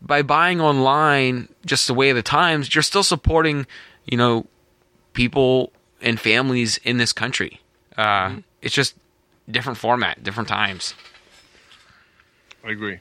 [0.00, 3.66] by buying online just the way of the times you're still supporting
[4.06, 4.46] you know
[5.12, 7.60] people and families in this country.
[7.96, 8.94] Uh, It's just
[9.50, 10.94] different format, different times.
[12.64, 13.00] I agree.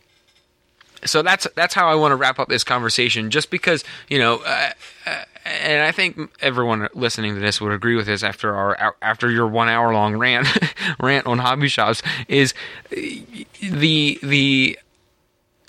[1.05, 3.29] so that's that's how I want to wrap up this conversation.
[3.29, 4.71] Just because you know, uh,
[5.05, 9.31] uh, and I think everyone listening to this would agree with this after our after
[9.31, 10.47] your one hour long rant
[10.99, 12.53] rant on hobby shops is
[12.89, 14.77] the the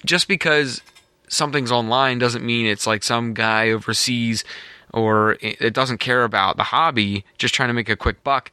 [0.05, 0.83] just because
[1.29, 4.45] something's online doesn't mean it's like some guy overseas
[4.93, 8.51] or it doesn't care about the hobby just trying to make a quick buck.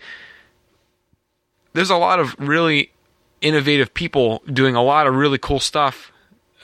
[1.74, 2.92] There's a lot of really
[3.42, 6.12] innovative people doing a lot of really cool stuff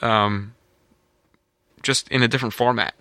[0.02, 0.54] um,
[1.82, 2.94] just in a different format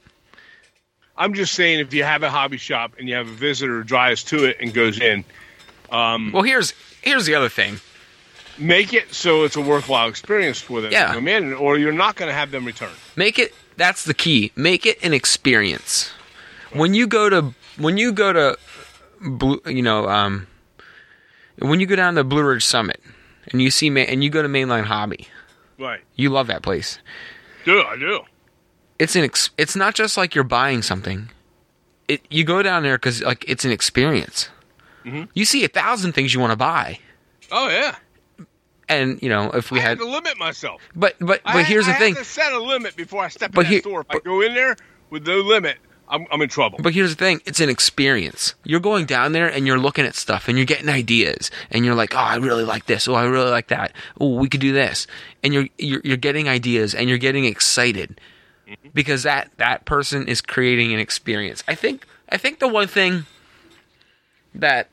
[1.21, 4.23] I'm just saying, if you have a hobby shop and you have a visitor drives
[4.25, 5.23] to it and goes in,
[5.91, 7.79] well here's here's the other thing
[8.57, 11.07] make it so it's a worthwhile experience for them Yeah.
[11.07, 12.91] to come in, or you're not going to have them return.
[13.15, 16.11] make it that's the key make it an experience
[16.73, 18.57] when you go to when you go to
[19.21, 20.47] blue you know um
[21.59, 22.99] when you go down to blue ridge summit
[23.51, 25.27] and you see and you go to mainline hobby
[25.79, 26.01] Right.
[26.15, 26.99] you love that place
[27.65, 28.21] Do I do?
[29.01, 31.29] It's an ex- it's not just like you're buying something
[32.07, 34.49] it you go down there because like it's an experience
[35.05, 35.27] Mhm.
[35.33, 36.99] you see a thousand things you want to buy
[37.51, 37.95] Oh yeah.
[38.87, 40.81] and you know if we I had to limit myself.
[40.95, 43.29] but but I, but here's I the thing have to set a limit before I
[43.29, 44.01] step But in here- store.
[44.01, 44.75] If but- I go in there
[45.09, 46.77] with no limit, I'm, I'm in trouble.
[46.81, 48.55] But here's the thing, it's an experience.
[48.63, 51.95] You're going down there and you're looking at stuff and you're getting ideas and you're
[51.95, 53.07] like, "Oh, I really like this.
[53.07, 53.93] Oh, I really like that.
[54.19, 55.07] Oh, we could do this."
[55.43, 58.19] And you're you're, you're getting ideas and you're getting excited
[58.71, 58.89] Mm-hmm.
[58.93, 61.63] because that that person is creating an experience.
[61.67, 63.25] I think I think the one thing
[64.55, 64.89] that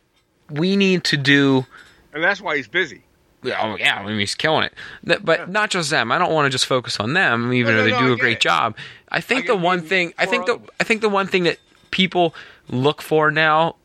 [0.51, 1.67] we need to do
[2.13, 3.03] and that's why he's busy.
[3.43, 4.73] yeah, oh yeah, I mean he's killing it.
[5.05, 6.11] That- But not just them.
[6.11, 8.15] I don't want to just focus on them, even No, though they no, do I
[8.15, 8.41] a great it.
[8.41, 8.77] job.
[9.11, 10.59] I think I the one thing I think the.
[10.81, 11.59] I think the one thing that
[11.91, 12.35] people
[12.69, 13.77] look for now,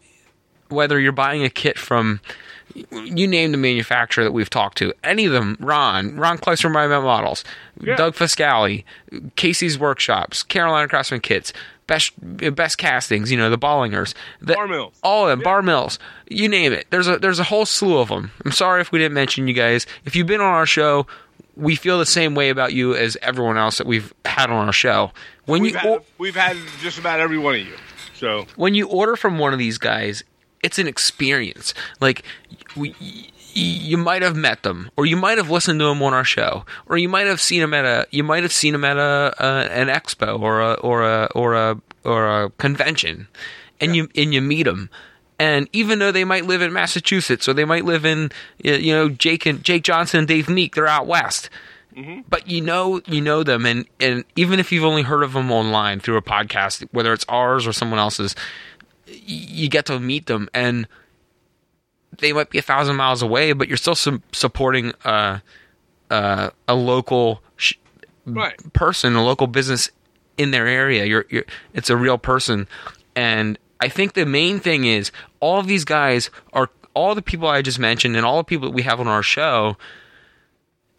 [0.69, 2.19] whether you're buying a kit from
[2.91, 6.87] you name the manufacturer that we've talked to, any of them, Ron, Ron Kleister My
[6.87, 7.43] Models,
[7.81, 7.95] Yeah.
[7.95, 11.53] Doug Foscale, KC's Workshops, Carolina Craftsman Kits,
[11.85, 12.13] Best
[12.55, 14.93] Best Castings, you know, the Ballingers, the, Bar Mills.
[15.03, 16.87] all of them, Bar Mills, you name it.
[16.89, 18.31] There's a there's a whole slew of them.
[18.45, 19.85] I'm sorry if we didn't mention you guys.
[20.05, 21.05] If you've been on our show,
[21.57, 24.73] we feel the same way about you as everyone else that we've had on our
[24.73, 25.11] show.
[25.45, 27.75] When We've you had, we've had just about every one of you.
[28.15, 30.23] So when you order from one of these guys,
[30.63, 31.73] it's an experience.
[31.99, 32.23] Like
[32.75, 32.95] we,
[33.53, 36.65] you might have met them, or you might have listened to them on our show,
[36.87, 39.33] or you might have seen them at a you might have seen them at a,
[39.39, 43.27] a an expo or a or a or a or a convention,
[43.79, 44.89] and you and you meet them.
[45.39, 48.31] And even though they might live in Massachusetts or they might live in,
[48.63, 51.49] you know, Jake and Jake Johnson and Dave Meek, they're out west
[51.95, 52.21] mm-hmm.
[52.29, 55.51] but you know you know them and and even if you've only heard of them
[55.51, 58.35] online through a podcast whether it's ours or someone else's
[59.07, 60.87] you get to meet them and
[62.19, 65.39] they might be a thousand miles away but you're still su- supporting uh,
[66.13, 67.73] uh, a local sh-
[68.25, 68.73] right.
[68.73, 69.89] person, a local business
[70.37, 71.05] in their area.
[71.05, 72.67] You're, you're it's a real person,
[73.15, 77.47] and I think the main thing is all of these guys are all the people
[77.47, 79.77] I just mentioned, and all the people that we have on our show,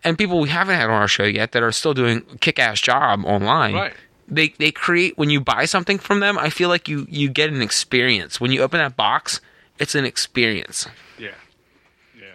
[0.03, 2.81] and people we haven't had on our show yet that are still doing kick ass
[2.81, 3.75] job online.
[3.75, 3.95] Right.
[4.29, 6.39] They they create when you buy something from them.
[6.39, 9.41] I feel like you you get an experience when you open that box.
[9.79, 10.87] It's an experience.
[11.19, 11.31] Yeah.
[12.19, 12.27] Yeah.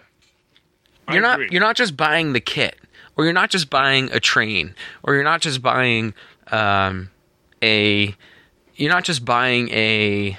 [1.08, 2.78] I You're not you're not just buying the kit,
[3.16, 6.14] or you're not just buying a train, or you're not just buying
[6.52, 7.10] um,
[7.62, 8.14] a
[8.76, 10.38] you're not just buying a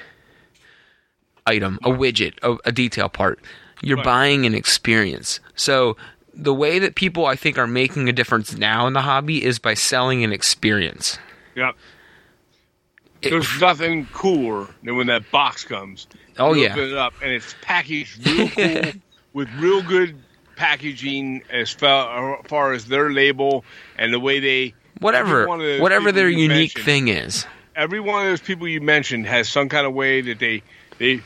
[1.45, 3.39] item, a widget, a, a detail part.
[3.81, 4.05] You're Right.
[4.05, 5.39] buying an experience.
[5.55, 5.97] So
[6.33, 9.59] the way that people I think are making a difference now in the hobby is
[9.59, 11.17] by selling an experience.
[11.55, 11.75] Yep.
[13.21, 16.07] There's nothing cooler than when that box comes.
[16.39, 18.91] oh You yeah, Open it up and it's packaged real cool
[19.33, 20.17] with real good
[20.55, 23.63] packaging as far, as far as their label
[23.97, 24.73] and the way they.
[24.99, 27.45] whatever one of those whatever their unique thing is.
[27.75, 30.61] Every one of those people you mentioned has some kind of way that they
[30.97, 31.21] they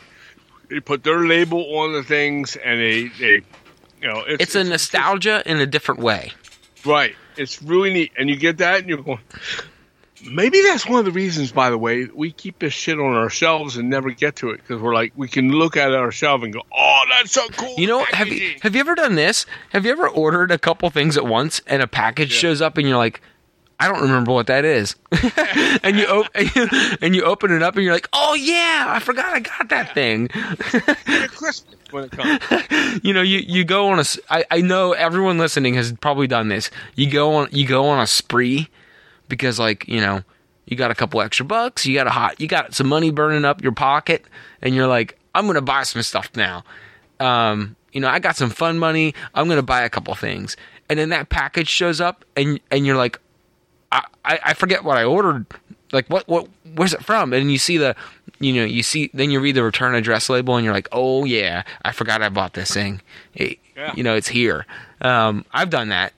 [0.69, 3.41] they put their label on the things and they they
[4.01, 6.31] you know it's, It's a nostalgia in a different way.
[6.85, 7.15] Right.
[7.37, 8.11] It's really neat.
[8.17, 9.19] And you get that and you're going,
[10.25, 13.29] maybe that's one of the reasons, by the way, we keep this shit on our
[13.29, 16.43] shelves and never get to it because we're like, we can look at our shelf
[16.43, 17.75] and go, oh, that's so cool.
[17.77, 19.45] You know, have you have you ever done this?
[19.71, 22.39] Have you ever ordered a couple things at once and a package Yeah.
[22.39, 23.21] shows up and you're like,
[23.79, 24.95] I don't remember what that is,
[25.83, 26.29] and you op-
[27.01, 29.93] and you open it up and you're like, oh yeah, I forgot I got that
[29.93, 30.29] thing.
[30.29, 32.39] Christmas when it comes.
[33.03, 34.03] you know, you, you go on a.
[34.29, 36.71] I, I know everyone listening has probably done this.
[36.95, 38.69] You go on you go on a spree
[39.27, 40.21] because like you know
[40.65, 43.45] you got a couple extra bucks, you got a hot, you got some money burning
[43.45, 44.25] up your pocket,
[44.61, 46.63] and you're like, I'm gonna buy some stuff now.
[47.19, 49.13] Um, you know, I got some fun money.
[49.33, 50.57] I'm gonna buy a couple things,
[50.89, 53.19] and then that package shows up, and and you're like,
[53.91, 55.45] I, I, I forget what I ordered.
[55.91, 57.31] Like what what where's it from?
[57.31, 57.95] And you see the
[58.39, 61.23] you know you see then you read the return address label and you're like oh
[61.23, 63.01] yeah I forgot I bought this thing.
[63.33, 63.93] It, Yeah.
[63.95, 64.65] You know it's here.
[65.01, 66.13] Um, I've done that.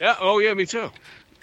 [0.00, 0.16] Yeah.
[0.20, 0.90] Oh yeah, me too.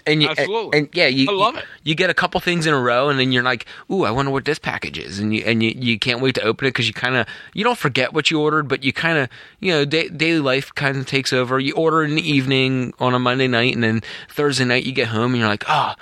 [0.06, 0.78] And you, Absolutely.
[0.80, 1.66] and, yeah, you I love you, it.
[1.82, 4.30] You get a couple things in a row, and then you're like, "Ooh, I wonder
[4.30, 6.86] what this package is," and you and you, you can't wait to open it because
[6.86, 9.86] you kind of you don't forget what you ordered, but you kind of you know
[9.86, 11.58] da- daily life kind of takes over.
[11.58, 15.08] You order in the evening on a Monday night, and then Thursday night you get
[15.08, 15.94] home and you're like, "Oh,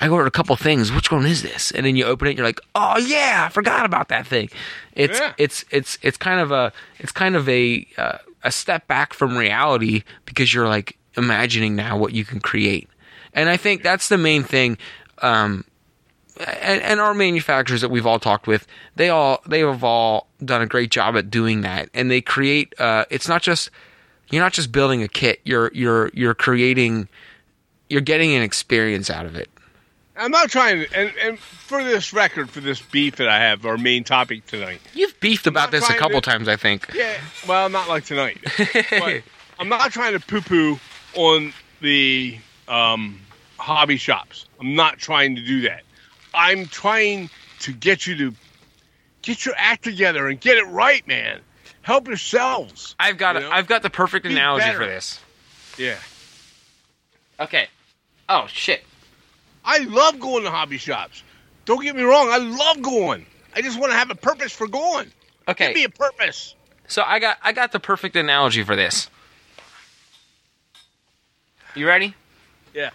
[0.00, 0.90] I ordered a couple things.
[0.90, 3.52] Which one is this?" And then you open it, and you're like, "Oh yeah, I
[3.52, 4.48] forgot about that thing."
[4.94, 5.34] It's Yeah.
[5.36, 9.36] it's it's it's kind of a it's kind of a uh, a step back from
[9.36, 12.88] reality because you're like imagining now what you can create.
[13.32, 14.78] And I think that's the main thing.
[15.22, 15.64] Um,
[16.38, 18.66] and, and our manufacturers that we've all talked with,
[18.96, 21.90] they all they have all done a great job at doing that.
[21.94, 22.74] And they create.
[22.78, 23.70] Uh, it's not just
[24.30, 25.40] you're not just building a kit.
[25.44, 27.08] You're you're you're creating.
[27.88, 29.50] You're getting an experience out of it.
[30.16, 33.64] I'm not trying to, and, and for this record, for this beef that I have,
[33.64, 34.80] our main topic tonight.
[34.92, 36.92] You've beefed about this a couple to- times, I think.
[36.94, 37.18] Yeah,
[37.48, 38.38] well, not like tonight.
[38.90, 39.22] but
[39.58, 40.78] I'm not trying to poo-poo
[41.14, 42.38] on the
[42.68, 43.20] um,
[43.58, 44.46] hobby shops.
[44.60, 45.82] I'm not trying to do that.
[46.34, 47.30] I'm trying
[47.60, 48.34] to get you to
[49.22, 51.40] get your act together and get it right, man.
[51.82, 52.94] Help yourselves.
[52.98, 53.50] I've got You know?
[53.50, 54.78] I've got the perfect Be analogy better.
[54.78, 55.20] for this.
[55.78, 55.96] Yeah.
[57.38, 57.68] Okay.
[58.28, 58.84] Oh shit.
[59.64, 61.22] I love going to hobby shops.
[61.64, 62.28] Don't get me wrong.
[62.30, 63.26] I love going.
[63.54, 65.10] I just want to have a purpose for going.
[65.48, 65.68] Okay.
[65.68, 66.54] Give me a purpose.
[66.86, 69.08] So I got I got the perfect analogy for this.
[71.74, 72.14] You ready?
[72.74, 72.90] Yeah.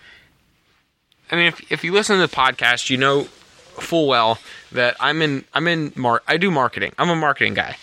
[1.31, 4.39] I mean, if if you listen to the podcast, you know full well
[4.71, 6.93] that I'm in I'm in mar I do marketing.
[6.97, 7.77] I'm a marketing guy.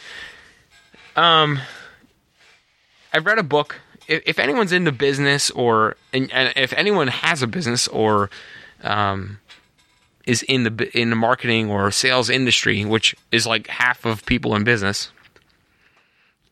[1.16, 1.60] Um,
[3.12, 3.80] I've read a book.
[4.08, 8.30] If, if anyone's into business or and, and if anyone has a business or
[8.82, 9.38] um
[10.26, 14.54] is in the in the marketing or sales industry, which is like half of people
[14.54, 15.10] in business,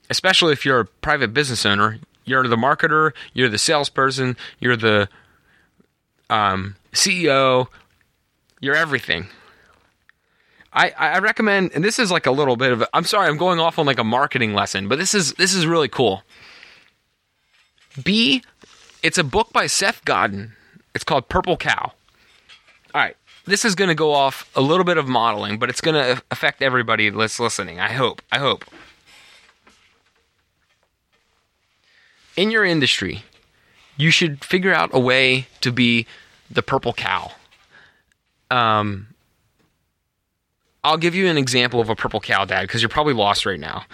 [0.09, 1.99] especially if you're a private business owner,
[2.31, 5.09] you're the marketer, you're the salesperson, you're the
[6.31, 7.67] um, CEO,
[8.61, 9.27] you're everything.
[10.73, 12.85] I, I recommend, and this is like a little bit of.
[12.95, 15.67] I'm sorry, I'm going off on like a marketing lesson, but this is this is
[15.67, 16.23] really cool.
[18.05, 18.45] B,
[19.03, 20.53] it's a book by Seth Godin.
[20.95, 21.93] It's called Purple Cow.
[22.95, 23.17] All right,
[23.47, 26.23] this is going to go off a little bit of modeling, but it's going to
[26.31, 27.81] affect everybody that's listening.
[27.81, 28.23] I hope.
[28.31, 28.65] I hope.
[32.41, 33.23] In your industry,
[33.99, 36.07] you should figure out a way to be
[36.51, 37.33] the purple cow.
[38.51, 39.09] Um,
[40.83, 43.61] I'll give you an example of a purple cow, Dad, because you're probably lost right
[43.61, 43.85] now.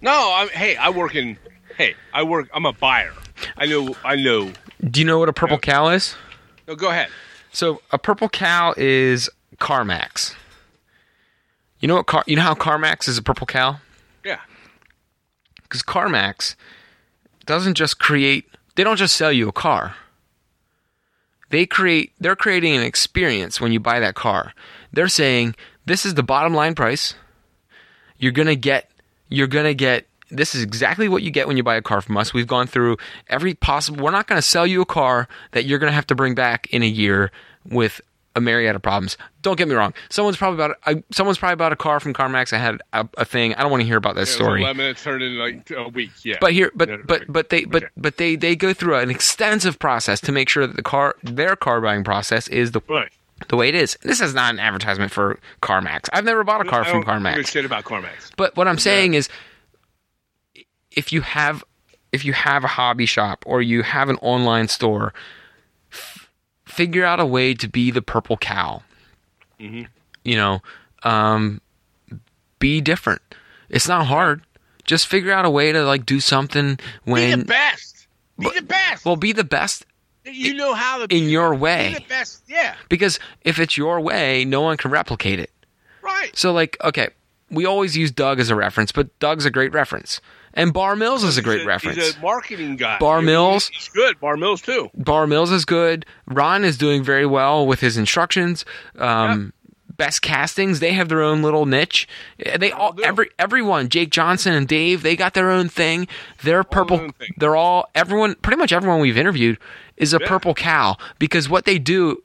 [0.00, 1.36] No, I'm, hey, I work in.
[1.76, 2.48] Hey, I work.
[2.54, 3.12] I'm a buyer.
[3.58, 3.94] I know.
[4.02, 4.52] I know.
[4.90, 6.16] Do you know what a purple cow is?
[6.66, 7.10] No, go ahead.
[7.52, 9.28] So a purple cow is
[9.58, 10.34] CarMax.
[11.80, 12.06] You know what?
[12.06, 13.80] Car, you know how CarMax is a purple cow?
[14.24, 14.40] Yeah.
[15.62, 16.54] Because CarMax
[17.46, 18.48] doesn't just create.
[18.74, 19.96] They don't just sell you a car.
[21.50, 22.12] They create.
[22.18, 24.54] They're creating an experience when you buy that car.
[24.92, 25.54] They're saying
[25.84, 27.14] this is the bottom line price.
[28.18, 28.90] You're gonna get.
[29.28, 30.06] You're gonna get.
[30.30, 32.32] This is exactly what you get when you buy a car from us.
[32.32, 32.96] We've gone through
[33.28, 34.02] every possible.
[34.02, 36.34] We're not going to sell you a car that you're going to have to bring
[36.34, 37.30] back in a year
[37.66, 38.00] with
[38.34, 39.18] a myriad of problems.
[39.42, 39.92] Don't get me wrong.
[40.08, 40.76] Someone's probably bought.
[40.86, 42.52] I, someone's probably bought a car from CarMax.
[42.52, 43.54] I had a, a thing.
[43.54, 44.60] I don't want to hear about this It was story.
[44.62, 46.10] Eleven minutes turned in like a week.
[46.24, 46.36] Yeah.
[46.40, 47.92] But here, but Yeah, but but they but Okay.
[47.96, 51.56] but they they go through an extensive process to make sure that the car their
[51.56, 53.12] car buying process is the Right.
[53.48, 53.98] the way it is.
[54.02, 56.08] This is not an advertisement for CarMax.
[56.12, 57.46] I've never bought a car from don't give CarMax.
[57.48, 58.30] shit about CarMax.
[58.36, 59.28] But what I'm saying is,
[60.90, 61.64] if you have
[62.12, 65.14] if you have a hobby shop or you have an online store,
[66.72, 68.82] figure out a way to be the purple cow.
[69.60, 69.86] Mhm.
[70.24, 70.62] You know,
[71.02, 71.60] um,
[72.58, 73.22] be different.
[73.68, 74.42] It's not hard.
[74.84, 78.06] Just figure out a way to like do something when Be when the best.
[78.38, 79.04] Be the best.
[79.04, 79.84] well be the best
[80.24, 82.42] you know how to in be, your be way the best.
[82.48, 82.74] Yeah.
[82.88, 85.50] because if it's your way, no one can replicate it.
[86.00, 86.36] Right.
[86.36, 87.08] So like, okay,
[87.52, 90.20] we always use Doug as a reference, but Doug's a great reference.
[90.54, 91.96] And Bar Mills is a great he's reference.
[91.98, 92.98] He's a marketing guy.
[92.98, 93.68] Bar Mills?
[93.68, 94.18] He's good.
[94.20, 94.90] Bar Mills too.
[94.94, 96.04] Bar Mills is good.
[96.26, 98.64] Ron is doing very well with his instructions.
[98.98, 99.52] Um,
[99.94, 102.08] Best castings, they have their own little niche.
[102.58, 103.02] They all do.
[103.04, 106.08] every everyone, Jake Johnson and Dave, they got their own thing.
[106.42, 106.98] They're purple.
[106.98, 107.28] own thing.
[107.36, 108.34] They're all everyone.
[108.36, 109.58] Pretty much everyone we've interviewed
[109.98, 110.26] is a Yeah.
[110.28, 112.22] purple cow because what they do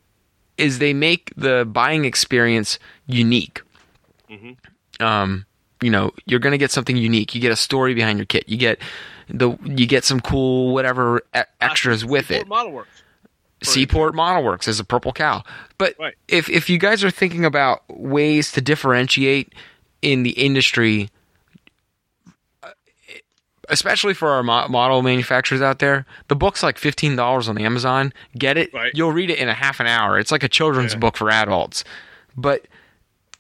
[0.57, 3.61] is they make the buying experience unique.
[4.99, 5.45] Um,
[5.81, 7.35] you know, you're going to get something unique.
[7.35, 8.47] You get a story behind your kit.
[8.49, 8.79] You get
[9.29, 12.39] the you get some cool whatever e- extras with it.
[12.43, 13.03] Seaport Model Works.
[13.63, 15.43] Seaport Model Works is a purple cow.
[15.77, 16.15] But Right.
[16.27, 19.53] if if you guys are thinking about ways to differentiate
[20.01, 21.09] in the industry,
[22.63, 22.69] uh,
[23.69, 28.13] especially for our model manufacturers out there, the book's like fifteen dollars on Amazon.
[28.37, 28.73] Get it?
[28.73, 28.91] Right.
[28.95, 30.17] You'll read it in a half an hour.
[30.19, 30.99] It's like a children's Yeah.
[30.99, 31.83] book for adults,
[32.35, 32.65] but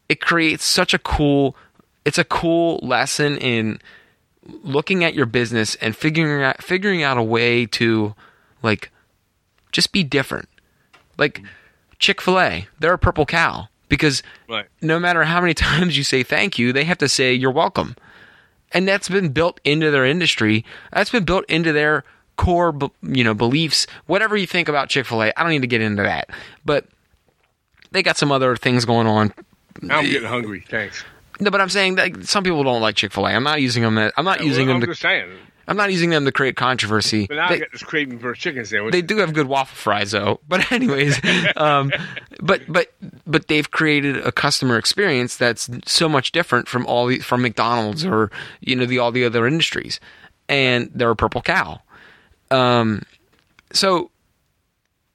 [0.09, 1.55] it creates such a cool.
[2.05, 3.79] It's a cool lesson in
[4.63, 8.15] looking at your business and figuring out figuring out a way to
[8.63, 8.91] like
[9.71, 10.47] just be different.
[11.17, 11.41] Like
[11.99, 14.65] Chick Fil A, they're a purple cow because Right.
[14.81, 17.95] no matter how many times you say thank you, they have to say you're welcome,
[18.71, 20.63] and that's been built into their industry.
[20.93, 22.05] That's been built into their
[22.37, 23.85] core, you know, beliefs.
[24.05, 26.29] Whatever you think about Chick Fil A, I don't need to get into that,
[26.63, 26.85] but
[27.91, 29.33] they got some other things going on.
[29.81, 30.63] Now I'm getting hungry.
[30.69, 31.03] Thanks.
[31.39, 33.31] No, but I'm saying that some people don't like Chick Fil A.
[33.31, 33.97] I'm not using them.
[34.17, 34.87] I'm not using Well, them I'm to.
[34.87, 35.29] just saying.
[35.69, 37.27] I'm not using them to create controversy.
[37.27, 38.93] But now I They- get this craving for a chicken sandwich.
[38.93, 41.19] they do have good waffle fries though but anyways
[41.57, 41.91] um,
[42.41, 42.93] but but
[43.27, 48.05] but they've created a customer experience that's so much different from all the from mcdonald's
[48.05, 48.31] or
[48.61, 49.99] you know the all the other industries
[50.47, 51.81] and they're a purple cow
[52.49, 53.01] um,
[53.73, 54.09] so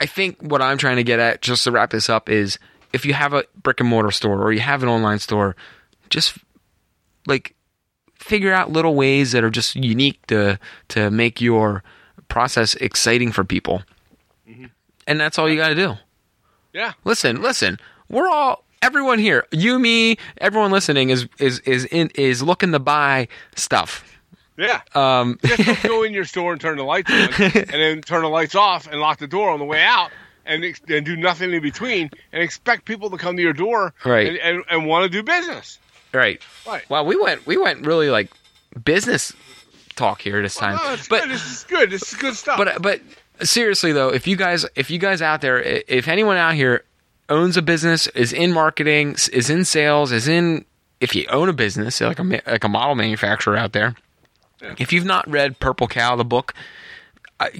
[0.02, 2.58] i think what i'm trying to get at just to wrap this up is
[2.92, 5.56] if you have a brick and mortar store or you have an online store
[6.10, 6.38] just
[7.26, 7.54] like
[8.14, 10.58] figure out little ways that are just unique to
[10.88, 11.82] to make your
[12.28, 13.82] process exciting for people.
[15.06, 15.94] And that's all you got to do.
[16.72, 16.92] yeah.
[17.04, 17.78] Listen, listen.
[18.08, 22.78] We're all everyone here, you, me, everyone listening is is is in, is looking to
[22.78, 24.04] buy stuff.
[24.58, 24.82] Yeah.
[24.94, 28.28] Um, Just go in your store and turn the lights on, and then turn the
[28.28, 30.10] lights off and lock the door on the way out,
[30.46, 33.94] and ex- and do nothing in between, and expect people to come to your door
[34.04, 34.28] Right.
[34.28, 35.78] and, and, and want to do business.
[36.12, 36.40] right.
[36.66, 36.88] Right.
[36.90, 38.30] Well, we went we went really like
[38.84, 39.32] business
[39.96, 40.78] talk here this time.
[40.80, 41.30] Oh, it's but good.
[41.32, 41.90] This is good.
[41.90, 42.56] This is good stuff.
[42.58, 43.00] but but
[43.46, 46.84] seriously though, if you guys if you guys out there, if anyone out here
[47.28, 50.64] owns a business, is in marketing, is in sales, is in
[51.00, 53.94] if you own a business like a like a model manufacturer out there,
[54.60, 54.74] Yeah.
[54.78, 56.52] if you've not read Purple Cow the book,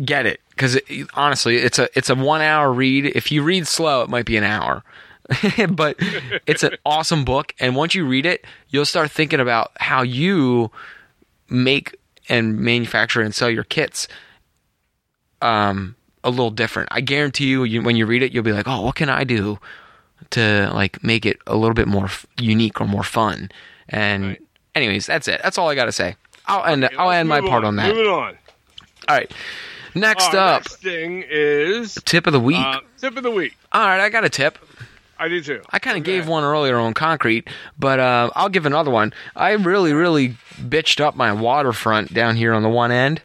[0.05, 3.07] get it because it, honestly, it's a it's a one hour read.
[3.07, 4.85] If you read slow, it might be an hour.
[5.71, 5.97] but
[6.47, 10.69] it's an awesome book and once you read it you'll start thinking about how you
[11.49, 11.97] make
[12.29, 14.09] and manufacture and sell your kits
[15.41, 16.89] um a little different.
[16.93, 19.25] I guarantee you, you when you read it, you'll be like, "Oh, what can I
[19.25, 19.59] do
[20.31, 23.51] to like make it a little bit more f- unique or more fun?"
[23.89, 24.43] And Right.
[24.75, 25.41] anyways, that's it.
[25.43, 26.17] That's all I got to say.
[26.47, 26.85] I'll end.
[26.85, 27.95] Okay, I'll end my part on, that.
[27.95, 28.39] Moving on.
[29.09, 29.33] All right.
[29.95, 32.59] Next Our up, next thing is tip of the week.
[32.59, 33.57] uh, tip of the week.
[33.73, 34.59] all right, I got a tip.
[35.19, 35.61] I do too.
[35.71, 36.13] I kind of Okay.
[36.19, 37.49] gave one earlier on concrete,
[37.79, 39.13] but uh, I'll give another one.
[39.37, 43.23] I really, really bitched up my waterfront down here on the one end.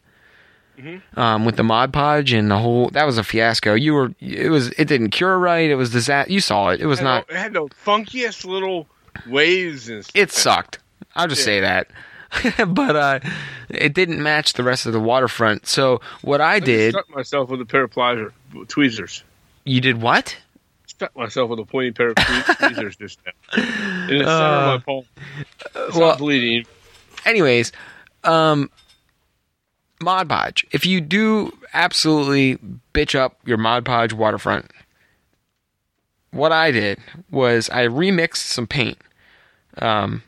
[0.77, 1.19] Mm-hmm.
[1.19, 3.73] Um, with the Mod Podge and the whole, that was a fiasco.
[3.73, 5.67] You were, it was, it didn't cure right.
[5.71, 6.31] It was disaster.
[6.31, 6.81] You saw it.
[6.81, 7.25] It was It not.
[7.31, 8.87] it had the funkiest little
[9.25, 10.15] waves and stuff.
[10.15, 10.77] It sucked.
[11.15, 11.89] I'll just say that.
[12.67, 13.19] but uh,
[13.69, 15.67] it didn't match the rest of the waterfront.
[15.67, 18.31] So what I I did, stuck myself with a pair of pliers,
[18.67, 19.23] tweezers.
[19.65, 20.37] you did what?
[20.85, 22.15] Stuck myself with a pointy pair of
[22.57, 23.61] tweezers just now.
[24.09, 25.03] In the center of my palm.
[25.75, 26.65] It's well- not bleeding.
[27.25, 27.71] anyways,
[28.23, 28.69] um,
[30.01, 30.65] Mod Podge.
[30.71, 32.57] If you do absolutely
[32.93, 34.71] bitch up your Mod Podge waterfront,
[36.31, 36.99] what I did
[37.31, 38.97] was I remixed some paint
[39.79, 40.23] um,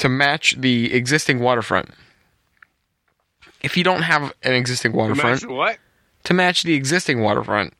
[0.00, 1.88] to match the existing waterfront.
[3.62, 5.78] If you don't have an existing waterfront, Match what?
[6.24, 7.74] to match the existing waterfront,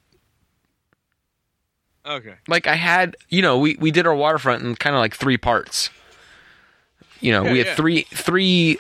[2.07, 2.35] Okay.
[2.49, 5.37] like I had, you know, we, we did our waterfront in kind of like three
[5.37, 5.91] parts.
[7.21, 7.75] You know, Yeah, we had yeah.
[7.75, 8.79] three three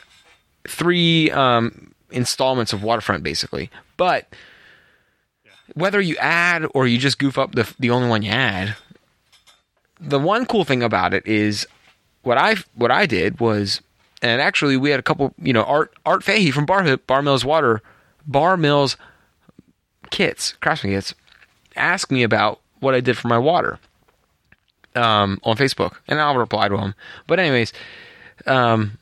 [0.67, 3.71] three um installments of waterfront basically.
[3.97, 4.35] But
[5.75, 8.77] whether you add or you just goof up the the only one you add,
[10.01, 11.67] the one cool thing about it is
[12.23, 13.81] what I what I did was
[14.23, 17.45] and actually we had a couple, you know, Art Art Fahie from Bar Bar Mills
[17.45, 17.83] Water
[18.27, 18.97] Bar Mills
[20.11, 21.15] kits, craftsman kits,
[21.77, 23.79] asked me about what I did for my water
[24.95, 26.95] um, on Facebook, and I'll reply to him.
[27.27, 27.73] But anyways,
[28.47, 28.99] um,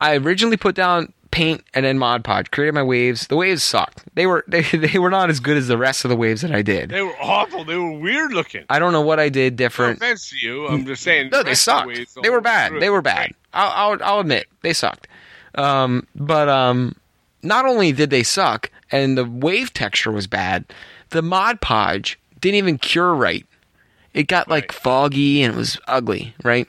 [0.00, 3.26] I originally put down paint and then Mod Podge, created my waves.
[3.26, 4.04] The waves sucked.
[4.14, 6.52] They were they, they were not as good as the rest of the waves that
[6.52, 6.90] I did.
[6.90, 7.64] They were awful.
[7.64, 8.64] They were weird looking.
[8.70, 9.98] I don't know what I did No different.
[9.98, 10.66] offense to you.
[10.66, 11.30] I'm just saying.
[11.30, 12.22] No, the they of the sucked.
[12.22, 12.80] They were bad.
[12.80, 13.32] They were bad.
[13.52, 15.08] I'll, I'll, I'll admit they sucked.
[15.54, 16.94] Um, but um,
[17.42, 20.64] not only did they suck, and the wave texture was bad.
[21.10, 23.44] The Mod Podge didn't even cure right.
[24.14, 26.68] It got like foggy and it was ugly, right?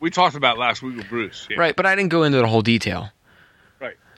[0.00, 1.46] We talked about last week with Bruce.
[1.50, 1.58] Yeah.
[1.58, 3.10] Right, but I didn't go into the whole detail.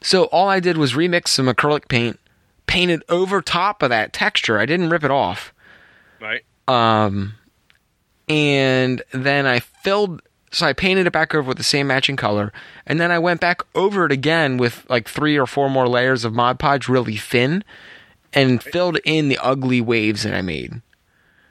[0.06, 0.10] Right.
[0.10, 2.20] So all I did was remix some acrylic paint,
[2.66, 4.58] painted over top of that texture.
[4.58, 5.52] I didn't rip it off.
[6.20, 6.44] Right.
[6.68, 7.34] Um,
[8.28, 12.52] and then I filled, so I painted it back over with the same matching color,
[12.86, 16.24] and then I went back over it again with like three or four more layers
[16.24, 17.62] of Mod Podge, really thin,
[18.32, 20.82] and filled in the ugly waves that I made.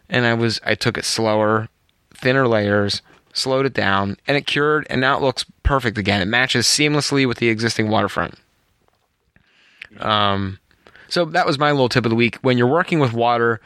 [0.10, 1.70] And I was, I took it slower,
[2.14, 3.02] thinner layers,
[3.34, 6.22] slowed it down, and it cured, and now it looks perfect again.
[6.22, 8.36] It matches seamlessly with the existing waterfront.
[10.00, 10.60] Um,
[11.08, 12.38] so that was my little tip of the week.
[12.38, 13.62] When you're working with water,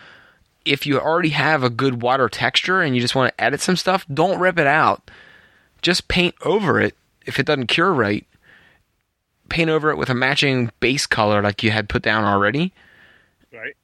[0.66, 3.76] if you already have a good water texture and you just want to edit some
[3.76, 5.10] stuff, don't rip it out.
[5.82, 6.96] Just paint over it
[7.26, 8.26] if it doesn't cure right.
[9.50, 12.72] Paint over it with a matching base color like you had put down already,
[13.52, 13.76] Right.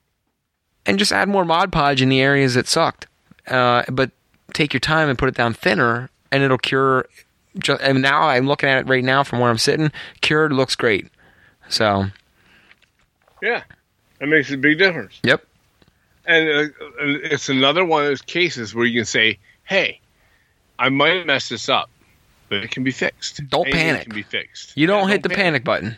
[0.85, 3.07] and just add more Mod Podge in the areas that sucked.
[3.47, 4.11] Uh, but
[4.53, 7.07] take your time and put it down thinner, and it'll cure.
[7.57, 9.91] Just, and now I'm looking at it right now from where I'm sitting.
[10.21, 11.07] Cured looks great.
[11.69, 12.07] So,
[13.45, 13.63] Yeah.
[14.19, 15.19] That makes a big difference.
[15.23, 15.45] yep.
[16.25, 16.67] And uh,
[16.99, 19.99] it's another one of those cases where you can say, "Hey,
[20.79, 21.89] I might mess this up,
[22.49, 23.47] but it can be fixed.
[23.47, 24.03] Don't Anything panic.
[24.05, 24.75] Can be fixed.
[24.75, 25.95] You don't Yeah, hit the panic button.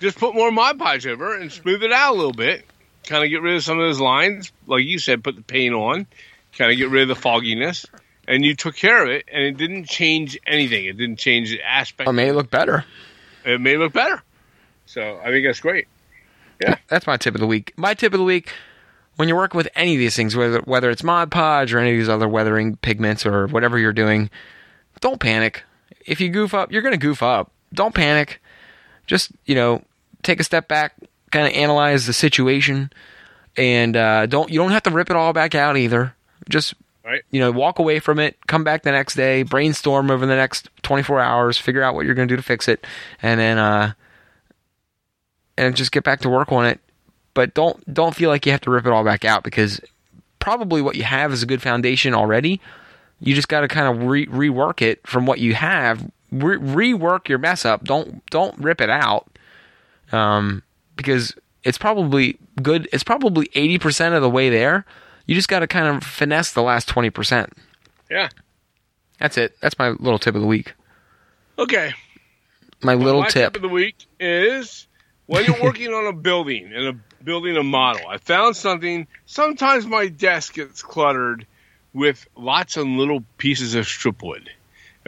[0.00, 2.66] Just put more Mod Podge over it and smooth it out a little bit.
[3.06, 5.24] Kind of get rid of some of those lines, like you said.
[5.24, 6.06] Put the paint on.
[6.58, 7.86] Kind of get rid of the fogginess,
[8.28, 9.24] and you took care of it.
[9.32, 10.84] And it didn't change anything.
[10.84, 12.10] It didn't change the aspect.
[12.10, 12.84] It look better.
[13.46, 14.22] it may look better.
[14.84, 15.86] So I think that's great.
[16.88, 17.72] That's my tip of the week.
[17.76, 18.52] My tip of the week:
[19.16, 21.92] when you're working with any of these things, whether whether it's Mod Podge or any
[21.92, 24.30] of these other weathering pigments or whatever you're doing,
[25.00, 25.62] don't panic.
[26.06, 27.50] If you goof up, you're gonna goof up.
[27.72, 28.40] Don't panic.
[29.06, 29.82] Just you know,
[30.22, 30.94] take a step back,
[31.30, 32.90] kind of analyze the situation,
[33.56, 36.14] and uh, don't you don't have to rip it all back out either.
[36.48, 36.74] Just
[37.04, 37.22] Right.
[37.32, 40.70] you know, walk away from it, come back the next day, brainstorm over the next
[40.82, 42.86] 24 hours, figure out what you're going to do to fix it,
[43.20, 43.94] and then uh
[45.56, 46.80] and just get back to work on it.
[47.34, 49.80] But don't don't feel like you have to rip it all back out because
[50.38, 52.60] probably what you have is a good foundation already.
[53.20, 56.10] You just got to kind of re- rework it from what you have.
[56.30, 57.84] Re- rework your mess up.
[57.84, 59.28] Don't don't rip it out.
[60.10, 60.62] Um,
[60.96, 61.34] because
[61.64, 62.88] it's probably good.
[62.92, 64.84] It's probably eighty percent of the way there.
[65.26, 67.52] You just got to kind of finesse the last twenty percent.
[68.10, 68.28] Yeah.
[69.18, 69.56] That's it.
[69.60, 70.74] That's my little tip of the week.
[71.58, 71.94] Okay.
[72.82, 73.54] My little my tip.
[73.54, 74.88] of the week is
[75.26, 78.06] when you're working on a building and a building a model.
[78.08, 79.06] I found something.
[79.26, 81.46] Sometimes my desk gets cluttered
[81.94, 84.50] with lots of little pieces of strip wood.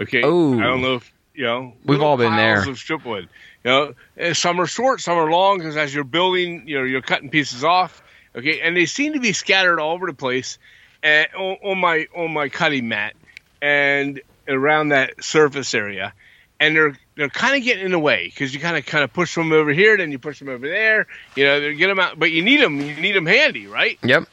[0.01, 0.23] Okay.
[0.23, 0.59] Oh.
[0.59, 1.74] I don't know if you know.
[1.85, 2.69] We've all been there.
[2.69, 3.28] Of strip wood.
[3.65, 5.59] You know, eh, some are short, some are long.
[5.59, 8.03] Because as you're building, you know, you're cutting pieces off.
[8.36, 10.59] Okay, and they seem to be scattered all over the place,
[11.03, 13.15] and on, on my on my cutting mat
[13.62, 16.12] and around that surface area
[16.61, 19.12] and they're they're kind of getting in the way because you kind of kind of
[19.12, 21.07] push them over here, then you push them over there.
[21.36, 22.81] You know, they get them out, but you need them.
[22.81, 23.99] You need them handy, right?
[24.03, 24.24] Yep.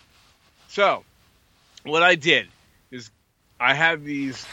[0.68, 1.04] So,
[1.84, 2.48] what I did
[2.92, 3.12] is
[3.60, 4.46] I have these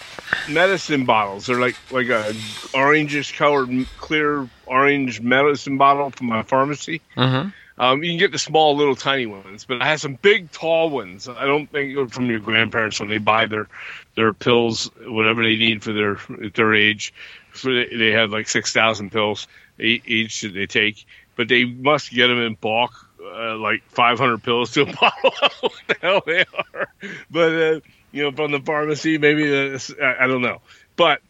[0.49, 1.47] medicine bottles.
[1.47, 2.33] They're like like a
[2.75, 7.01] orangish colored, clear orange medicine bottle from my pharmacy.
[7.17, 7.51] Mm-hmm.
[7.81, 10.91] Um, you can get the small, little, tiny ones, but I have some big, tall
[10.91, 11.29] ones.
[11.29, 13.69] I don't think from your grandparents when they buy their
[14.17, 17.15] their pills, whatever they need for their at their age.
[17.59, 19.47] So they, have like six thousand pills
[19.79, 21.07] each that they take,
[21.37, 25.33] but they must get them in bulk, uh, like five hundred pills to a bottle.
[25.61, 26.45] what the hell they
[26.75, 26.89] are?
[27.31, 27.81] But uh,
[28.13, 30.61] you know, from the pharmacy, maybe I, I don't know,
[30.97, 31.21] but.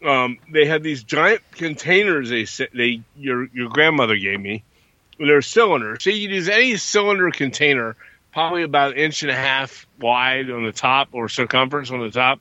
[0.00, 2.30] Um, they had these giant containers.
[2.30, 4.62] They they your your grandmother gave me,
[5.18, 6.04] they're cylinders.
[6.04, 7.96] So you can use any cylinder container,
[8.32, 12.10] probably about an inch and a half wide on the top or circumference on the
[12.10, 12.40] top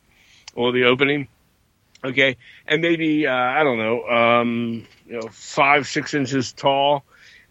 [0.56, 1.28] or the opening.
[2.04, 2.38] Okay,
[2.68, 7.04] and maybe uh, I don't know, um, you know, five six inches tall.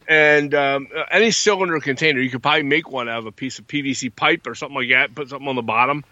[0.08, 3.66] And um, any cylinder container, you could probably make one out of a piece of
[3.66, 5.14] PVC pipe or something like that.
[5.14, 6.04] Put something on the bottom,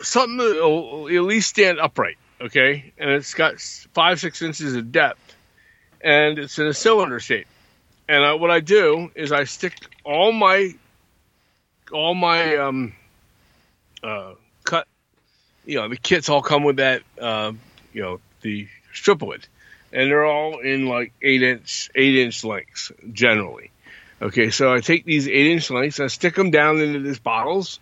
[0.00, 2.16] something that will at least stand upright.
[2.40, 3.60] Okay, and it's got
[3.92, 5.34] five six inches of depth,
[6.00, 7.48] and it's in a cylinder shape
[8.10, 9.72] and uh, what I do is I stick
[10.04, 10.74] all my
[11.92, 12.92] all my um
[14.02, 14.34] uh
[15.64, 17.52] you know the kits all come with that uh
[17.92, 19.46] you know the strip wood.
[19.92, 23.70] And they're all in like eight inch eight inch lengths generally.
[24.22, 27.80] Okay so I take these eight inch lengths I stick them down into these bottles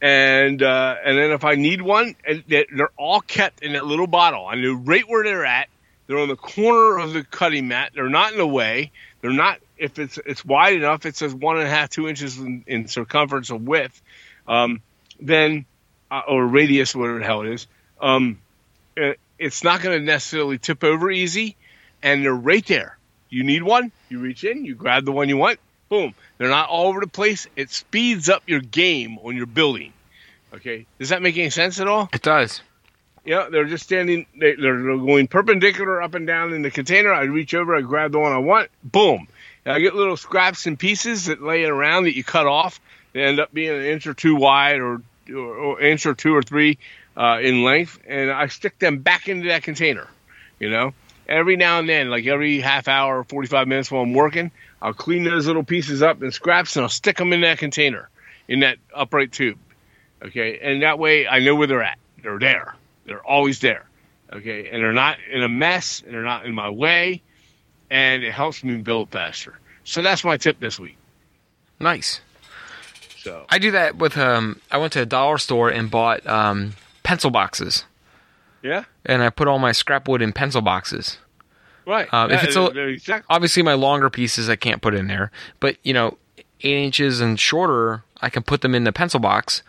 [0.00, 3.86] and uh, and then if I need one and they- they're all kept in that
[3.86, 4.46] little bottle.
[4.46, 5.68] I know right where they're at.
[6.06, 7.92] They're on the corner of the cutting mat.
[7.94, 8.92] They're not in the way.
[9.20, 12.38] They're not if it's it's wide enough, it says one and a half, two inches
[12.38, 14.00] in, in circumference or width,
[14.46, 14.80] um,
[15.20, 15.66] then
[16.10, 17.66] uh, or radius, whatever the hell it is.
[18.00, 18.38] Um,
[18.96, 21.56] it, it's not going to necessarily tip over easy,
[22.02, 22.96] and they're right there.
[23.28, 25.58] You need one, you reach in, you grab the one you want,
[25.88, 26.14] boom.
[26.38, 27.46] They're not all over the place.
[27.56, 29.92] It speeds up your game on your building.
[30.54, 32.08] Okay, does that make any sense at all?
[32.12, 32.62] It does.
[33.24, 34.24] Yeah, they're just standing.
[34.38, 37.12] They, they're going perpendicular up and down in the container.
[37.12, 38.70] I reach over, I grab the one I want.
[38.84, 39.26] Boom.
[39.64, 42.80] And I get little scraps and pieces that lay around that you cut off.
[43.12, 46.42] They end up being an inch or two wide, or, or, inch or two or
[46.42, 46.78] three
[47.16, 50.08] uh, in length, and I stick them back into that container.
[50.58, 50.94] You know,
[51.28, 54.50] every now and then, like every half hour, forty five minutes while I'm working,
[54.80, 58.08] I'll clean those little pieces up and scraps, and I'll stick them in that container,
[58.48, 59.58] in that upright tube.
[60.22, 61.98] Okay, and that way I know where they're at.
[62.22, 62.74] They're there.
[63.04, 63.84] They're always there.
[64.32, 67.22] Okay, and they're not in a mess, and they're not in my way,
[67.90, 69.58] and it helps me build faster.
[69.84, 70.96] So that's my tip this week.
[71.78, 72.20] Nice.
[73.26, 74.60] So I do that with um.
[74.70, 77.84] I went to a dollar store and bought um pencil boxes,
[78.62, 81.18] yeah, and I put all my scrap wood in pencil boxes.
[81.86, 82.08] right.
[82.12, 85.30] Uh, if it's a- they're exact- Obviously, my longer pieces I can't put in there,
[85.60, 86.18] but you know,
[86.62, 89.62] eight inches and shorter, I can put them in the pencil box.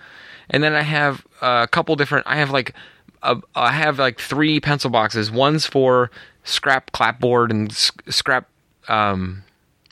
[0.49, 2.25] And then I have a couple different.
[2.25, 2.73] I have like,
[3.21, 5.29] a, I have like three pencil boxes.
[5.29, 6.09] One's for
[6.45, 8.47] scrap clapboard and s- scrap,
[8.88, 9.43] um,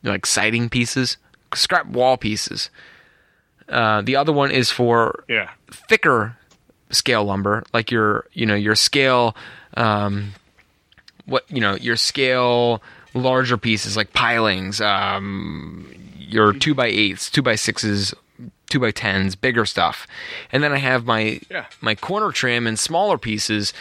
[0.04, 1.18] like siding pieces,
[1.54, 2.70] scrap wall pieces.
[3.70, 6.38] Uh, the other one is for yeah, thicker
[6.92, 9.36] scale lumber, like your you know your scale,
[9.76, 10.34] um,
[11.26, 12.82] what you know your scale
[13.14, 15.88] larger pieces like pilings, um,
[16.18, 18.14] your two by eights, two by sixes,
[18.70, 20.06] two by tens, bigger stuff,
[20.52, 21.66] and then I have my Yeah.
[21.82, 23.74] my corner trim and smaller pieces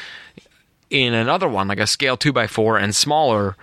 [0.90, 3.56] in another one, like a scale two by four and smaller.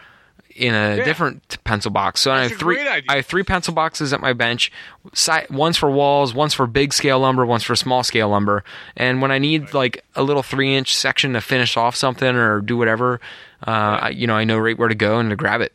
[0.55, 1.03] In a Yeah.
[1.05, 2.79] different pencil box, so I have three.
[2.87, 4.71] I have three pencil boxes at my bench.
[5.13, 8.63] Si- one's for walls, one's for big scale lumber, one's for small scale lumber.
[8.97, 12.59] And when I need like a little three inch section to finish off something or
[12.61, 13.21] do whatever,
[13.65, 15.73] uh, I, you know, I know right where to go and to grab it.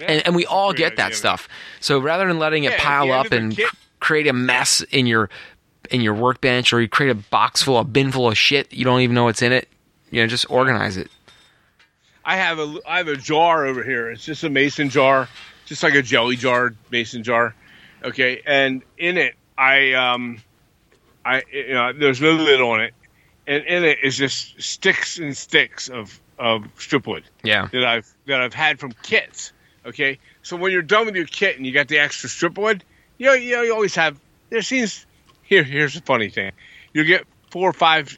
[0.00, 1.48] Yeah, And, and we that's all get that idea, stuff.
[1.80, 3.68] So rather than letting it Yeah, at pile up and kit-
[4.00, 5.28] create a mess in your
[5.90, 8.84] in your workbench, or you create a box full, a bin full of shit, you
[8.84, 9.68] don't even know what's in it.
[10.12, 11.10] You know, just organize it.
[12.30, 14.08] I have a I have a jar over here.
[14.08, 15.28] It's just a mason jar,
[15.66, 17.56] just like a jelly jar, mason jar.
[18.04, 20.40] Okay, and in it, I um,
[21.24, 22.94] I you know, there's no lid on it,
[23.48, 27.66] and in it is just sticks and sticks of of strip wood Yeah.
[27.72, 29.52] that I've that I've had from kits.
[29.84, 32.84] Okay, so when you're done with your kit and you got the extra strip wood,
[33.18, 34.16] you know, you know, you always have.
[34.50, 35.04] There seems
[35.42, 35.64] here.
[35.64, 36.52] Here's the funny thing:
[36.92, 38.16] you get four, five,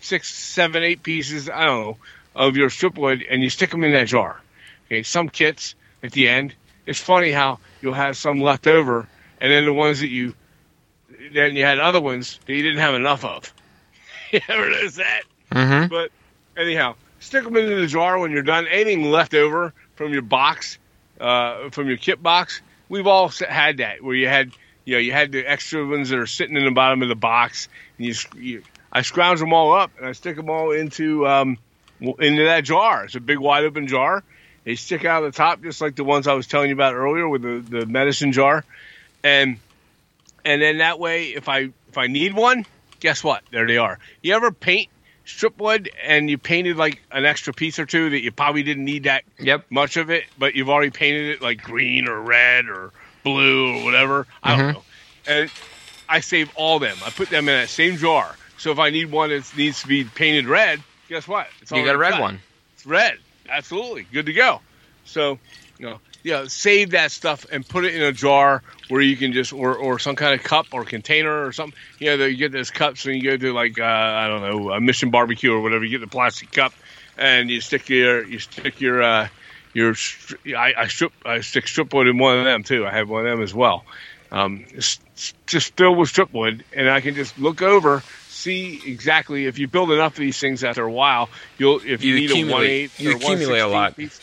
[0.00, 1.50] six, seven, eight pieces.
[1.50, 1.96] I don't know
[2.34, 4.40] of your strip wood, and you stick them in that jar.
[4.86, 6.54] Okay, some kits at the end.
[6.86, 9.06] It's funny how you'll have some left over,
[9.40, 10.34] and then the ones that you
[11.32, 13.52] then you had other ones that you didn't have enough of.
[14.32, 15.22] you ever notice that?
[15.52, 15.88] Mm-hmm.
[15.88, 16.10] But
[16.56, 18.66] anyhow, stick them into the jar when you're done.
[18.66, 20.78] Anything left over from your box,
[21.20, 24.52] uh, from your kit box, we've all had that where you had,
[24.84, 27.14] you know, you had the extra ones that are sitting in the bottom of the
[27.14, 27.68] box,
[27.98, 31.58] and you, you I scrounge them all up and I stick them all into um,
[32.18, 33.04] into that jar.
[33.04, 34.24] It's a big wide open jar.
[34.64, 36.94] They stick out of the top just like the ones I was telling you about
[36.94, 38.64] earlier with the, the medicine jar,
[39.24, 39.58] and
[40.44, 42.66] and then that way if I if I need one,
[43.00, 43.42] guess what?
[43.50, 43.98] There they are.
[44.22, 44.88] You ever paint
[45.24, 48.84] strip wood and you painted like an extra piece or two that you probably didn't
[48.84, 49.66] need that Yep.
[49.70, 52.92] much of it, but you've already painted it like green or red or
[53.24, 54.26] blue or whatever.
[54.42, 54.74] I don't Mhm.
[54.74, 54.84] know.
[55.26, 55.50] And
[56.08, 57.02] I save all them.
[57.04, 58.36] I put them in that same jar.
[58.56, 61.46] So if I need one that needs to be painted red, guess what?
[61.60, 62.20] It's You got a red cut.
[62.20, 62.40] one.
[62.74, 63.18] It's red.
[63.48, 64.06] Absolutely.
[64.12, 64.60] Good to go.
[65.04, 65.38] So,
[65.78, 69.32] you know, yeah, save that stuff and put it in a jar where you can
[69.32, 71.78] just, or, or some kind of cup or container or something.
[71.98, 74.72] You know, you get those cups and you go to like, uh, I don't know,
[74.72, 75.84] a Mission Barbecue or whatever.
[75.84, 76.72] You get the plastic cup
[77.18, 79.28] and you stick your, you stick your, uh,
[79.74, 79.94] your,
[80.56, 82.86] I, I strip, I stick strip wood in one of them too.
[82.86, 83.84] I have one of them as well.
[84.30, 84.64] Um,
[85.46, 88.02] just filled with strip wood and I can just look over,
[88.42, 91.28] see exactly if you build enough of these things after a while,
[91.58, 93.96] you'll, if you, You need a one eighth you accumulate a 1/16 lot.
[93.96, 94.20] piece,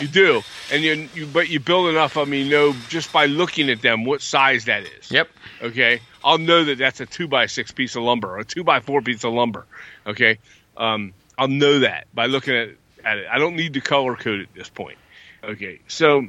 [0.00, 0.42] you do,
[0.72, 3.82] and you, you but you build enough of them, you know just by looking at
[3.82, 5.10] them what size that is.
[5.10, 5.28] Yep.
[5.62, 8.64] Okay, I'll know that that's a two by six piece of lumber or a two
[8.64, 9.66] by four piece of lumber.
[10.06, 10.38] Okay,
[10.76, 12.68] um, I'll know that by looking at,
[13.04, 13.26] at it.
[13.30, 14.98] I don't need to color code at this point.
[15.44, 16.26] Okay, so,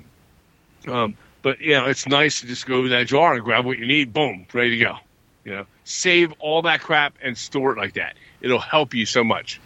[0.87, 3.77] um, but you know, it's nice to just go to that jar and grab what
[3.77, 4.13] you need.
[4.13, 4.97] Boom, ready to go.
[5.43, 8.15] You know, save all that crap and store it like that.
[8.41, 9.59] It'll help you so much.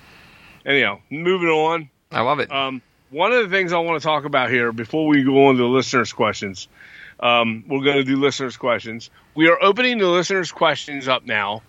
[0.66, 2.52] Anyhow, moving on I love it.
[2.52, 5.56] um, one of the things I want to talk about here before we go on
[5.56, 6.68] to the listeners' questions,
[7.20, 9.10] um, we're going to do listeners' questions.
[9.36, 11.62] We are opening the listeners' questions up now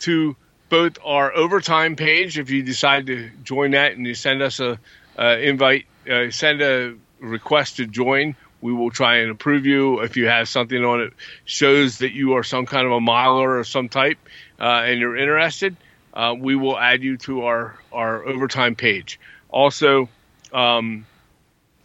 [0.00, 0.36] to
[0.68, 2.38] both our overtime page.
[2.38, 4.78] If you decide to join that and you send us a
[5.18, 8.36] uh, invite, uh, send a request to join.
[8.60, 11.12] We will try and approve you if you have something on it
[11.44, 14.18] shows that you are some kind of a miler or some type,
[14.58, 15.76] uh, and you're interested.
[16.12, 19.20] Uh, we will add you to our our overtime page.
[19.50, 20.08] Also,
[20.52, 21.06] um,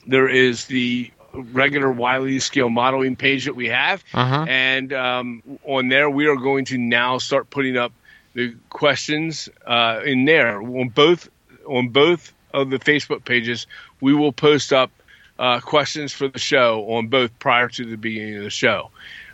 [0.07, 4.45] there is the regular Wiley scale modeling page that we have, Uh-huh.
[4.47, 7.91] and um, on there we are going to now start putting up
[8.33, 11.29] the questions uh, in there on both
[11.67, 13.67] on both of the Facebook pages.
[14.01, 14.91] We will post up
[15.39, 18.89] uh, questions for the show on both prior to the beginning of the show.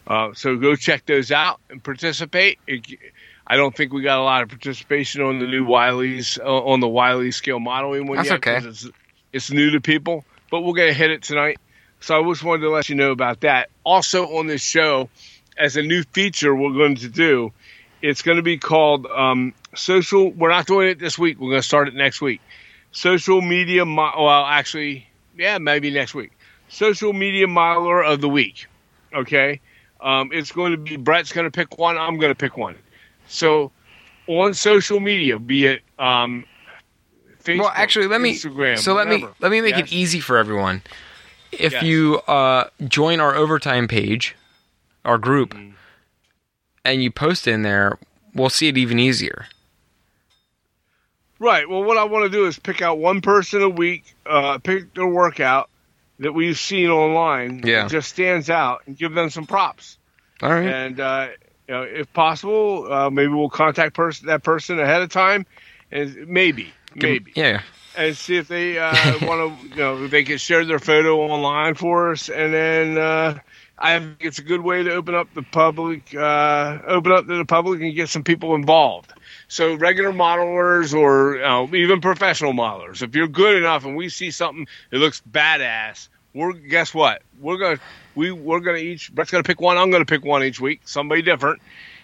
[0.08, 2.58] Uh, so go check those out and participate.
[2.66, 2.86] It,
[3.46, 6.80] I don't think we got a lot of participation on the new Wiley's uh, on
[6.80, 8.38] the Wiley scale modeling one That's yet.
[8.38, 8.68] okay.
[8.68, 8.88] It's,
[9.34, 11.60] it's new to people, but we're going to hit it tonight.
[12.00, 13.70] So I just wanted to let you know about that.
[13.84, 15.10] Also on this show,
[15.58, 17.52] as a new feature we're going to do,
[18.02, 20.32] it's going to be called um, social.
[20.32, 21.40] We're not doing it this week.
[21.40, 22.42] We're going to start it next week.
[22.92, 23.86] Social media.
[23.86, 25.09] Mo- well, actually,
[25.40, 26.32] yeah, maybe next week.
[26.68, 28.68] Social media modeler of the week.
[29.16, 29.60] Okay,
[30.02, 31.98] um, it's going to be Brett's going to pick one.
[31.98, 32.76] I'm going to pick one.
[33.28, 33.72] So
[34.28, 36.46] on social media, be it um,
[37.44, 38.36] Facebook, well, actually, let me.
[38.36, 38.78] Instagram.
[38.78, 39.92] so let me let me make Yes?
[39.92, 40.84] it easy for everyone.
[41.52, 41.84] If Yes.
[41.84, 44.36] you uh, join our overtime page,
[45.06, 45.72] our group, Mm-hmm.
[46.86, 47.98] and you post in there,
[48.36, 49.48] we'll see it even easier.
[51.40, 51.68] Right.
[51.70, 54.94] Well, what I want to do is pick out one person a week, uh, pick
[54.94, 55.70] their workout
[56.20, 57.84] that we've seen online Yeah.
[57.84, 59.98] that just stands out, and give them some props.
[60.42, 60.68] All right.
[60.68, 61.28] And uh,
[61.68, 65.46] you know, if possible, uh, maybe we'll contact person that person ahead of time,
[65.92, 67.62] and maybe, maybe, Yeah.
[67.96, 68.92] and see if they uh,
[69.26, 72.98] want to, you know, if they can share their photo online for us, and then.
[72.98, 73.40] Uh,
[73.82, 77.38] I think it's a good way to open up the public, uh, open up to
[77.38, 79.14] the public and get some people involved.
[79.50, 84.30] So regular modelers or know, even professional modelers, if you're good enough and we see
[84.30, 87.24] something that looks badass, we're guess what?
[87.42, 87.80] We're gonna
[88.14, 89.76] we we're gonna each Brett's gonna pick one.
[89.76, 91.64] I'm gonna pick one each week, somebody different,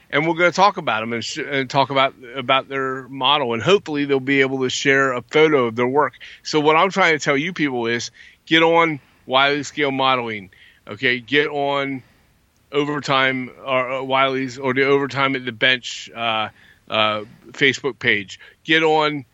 [0.10, 3.62] and we're gonna talk about them and, sh- and talk about about their model, and
[3.62, 6.14] hopefully they'll be able to share a photo of their work.
[6.42, 8.10] So what I'm trying to tell you people is
[8.48, 10.50] get on Wiley Scale Modeling.
[10.88, 12.02] Okay, get on
[12.72, 16.50] overtime or uh, Wiley's or the overtime at the bench uh,
[16.90, 18.40] uh, Facebook page.
[18.64, 19.26] Get on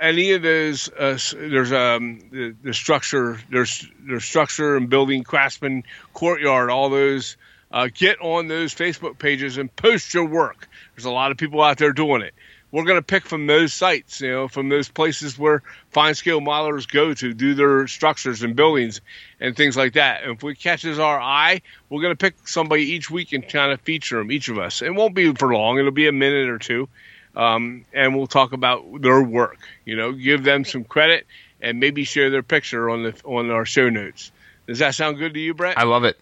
[0.00, 0.88] any of those.
[0.88, 3.38] Uh, there's um the, the structure.
[3.50, 5.84] There's there's structure and building craftsman
[6.14, 6.70] courtyard.
[6.70, 7.36] All those.
[7.72, 10.68] Uh, get on those Facebook pages and post your work.
[10.96, 12.34] There's a lot of people out there doing it.
[12.72, 16.40] We're going to pick from those sites, you know, from those places where fine scale
[16.40, 19.00] modelers go to do their structures and buildings
[19.40, 20.22] and things like that.
[20.22, 23.72] And if it catches our eye, we're going to pick somebody each week and kind
[23.72, 24.82] of feature them, each of us.
[24.82, 26.88] It won't be for long; it'll be a minute or two,
[27.34, 29.58] um, and we'll talk about their work.
[29.84, 31.26] You know, give them some credit
[31.60, 34.30] and maybe share their picture on the on our show notes.
[34.66, 35.76] Does that sound good to you, Brett?
[35.76, 36.16] I love it.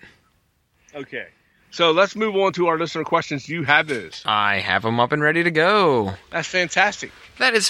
[0.95, 1.27] okay.
[1.70, 3.45] So let's move on to our listener questions.
[3.45, 4.23] Do you have those?
[4.24, 6.15] I have them up and ready to go.
[6.31, 7.12] That's fantastic.
[7.39, 7.69] That is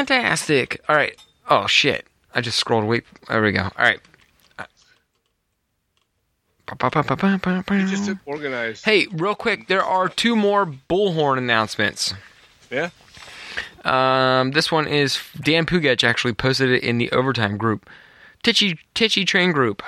[0.00, 0.80] fantastic.
[0.88, 1.16] All right.
[1.48, 2.06] Oh shit!
[2.34, 2.84] I just scrolled.
[2.84, 3.02] away.
[3.28, 3.62] There we go.
[3.64, 4.00] All right.
[7.90, 8.84] Just organized.
[8.84, 12.14] Hey, real quick, there are two more bullhorn announcements.
[12.70, 12.90] Yeah.
[13.84, 17.88] Um, this one is Dan Pugach actually posted it in the overtime group,
[18.44, 19.82] Tichy Tichy Train Group.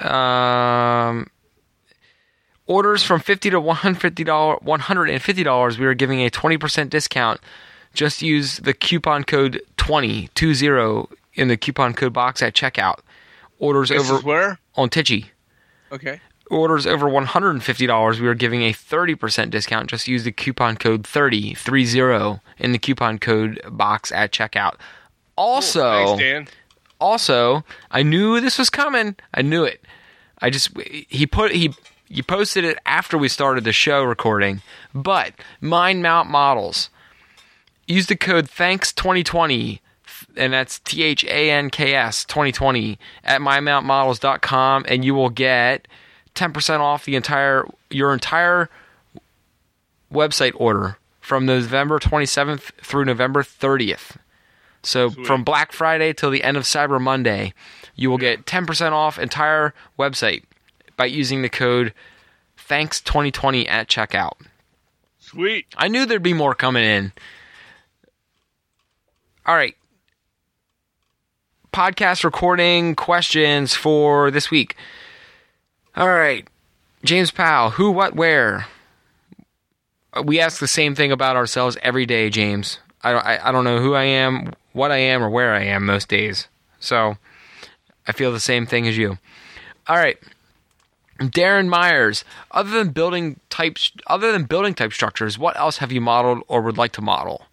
[0.00, 1.26] Um,
[2.66, 5.78] orders from fifty to one hundred fifty dollars, one hundred and fifty dollars.
[5.78, 7.40] We are giving a twenty percent discount.
[7.94, 12.98] Just use the coupon code 20, 20 in the coupon code box at checkout.
[13.60, 14.58] Orders This over where?
[14.74, 15.26] on Tichy
[15.92, 16.20] Okay.
[16.50, 19.88] orders over $150, we are giving a 30% discount.
[19.88, 24.74] Just use the coupon code 30, 30 in the coupon code box at checkout.
[25.36, 26.48] Also, Thanks, Dan.
[27.00, 29.16] Also, I knew this was coming.
[29.32, 29.84] I knew it.
[30.40, 31.74] I just he put he
[32.08, 34.62] you posted it after we started the show recording,
[34.94, 36.90] but Mind Mount Models
[37.86, 39.80] use the code thanks 2020
[40.36, 45.88] and that's T H A N K S 2020 at mymountmodels.com and you will get
[46.34, 48.68] 10% off the entire your entire
[50.12, 54.16] website order from November 27th through November 30th.
[54.84, 57.52] So from Black Friday till the end of Cyber Monday,
[57.96, 60.44] you will get 10% off entire website
[60.96, 61.92] by using the code
[62.56, 64.34] thanks 2020 at checkout.
[65.18, 65.66] Sweet.
[65.76, 67.12] I knew there'd be more coming in.
[69.46, 69.76] All right.
[71.72, 74.76] podcast recording questions for this week.
[75.96, 76.46] All right.
[77.04, 78.66] James Powell, who, what, where?
[80.24, 82.78] We ask the same thing about ourselves every day, James.
[83.02, 85.86] I I, I don't know who I am, what I am, or where I am
[85.86, 86.48] most days.
[86.78, 87.16] So
[88.06, 89.18] I feel the same thing as you.
[89.88, 90.18] All right.
[91.20, 96.00] Darren Myers, other than building types, other than building type structures, what else have you
[96.00, 97.46] modeled or would like to model?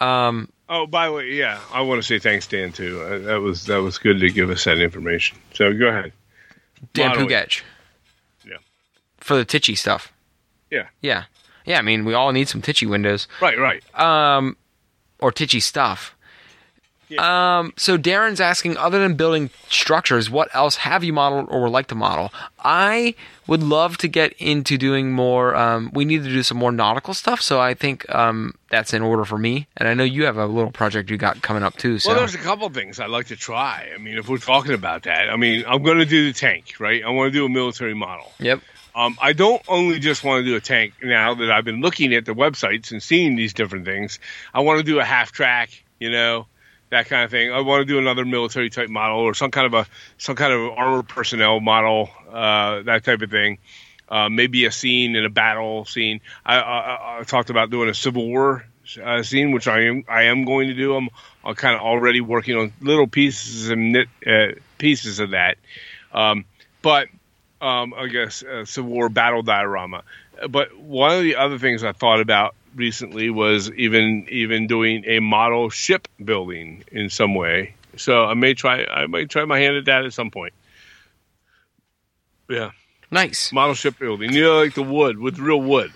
[0.00, 2.72] Um, Oh, by the way, yeah, I want to say thanks, Dan.
[2.72, 3.02] Too.
[3.02, 5.36] Uh, that was that was good to give us that information.
[5.52, 6.12] So go ahead.
[6.94, 7.28] Dan Modeling.
[7.28, 7.62] Pugach.
[8.46, 8.56] Yeah.
[9.18, 10.10] For the Tichy stuff.
[10.70, 10.88] Yeah.
[11.02, 11.24] Yeah.
[11.66, 13.28] Yeah, I mean, we all need some Tichy windows.
[13.42, 13.58] Right.
[13.58, 13.82] Right.
[14.00, 14.56] Um,
[15.24, 16.14] or Tichy stuff.
[17.18, 21.70] Um, so Darren's asking, other than building structures, what else have you modeled or would
[21.70, 22.32] like to model?
[22.58, 23.14] I
[23.46, 25.54] would love to get into doing more.
[25.54, 29.02] Um, we need to do some more nautical stuff, so I think um, that's in
[29.02, 29.68] order for me.
[29.76, 31.98] And I know you have a little project you got coming up too.
[31.98, 33.90] So Well, there's a couple things I'd like to try.
[33.94, 36.74] I mean, if we're talking about that, I mean, I'm going to do the tank,
[36.80, 37.04] right?
[37.04, 38.32] I want to do a military model.
[38.40, 38.60] yep.
[38.94, 42.14] Um, I don't only just want to do a tank now that I've been looking
[42.14, 44.20] at the websites and seeing these different things.
[44.52, 46.46] I want to do a half track, you know,
[46.90, 47.52] that kind of thing.
[47.52, 49.86] I want to do another military type model or some kind of a
[50.18, 53.58] some kind of armored personnel model, uh, that type of thing.
[54.08, 56.20] Uh, maybe a scene in a battle scene.
[56.44, 58.64] I, I, I talked about doing a Civil War
[59.02, 60.94] uh, scene, which I am I am going to do.
[60.94, 61.08] I'm,
[61.44, 65.56] I'm kind of already working on little pieces and knit, uh, pieces of that.
[66.12, 66.44] Um,
[66.82, 67.08] but
[67.60, 70.02] um, I guess uh, Civil War battle diorama.
[70.50, 75.20] But one of the other things I thought about recently was even even doing a
[75.20, 77.74] model ship building in some way.
[77.96, 80.52] So I may try I may try my hand at that at some point.
[82.48, 82.72] Yeah,
[83.10, 83.52] Nice.
[83.52, 84.32] model ship building.
[84.32, 85.92] You know, like the wood with real wood.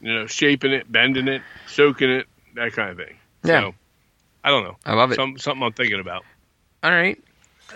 [0.00, 3.16] You know, shaping it, bending it, soaking it, that kind of thing.
[3.42, 3.60] Yeah.
[3.62, 3.74] So,
[4.44, 4.76] I don't know.
[4.86, 5.16] I love it.
[5.16, 6.24] Some, something I'm thinking about.
[6.84, 7.18] All right.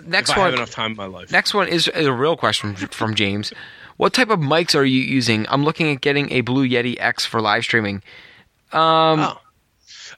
[0.05, 0.55] Next if I have one.
[0.55, 1.31] enough time in my life.
[1.33, 3.53] Next one is, a real question from, James.
[3.99, 5.47] What type of mics are you using?
[5.49, 8.03] I'm looking at getting a Blue Yeti X for live streaming.
[8.73, 9.39] Um, Oh.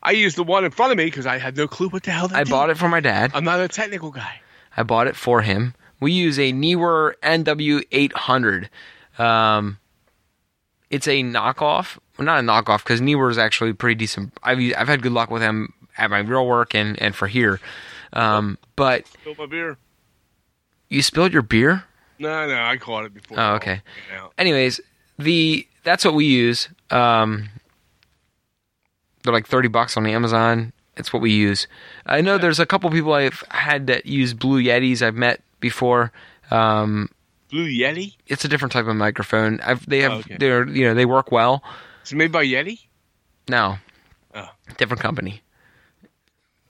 [0.03, 2.11] I used the one in front of me because I had no clue what the
[2.11, 2.51] hell that I did.
[2.51, 3.31] bought it for my dad.
[3.35, 4.41] I'm not a technical guy.
[4.77, 5.75] I bought it for him.
[6.01, 8.69] We use a Neewer NW800.
[9.19, 9.79] Um,
[10.91, 11.99] it's a knockoff.
[12.19, 14.33] Well, not a knockoff because Neewer is actually pretty decent.
[14.43, 17.61] I've I've had good luck with them at my real work and, and for here.
[18.15, 19.77] Um, but Spill my beer.
[20.89, 21.85] you spilled your beer.
[22.19, 23.39] No, no, I caught it before.
[23.39, 23.83] Oh, okay.
[24.39, 24.81] Anyways,
[25.19, 26.69] the that's what we use.
[26.91, 27.49] Um,
[29.23, 30.73] they're like thirty bucks on Amazon.
[30.97, 31.67] It's what we use.
[32.07, 35.03] I know there's a couple people I've had that use Blue Yetis.
[35.03, 36.13] I've met before.
[36.53, 37.09] Um,
[37.51, 38.15] Blue Yeti.
[38.27, 39.61] it's a different type of microphone.
[39.61, 40.37] I've, they have Oh, okay.
[40.39, 41.63] they're you know they work well.
[42.03, 42.81] It's made by Yeti.
[43.49, 43.77] No,
[44.35, 44.49] Oh.
[44.77, 45.43] different company.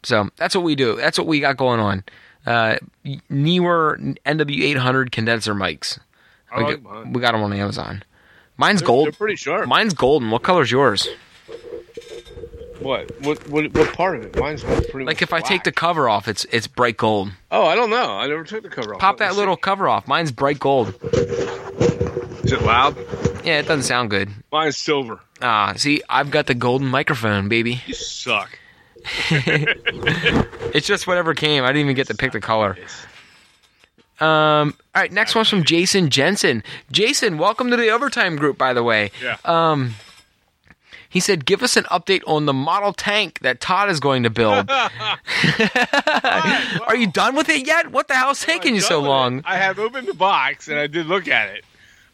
[0.05, 0.97] So that's what we do.
[0.97, 2.05] That's what we got going on.
[2.47, 2.77] Uh,
[3.31, 5.99] Neewer NW800 condenser mics.
[6.57, 8.03] We, like got, we got them on Amazon.
[8.57, 9.07] Mine's They're- gold.
[9.07, 9.67] They're pretty sharp.
[9.67, 10.31] Mine's golden.
[10.31, 11.09] What color's yours?
[12.81, 13.11] What?
[13.23, 13.49] What?
[13.49, 13.73] What?
[13.75, 14.37] What part of it?
[14.39, 15.05] Mine's pretty.
[15.05, 17.31] Like if I take the cover off, it's it's bright gold.
[17.51, 18.13] Oh, I don't know.
[18.19, 19.01] I never took the cover off.
[19.01, 20.07] Pop that little cover off.
[20.07, 20.89] Mine's bright gold.
[21.13, 22.97] Is it loud?
[23.45, 24.29] Yeah, it doesn't sound good.
[24.53, 25.21] Mine's silver.
[25.41, 27.81] Ah, see, I've got the golden microphone, baby.
[27.87, 28.59] You suck.
[30.75, 31.63] It's just whatever came.
[31.63, 32.77] I didn't even get to pick the color.
[34.21, 34.75] Um.
[34.95, 36.63] All right, next one's from Jason Jensen.
[36.91, 38.59] Jason, welcome to the overtime group.
[38.59, 39.37] By the way, Yeah.
[39.45, 39.95] um,
[41.09, 44.31] he said, "Give us an update on the model tank that Todd is going to
[44.31, 44.69] build."
[46.87, 47.91] Are you done with it yet?
[47.91, 49.39] What the hell's taking you so long?
[49.39, 49.45] it.
[49.47, 51.65] I have opened the box and I did look at it.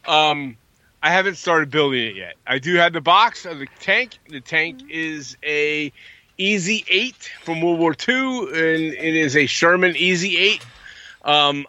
[0.07, 0.57] Um,
[1.03, 2.35] I haven't started building it yet.
[2.45, 4.17] I do have the box of the tank.
[4.29, 5.91] The tank is a
[6.41, 10.65] Easy Eight from World War II, and it is a Sherman Easy Eight.
[11.23, 11.67] Um,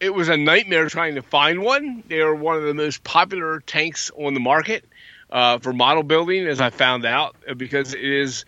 [0.00, 2.02] it was a nightmare trying to find one.
[2.06, 4.84] They are one of the most popular tanks on the market
[5.30, 8.44] uh, for model building, as I found out, because it is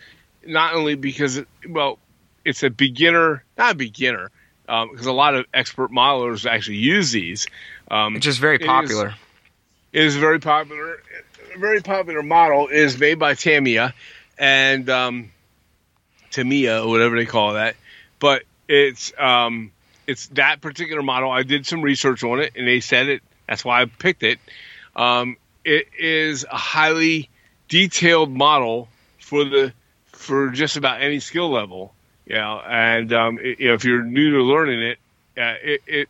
[0.47, 1.99] not only because, it, well,
[2.45, 4.31] it's a beginner, not a beginner,
[4.67, 7.47] because a lot of expert modelers actually use these.
[7.91, 9.15] Um, It's just very popular.
[9.95, 11.01] it is very popular.
[11.55, 13.95] A very popular model is made by Tamiya
[14.39, 15.31] and um,
[16.31, 17.77] Tamiya or whatever they call that.
[18.19, 19.73] But it's um,
[20.07, 21.31] it's that particular model.
[21.31, 23.23] I did some research on it, and they said it.
[23.47, 24.39] That's why I picked it.
[24.97, 27.29] Um, it is a highly
[27.69, 28.89] detailed model
[29.19, 29.73] for the
[30.07, 31.95] for just about any skill level.
[32.27, 34.99] Yeah, and um, it, you know, if you're new to learning it,
[35.39, 36.09] uh, it, it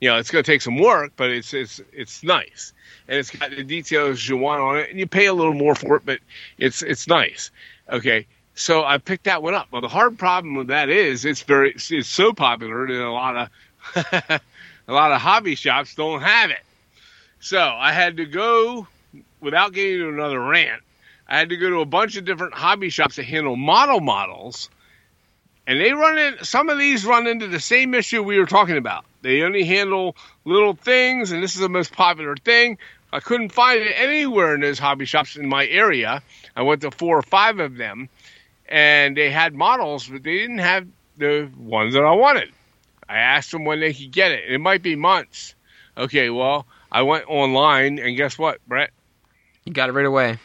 [0.00, 2.72] you know it's going to take some work, but it's it's it's nice,
[3.08, 5.74] and it's got the details you want on it, and you pay a little more
[5.74, 6.20] for it, but
[6.58, 7.50] it's it's nice.
[7.88, 8.26] Okay,
[8.56, 9.68] So I picked that one up.
[9.70, 13.36] Well, the hard problem with that is it's very it's so popular that a lot
[13.36, 14.40] of
[14.88, 16.64] a lot of hobby shops don't have it.
[17.38, 18.88] So I had to go
[19.40, 20.82] without getting into another rant.
[21.28, 24.70] I had to go to a bunch of different hobby shops that handle model models,
[25.66, 26.42] and they run in.
[26.42, 29.04] Some of these run into the same issue we were talking about.
[29.20, 30.16] They only handle
[30.46, 32.78] little things, and this is the most popular thing.
[33.12, 36.22] I couldn't find it anywhere in those hobby shops in my area.
[36.56, 38.08] I went to four or five of them,
[38.68, 40.86] and they had models, but they didn't have
[41.16, 42.50] the ones that I wanted.
[43.08, 44.44] I asked them when they could get it.
[44.48, 45.54] It might be months.
[45.96, 48.90] Okay, well, I went online, and guess what, Brett?
[49.64, 50.38] You got it right away.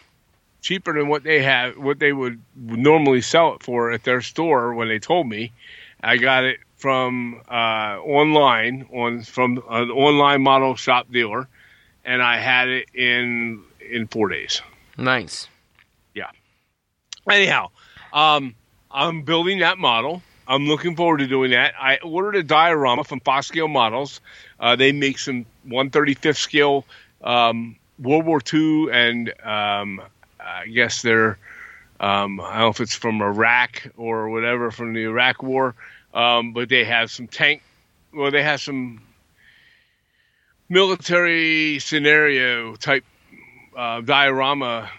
[0.62, 4.74] Cheaper than what they have, what they would normally sell it for at their store
[4.74, 5.52] when they told me.
[6.04, 11.48] I got it from uh, online on from an online model shop dealer,
[12.06, 14.62] and I had it in in four days.
[14.98, 15.48] Nice.
[16.14, 16.30] Yeah.
[17.30, 17.70] Anyhow,
[18.14, 18.56] um,
[18.90, 20.22] I'm building that model.
[20.48, 21.74] I'm looking forward to doing that.
[21.80, 24.20] I ordered a diorama from Foscale Models.
[24.60, 26.86] Uh, they make some 135th scale
[27.24, 30.02] um, World War II, and um,
[30.40, 31.38] I guess they're
[32.02, 35.76] um, I don't know if it's from Iraq or whatever from the Iraq War,
[36.16, 37.62] um, but they have some tank.
[38.12, 39.02] Well, they have some
[40.68, 43.06] military scenario type
[43.78, 44.90] uh, diorama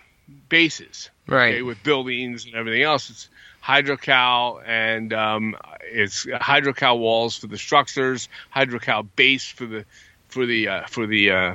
[0.48, 1.54] bases, Right.
[1.54, 3.10] okay, with buildings and everything else.
[3.10, 3.28] It's
[3.60, 9.84] hydrocal and um, it's hydrocal walls for the structures, hydrocal base for the
[10.28, 11.30] for the uh, for the.
[11.30, 11.54] Uh,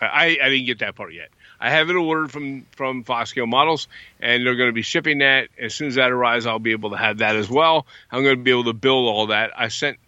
[0.00, 1.28] I I didn't get that part yet.
[1.60, 3.86] I have it ordered from from Foscale Models,
[4.20, 6.44] and they're going to be shipping that as soon as that arrives.
[6.44, 7.86] I'll be able to have that as well.
[8.10, 9.52] I'm going to be able to build all that.
[9.56, 9.98] I sent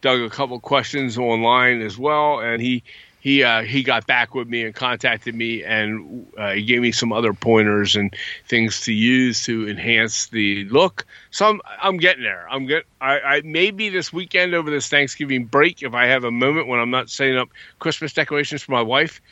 [0.00, 2.82] Doug a couple questions online as well, and he
[3.24, 6.92] he uh, he got back with me and contacted me, and uh, he gave me
[6.92, 8.14] some other pointers and
[8.46, 11.06] things to use to enhance the look.
[11.30, 12.46] So I'm I'm getting there.
[12.46, 16.30] I'm get I, I maybe this weekend over this Thanksgiving break, if I have a
[16.30, 17.48] moment when I'm not setting up
[17.78, 19.22] Christmas decorations for my wife.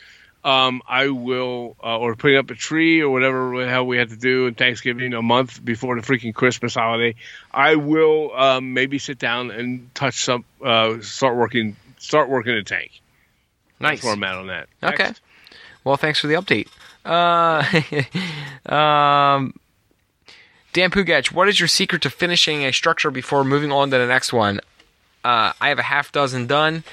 [0.43, 4.09] Um, I will, uh, or putting up a tree or whatever the hell we had
[4.09, 7.15] to do in Thanksgiving a month before the freaking Christmas holiday.
[7.53, 12.63] I will um, maybe sit down and touch some, uh, start working, start working a
[12.63, 13.02] tank.
[13.83, 13.97] Nice.
[13.97, 14.67] That's where I'm at on that.
[14.81, 15.11] Okay.
[15.83, 16.67] Well, thanks for the update.
[17.05, 17.63] Uh,
[18.73, 19.53] um,
[20.71, 24.07] Dan Pugach, what is your secret to finishing a structure before moving on to the
[24.07, 24.59] next one?
[25.23, 26.83] Uh, I have a half dozen done,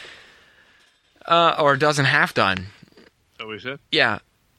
[1.27, 2.67] uh, or a dozen half done.
[3.39, 3.79] That what you said?
[3.91, 4.19] Yeah,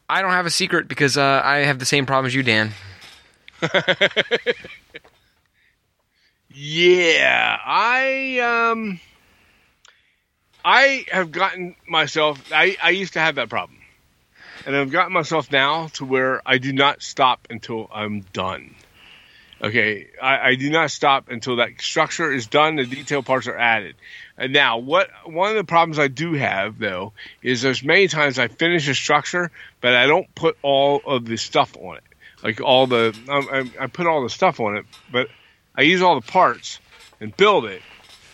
[0.10, 2.72] I don't have a secret because uh, I have the same problem as you, Dan.
[6.54, 8.40] Yeah, I
[8.72, 9.00] um,
[10.64, 12.52] I have gotten myself.
[12.52, 13.80] I I used to have that problem,
[14.66, 18.76] and I've gotten myself now to where I do not stop until I'm done.
[19.64, 22.78] Okay, I, I do not stop until that structure is done.
[22.78, 23.96] The detail parts are added.
[24.36, 27.14] And now, what one of the problems I do have though
[27.44, 31.38] is there's many times I finish a structure, but I don't put all of the
[31.38, 32.04] stuff on it.
[32.44, 35.28] Like all the, I, I- I put all the stuff on it, but
[35.76, 36.80] I use all the parts
[37.20, 37.84] and build it.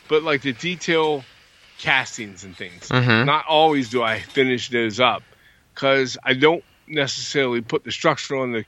[0.08, 1.26] But like the detail
[1.78, 3.26] castings and things, Mhm.
[3.26, 5.24] not always do I finish those up
[5.74, 8.66] because I don't necessarily put the structure on the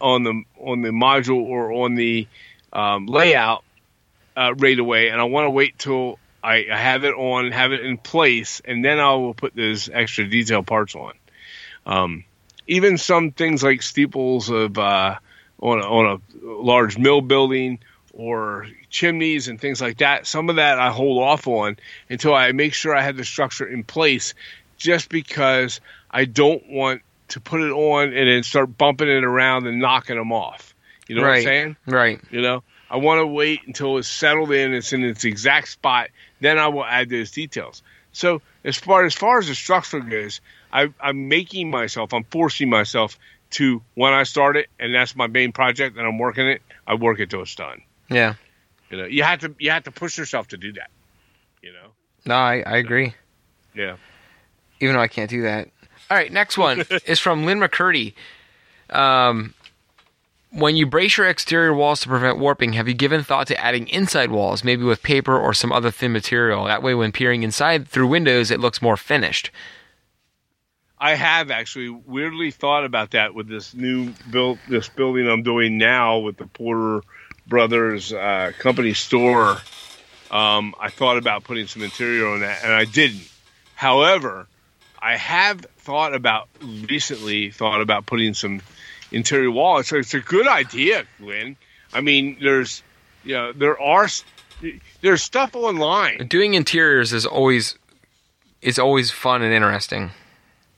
[0.00, 2.26] on the on the module or on the
[2.72, 3.64] um, layout
[4.36, 7.72] uh, right away, and I want to wait till I, I have it on, have
[7.72, 11.12] it in place, and then I will put those extra detail parts on.
[11.86, 12.24] Um,
[12.66, 15.16] even some things like steeples of uh,
[15.60, 17.80] on on a large mill building
[18.12, 20.26] or chimneys and things like that.
[20.26, 23.66] Some of that I hold off on until I make sure I have the structure
[23.66, 24.34] in place,
[24.76, 25.80] just because
[26.10, 30.16] I don't want to put it on and then start bumping it around and knocking
[30.16, 30.74] them off.
[31.06, 31.76] You know what I'm saying?
[31.86, 32.20] Right.
[32.30, 36.10] You know, I want to wait until it's settled in, it's in its exact spot,
[36.40, 37.82] then I will add those details.
[38.12, 40.40] So as far as far as the structure goes,
[40.72, 43.18] I, I'm making myself, I'm forcing myself
[43.50, 46.62] to when I start it, and that's my main project, and I'm working it.
[46.86, 47.82] I work it till it's done.
[48.08, 48.34] Yeah.
[48.90, 50.90] You know, you have to you have to push yourself to do that.
[51.62, 51.88] You know,
[52.26, 53.14] No, I, I agree.
[53.74, 53.96] yeah.
[54.80, 55.68] even though I can't do that.
[56.10, 58.14] All right, next one is from Lynn McCurdy.
[58.90, 59.54] Um,
[60.52, 63.86] when you brace your exterior walls to prevent warping, have you given thought to adding
[63.88, 66.64] inside walls, maybe with paper or some other thin material?
[66.64, 69.52] That way, when peering inside through windows, it looks more finished.
[70.98, 75.78] I have actually weirdly thought about that with this new build, this building I'm doing
[75.78, 77.02] now with the Porter
[77.50, 79.58] Brothers uh, company store.
[80.30, 83.28] Um, I thought about putting some interior on that, and I didn't.
[83.74, 84.46] However,
[85.02, 88.62] I have thought about recently thought about putting some
[89.10, 89.78] interior wall.
[89.78, 91.56] It's, it's a good idea, Glenn.
[91.92, 92.82] I mean, there's,
[93.24, 94.06] you know, there are
[95.00, 96.28] there's stuff online.
[96.28, 97.76] Doing interiors is always
[98.62, 100.10] is always fun and interesting.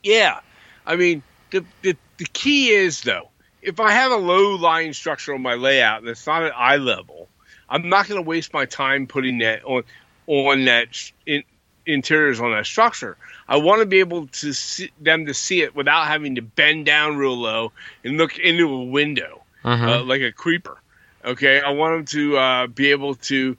[0.02, 0.40] Yeah,
[0.86, 3.28] I mean, the the, the key is though,
[3.62, 6.76] if I have a low lying structure on my layout and it's not at eye
[6.76, 7.28] level,
[7.68, 9.84] I'm not going to waste my time putting that on
[10.26, 10.88] on that
[11.26, 11.42] in,
[11.86, 13.16] interiors on that structure.
[13.48, 16.86] I want to be able to see them to see it without having to bend
[16.86, 17.72] down real low
[18.04, 19.88] and look into a window Mhm.
[19.88, 20.76] uh, like a creeper.
[21.24, 23.56] Okay, I want them to uh, be able to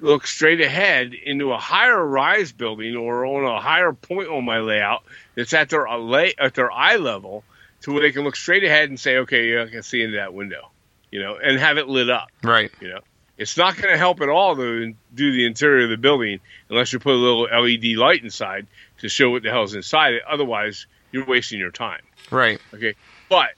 [0.00, 4.58] look straight ahead into a higher rise building or on a higher point on my
[4.58, 5.02] layout
[5.34, 7.42] that's at their lay, at their eye level,
[7.86, 10.16] to where they can look straight ahead and say, okay, yeah, I can see into
[10.16, 10.70] that window,
[11.12, 12.28] you know, and have it lit up.
[12.42, 12.68] Right.
[12.80, 13.00] You know,
[13.38, 16.92] it's not going to help at all to do the interior of the building unless
[16.92, 18.66] you put a little LED light inside
[18.98, 20.22] to show what the hell's inside it.
[20.28, 22.00] Otherwise, you're wasting your time.
[22.32, 22.58] Right.
[22.74, 22.96] Okay,
[23.28, 23.50] but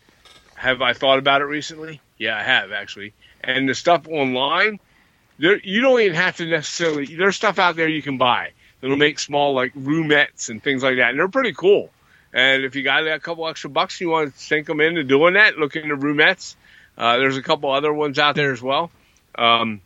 [0.57, 2.03] have I thought about it recently?
[2.19, 3.15] Yeah, I have actually.
[3.43, 4.79] And the stuff online,
[5.39, 7.07] there you don't even have to necessarily.
[7.17, 8.51] There's stuff out there you can buy
[8.83, 11.89] that'll make small like roomettes and things like that, and they're pretty cool.
[12.33, 15.35] And if you got a couple extra bucks, you want to sink them into doing
[15.35, 16.57] that, look into roomettes.
[16.97, 18.91] Uh, there's a couple other ones out there as well.
[19.37, 19.81] Um,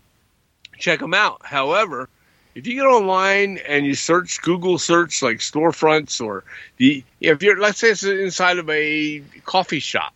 [0.78, 1.44] check them out.
[1.44, 2.08] However,
[2.54, 6.44] if you get online and you search Google search like storefronts or
[6.76, 10.14] the if you're let's say it's inside of a coffee shop,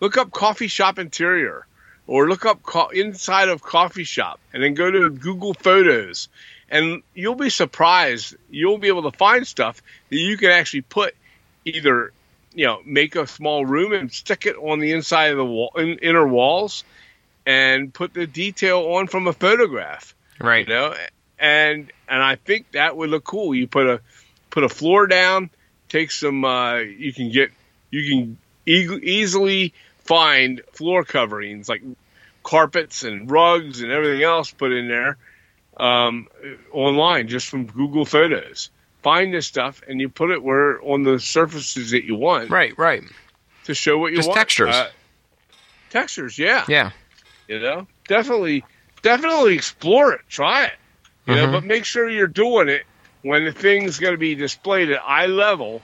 [0.00, 1.66] look up coffee shop interior
[2.06, 6.28] or look up co- inside of coffee shop and then go to Google Photos
[6.68, 11.14] and you'll be surprised you'll be able to find stuff that you can actually put
[11.64, 12.12] either
[12.54, 15.72] you know make a small room and stick it on the inside of the wall
[15.76, 16.84] in, inner walls
[17.46, 20.14] and put the detail on from a photograph.
[20.40, 20.66] Right.
[20.66, 20.94] you know
[21.38, 23.54] and and i think that would look cool.
[23.54, 24.00] You put a
[24.50, 25.50] put a floor down
[25.88, 27.50] take some uh you can get
[27.90, 31.82] you can e- easily find floor coverings like
[32.42, 35.16] carpets and rugs and everything else put in there
[35.76, 36.28] um
[36.72, 38.70] online just from google photos
[39.02, 42.76] find this stuff and you put it where on the surfaces that you want Right.
[42.78, 43.02] Right.
[43.64, 44.74] to show what you Just want textures.
[44.74, 44.90] Uh,
[45.90, 46.90] textures yeah Yeah.
[47.48, 48.64] you know, definitely,
[49.02, 50.72] definitely explore it, try it.
[51.26, 51.52] You know, Mhm.
[51.52, 52.84] but make sure you're doing it
[53.22, 55.82] when the thing's going to be displayed at eye level,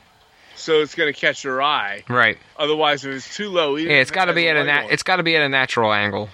[0.56, 2.02] so it's going to catch your eye.
[2.08, 2.38] Right.
[2.58, 3.92] Otherwise, if it's too low, Yeah.
[4.00, 6.30] It's got to be at a on- it's got to be at a natural angle.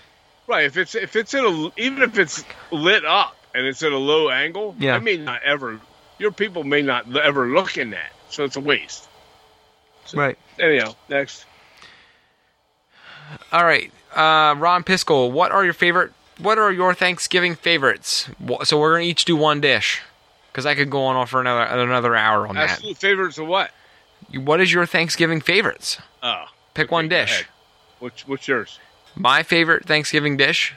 [0.47, 0.65] right.
[0.65, 3.99] If it's if it's in a even if it's lit up and it's at a
[3.99, 4.95] low angle, Yeah.
[4.97, 5.81] I may not ever.
[6.19, 9.09] Your people may not ever look in that, so it's a waste.
[10.07, 10.39] So- Right.
[10.59, 11.45] Anyhow, next.
[13.53, 13.91] All right.
[14.15, 16.13] Uh, Ron Piskel, what are your favorite?
[16.39, 18.29] What are your Thanksgiving favorites?
[18.65, 20.03] So we're gonna each do one dish,
[20.53, 22.71] because I could go on for another another hour on that.
[22.71, 23.71] Absolute favorites of what?
[24.35, 25.99] What is your Thanksgiving favorites?
[26.23, 27.45] Oh, Pick one dish.
[27.99, 28.79] What's what's yours?
[29.17, 30.75] My favorite Thanksgiving dish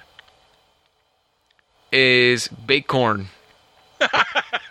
[1.91, 3.27] is baked corn.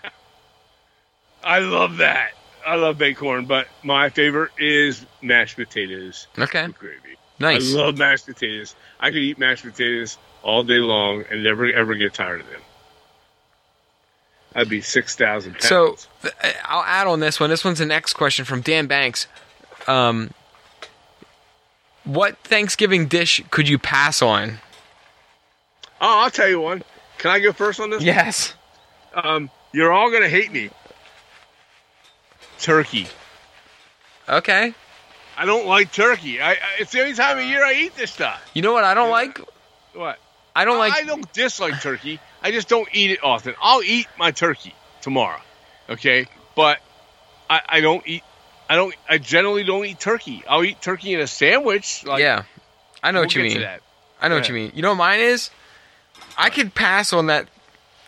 [1.47, 2.33] I love that.
[2.67, 7.17] I love bacon, but my favorite is mashed potatoes Okay, with gravy.
[7.39, 7.73] nice.
[7.73, 8.75] I love mashed potatoes.
[8.99, 12.61] I could eat mashed potatoes all day long and never ever get tired of them.
[14.57, 15.67] I'd be six thousand pounds.
[15.69, 17.51] So th- I'll add on this one.
[17.51, 19.29] This one's the next question from Dan Banks.
[19.87, 20.31] Um,
[22.05, 24.59] what Thanksgiving dish could you pass on?
[26.01, 26.83] oh, I'll tell you one.
[27.19, 28.03] Can I go first on this?
[28.03, 28.55] Yes.
[29.15, 30.71] Um, you're all gonna hate me.
[32.59, 33.07] Turkey.
[34.29, 34.75] Okay.
[35.39, 36.41] I don't like turkey.
[36.41, 38.43] I, I it's the only time of year I eat this stuff.
[38.55, 39.13] You know what I don't Yeah.
[39.13, 39.41] like?
[39.95, 40.19] What?
[40.55, 40.95] I don't like.
[40.95, 42.19] I don't dislike turkey.
[42.43, 43.55] I just don't eat it often.
[43.61, 45.41] I'll eat my turkey tomorrow,
[45.91, 46.27] okay?
[46.55, 46.79] But
[47.51, 48.23] I, I don't eat.
[48.69, 48.95] I don't.
[49.09, 50.43] I generally don't eat turkey.
[50.49, 52.05] I'll eat turkey in a sandwich.
[52.07, 52.45] Like, yeah,
[53.03, 53.59] I know we'll what you mean.
[54.21, 54.73] I know Go what you mean.
[54.75, 55.51] You know what mine is?
[56.39, 57.49] I could pass on that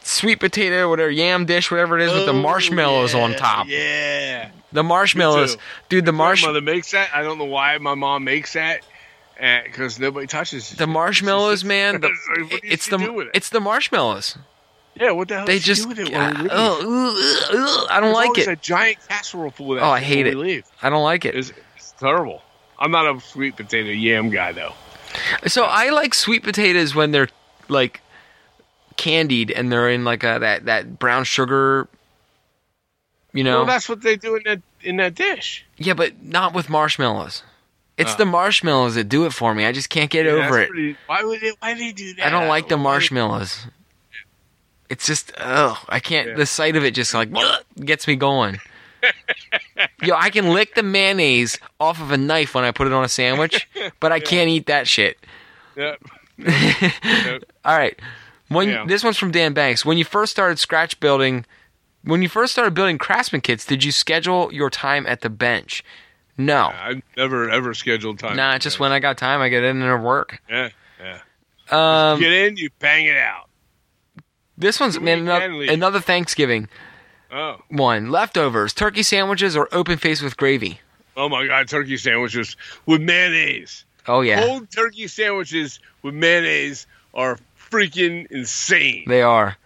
[0.08, 3.66] sweet potato, whatever yam dish, whatever it is, with the Oh, marshmallows on top.
[3.68, 5.56] Yeah, The marshmallows,
[5.88, 6.04] dude.
[6.04, 7.10] The my marsh, mother makes that.
[7.14, 8.80] I don't know why my mom makes that,
[9.64, 10.78] because nobody touches it.
[10.78, 12.00] the marshmallows, man.
[12.00, 12.10] The,
[12.62, 13.32] it's the do with it?
[13.34, 14.36] it's the marshmallows.
[14.94, 15.10] yeah.
[15.12, 15.46] What the hell?
[15.46, 16.50] They just, do with it uh, when we leave?
[16.52, 18.48] ugh, ugh, ugh, I don't There's like it.
[18.48, 19.84] A giant casserole full of that.
[19.86, 20.64] Oh, I hate it.
[20.82, 21.34] I don't like it.
[21.34, 22.42] It's, it's terrible.
[22.78, 24.72] I'm not a sweet potato yam guy though.
[25.46, 27.28] So I like sweet potatoes when they're
[27.68, 28.00] like
[28.98, 31.88] candied and they're in like a that that brown sugar.
[33.32, 35.64] You know, Well, that's what they do in that in that dish.
[35.78, 37.42] yeah, but not with marshmallows.
[37.96, 38.16] It's Oh.
[38.18, 38.26] the uh.
[38.26, 39.64] marshmallows that do it for me.
[39.66, 40.68] I just can't get Yeah, over it.
[40.70, 41.52] pretty- why would they?
[41.60, 42.26] Why do they do that?
[42.26, 43.66] I don't like the marshmallows.
[44.88, 46.28] It's just ugh, I can't.
[46.28, 46.34] Yeah.
[46.36, 47.30] The sight of it just like
[47.84, 48.58] gets me going.
[50.02, 53.04] Yo, I can lick the mayonnaise off of a knife when I put it on
[53.04, 53.68] a sandwich,
[54.00, 55.18] but I can't eat that shit.
[55.76, 56.02] Yep.
[57.64, 57.98] All right.
[58.48, 58.84] When Yeah.
[58.86, 59.84] this one's from Dan Banks.
[59.84, 61.44] When you first started scratch building,
[62.02, 65.84] when you first started building craftsman kits, did you schedule your time at the bench?
[66.36, 66.72] No.
[66.74, 68.36] I've never ever scheduled time.
[68.36, 70.40] Nah, just when I got time, I get in and work.
[70.48, 70.68] Yeah,
[71.00, 71.18] yeah.
[71.70, 73.48] Um, Get in, you bang it out.
[74.56, 76.68] this one's man, another, another Thanksgiving
[77.30, 78.10] Oh, one.
[78.10, 80.80] Leftovers, turkey sandwiches, or open face with gravy.
[81.16, 81.68] oh my God!
[81.68, 82.56] Turkey sandwiches
[82.86, 83.84] with mayonnaise.
[84.06, 87.38] Oh yeah, Cold turkey sandwiches with mayonnaise are
[87.70, 89.04] freaking insane.
[89.06, 89.56] they are.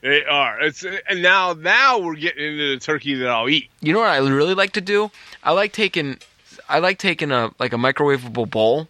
[0.00, 0.60] They are.
[0.60, 3.68] It's and now now we're getting into the turkey that I'll eat.
[3.80, 5.10] You know what I really like to do?
[5.42, 6.18] I like taking,
[6.68, 8.88] I like taking a like a microwavable bowl,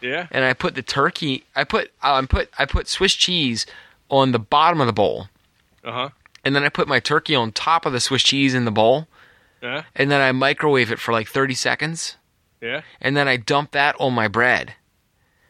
[0.00, 0.26] Yeah.
[0.30, 1.44] and I put the turkey.
[1.54, 3.66] I put I put I put Swiss cheese
[4.08, 5.28] on the bottom of the bowl,
[5.84, 6.08] Uh huh.
[6.44, 9.08] and then I put my turkey on top of the Swiss cheese in the bowl,
[9.62, 9.82] Yeah.
[9.94, 12.16] and then I microwave it for like thirty seconds,
[12.62, 12.80] Yeah.
[12.98, 14.72] and then I dump that on my bread.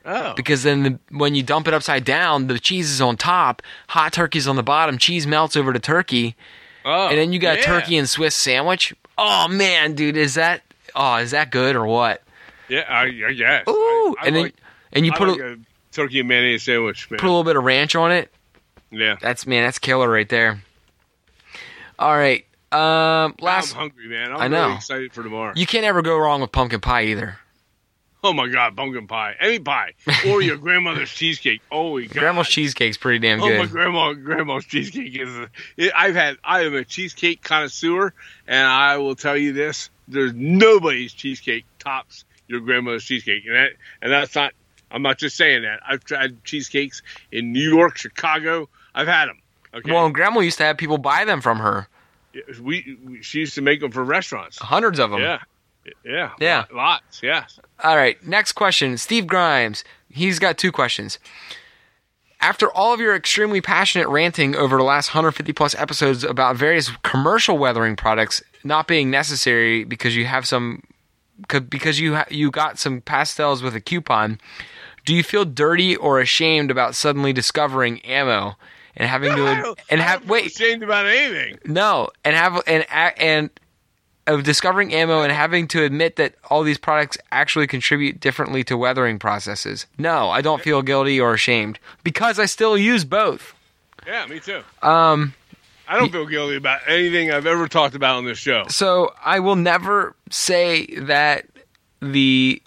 [0.09, 0.35] Oh.
[0.35, 4.12] because then the, when you dump it upside down, the cheese is on top, hot
[4.12, 6.37] turkey's on the bottom, cheese melts over to turkey,
[6.85, 7.09] oh.
[7.09, 7.65] and then you got yeah.
[7.65, 8.95] turkey and Swiss sandwich.
[9.19, 10.62] Oh man, dude, is that
[10.95, 12.23] oh is that good or what?
[12.69, 12.85] Yeah.
[12.89, 13.65] I, I guess.
[13.69, 13.73] Ooh,
[14.20, 14.53] I, I and then
[14.93, 15.57] and you I put like a, a
[15.91, 17.19] turkey and mayonnaise sandwich, man.
[17.19, 18.33] put a little bit of ranch on it.
[18.93, 19.16] yeah.
[19.20, 20.62] That's man, that's killer right there.
[21.99, 24.31] All right, um, last I'm hungry, man.
[24.33, 24.65] I'm I know.
[24.66, 25.53] really excited for tomorrow.
[25.57, 27.39] you can't ever go wrong with pumpkin pie either.
[28.27, 29.93] Oh my God, pumpkin pie, any pie,
[30.28, 31.62] or your grandmother's cheesecake.
[31.70, 32.19] Oh my God.
[32.19, 33.53] Grandma's cheesecake's pretty damn good.
[33.53, 34.12] Oh my grandma!
[34.15, 35.48] Grandma's cheesecake is.
[35.77, 36.36] It, I've had.
[36.44, 38.12] I am a cheesecake connoisseur,
[38.47, 43.70] and I will tell you this: there's nobody's cheesecake tops your grandmother's cheesecake, and that
[44.03, 44.53] and that's not.
[44.90, 45.81] I'm not just saying that.
[45.86, 48.69] I've tried cheesecakes in New York, Chicago.
[48.94, 49.39] I've had them.
[49.74, 51.89] Okay, Well, Grandma used to have people buy them from her,
[52.61, 54.59] we, we she used to make them for restaurants.
[54.59, 55.20] hundreds of them.
[55.20, 55.40] Yeah,
[56.05, 56.65] yeah, Yeah.
[56.73, 57.23] lots.
[57.23, 57.59] Yes.
[57.83, 58.97] All right, next question.
[58.99, 59.85] Steve Grimes.
[60.11, 61.19] He's got two questions.
[62.41, 66.91] After all of your extremely passionate ranting over the last 150 plus episodes about various
[67.03, 70.83] commercial weathering products not being necessary because you have some
[71.69, 74.39] because you you got some pastels with a coupon,
[75.05, 78.57] do you feel dirty or ashamed about suddenly discovering ammo
[78.97, 81.59] and having I to and have wait ashamed about anything.
[81.65, 82.87] no, and have and
[83.19, 83.51] and
[84.27, 88.77] of discovering ammo and having to admit that all these products actually contribute differently to
[88.77, 89.86] weathering processes.
[89.98, 93.55] No, I don't feel guilty or ashamed because I still use both.
[94.07, 94.62] Yeah, me too.
[94.82, 95.35] Um,
[95.89, 98.65] I don't feel guilty about anything I've ever talked about on this show.
[98.69, 101.47] so I will never say that
[102.01, 102.61] the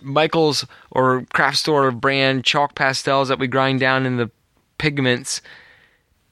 [0.00, 4.30] Michaels or craft store brand chalk pastels that we grind down in the
[4.78, 5.40] pigments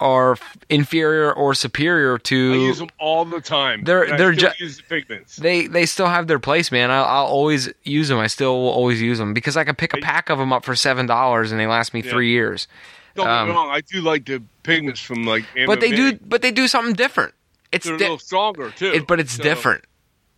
[0.01, 0.37] are
[0.69, 3.85] inferior or superior to I use them all the time.
[3.85, 5.37] They're- they're still ju- use the pigments.
[5.37, 6.91] they they still have their place, man.
[6.91, 8.19] I'll, I'll always use them.
[8.19, 10.65] I still will always use them because I can pick a pack of them up
[10.65, 12.67] for seven dollars and they last me three years.
[13.15, 13.71] Don't get um, me wrong.
[13.71, 15.45] I do like the pigments from like.
[15.67, 17.35] But they do, but they do something different.
[17.73, 18.93] It's They're a little stronger too.
[18.93, 19.85] it, but it's So, different.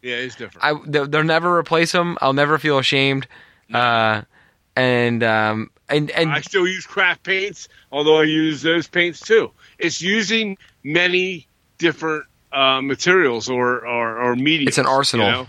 [0.02, 0.64] Yeah, it's different.
[0.64, 2.18] I they'll, they'll never replace them.
[2.20, 3.26] I'll never feel ashamed.
[3.72, 4.22] Uh,
[4.76, 9.50] and um and and I still use craft paints, although I use those paints too.
[9.78, 11.46] It's using many
[11.78, 14.68] different uh, materials or or, or media.
[14.68, 15.46] It's an arsenal.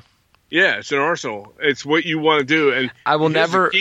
[0.49, 1.53] Yeah, it's an arsenal.
[1.59, 3.71] It's what you want to do, and I will never-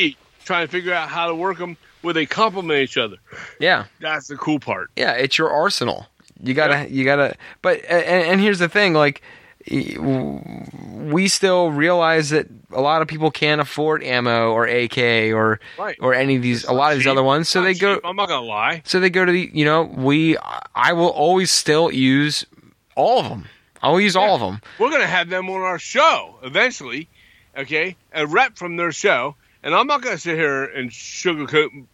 [0.45, 3.17] trying to figure out how to work them where they complement each other.
[3.61, 4.91] yeah That's the cool part.
[4.97, 6.07] yeah it's your arsenal.
[6.43, 7.37] You gotta you gotta.
[7.61, 9.23] But and, and here's the thing, like.
[9.71, 14.99] We still realize that a lot of people can't afford ammo or AK
[15.33, 15.97] or Right.
[16.01, 17.13] or any of these a lot of these Cheap.
[17.13, 17.49] other ones.
[17.49, 18.83] So they go cheap, I'm not gonna lie.
[18.85, 20.37] So they go to the, you know, we,
[20.75, 22.45] I will always still use
[22.95, 23.47] all of them.
[23.83, 24.61] I will use all of them.
[24.79, 27.09] We're gonna have them on our show eventually.
[27.57, 31.85] Okay, a rep from their show, and I'm not gonna sit here and sugarcoat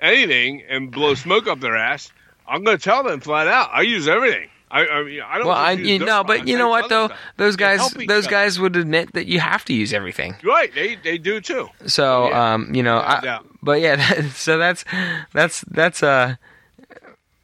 [0.00, 2.12] anything and blow smoke up their ass.
[2.46, 3.70] I'm gonna tell them flat out.
[3.72, 4.48] I use everything.
[4.70, 5.46] I, I mean, I don't.
[5.46, 7.06] Well, I, you know, but you know what though?
[7.06, 7.18] stuff.
[7.36, 8.30] Those guys, those other.
[8.30, 10.36] guys would admit that you have to use everything.
[10.44, 11.68] Right, they they do too.
[11.86, 12.54] So, Yeah.
[12.54, 14.84] um, you know, No I, but yeah, that, so that's
[15.32, 16.36] that's that's uh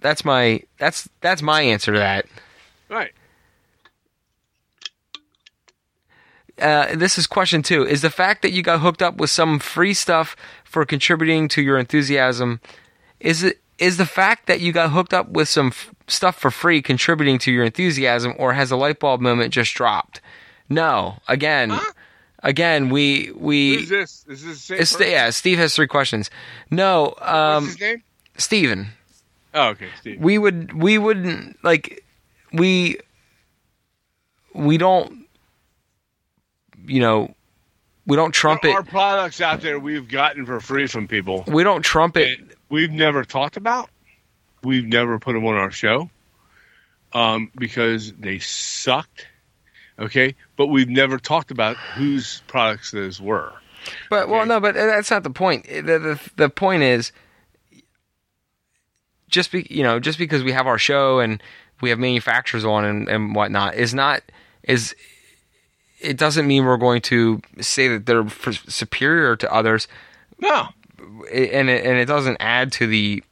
[0.01, 2.27] that's my that's that's my answer to that.
[2.91, 3.13] Right.
[6.61, 9.59] Uh, this is question two: Is the fact that you got hooked up with some
[9.59, 12.61] free stuff for contributing to your enthusiasm?
[13.19, 16.51] Is it is the fact that you got hooked up with some f- stuff for
[16.51, 20.21] free contributing to your enthusiasm, or has a light bulb moment just dropped?
[20.69, 21.19] No.
[21.29, 21.93] Again, Huh?
[22.43, 23.77] again, we we.
[23.77, 24.25] Who's this?
[24.29, 26.31] Is this the same yeah, Steve has three questions.
[26.71, 28.03] No, What's um, his name?
[28.37, 28.89] Steven.
[29.55, 30.21] Oh, okay, Steve.
[30.21, 32.05] We would we wouldn't like
[32.53, 32.99] we
[34.53, 35.27] we don't,
[36.87, 37.35] you know,
[38.07, 38.69] we don't trumpet.
[38.69, 41.45] There are products out there we've gotten for free from people.
[41.47, 42.39] We don't trumpet.
[42.69, 43.91] We've never talked about.
[44.65, 46.11] We've never put them on our show
[47.13, 49.27] um, because they sucked.
[49.99, 53.53] Okay, but we've never talked about whose products those were.
[54.11, 54.49] But well, Okay.
[54.49, 55.67] no, but that's not the point.
[55.69, 57.13] The, the the point is
[59.29, 61.43] just be you know just because we have our show and
[61.81, 64.23] we have manufacturers on and, and whatnot is not
[64.63, 64.95] is
[66.01, 68.29] it doesn't mean we're going to say that they're
[68.69, 69.89] superior to others
[70.39, 70.69] No,
[70.99, 73.23] and it, and it doesn't add to the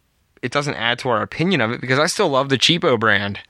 [0.42, 3.40] it doesn't add to our opinion of it because I still love the cheapo brand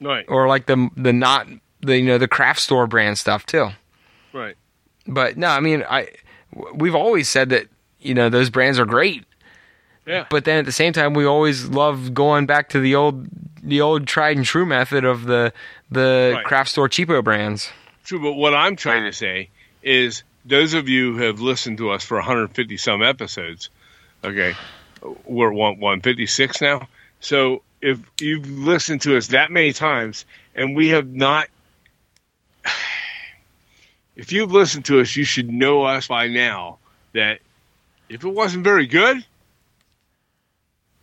[0.00, 1.46] right, or like the the not
[1.80, 3.68] the you know the craft store brand stuff too.
[4.32, 4.56] right.
[5.06, 6.08] But no, I mean, I
[6.74, 7.66] we've always said that
[8.00, 9.24] you know those brands are great,
[10.06, 13.26] Yeah, but then at the same time, we always love going back to the old
[13.62, 15.52] the old tried and true method of the
[15.90, 16.44] the Right.
[16.44, 17.70] craft store cheapo brands.
[18.04, 19.50] True, but what I'm trying to say
[19.82, 23.68] is those of you who have listened to us for 150 some episodes,
[24.24, 24.54] okay,
[25.24, 26.88] we're one 156 now.
[27.20, 30.24] So if you've listened to us that many times
[30.54, 31.48] and we have not,
[34.16, 36.78] if you've listened to us, you should know us by now
[37.12, 37.40] that
[38.08, 39.24] if it wasn't very good,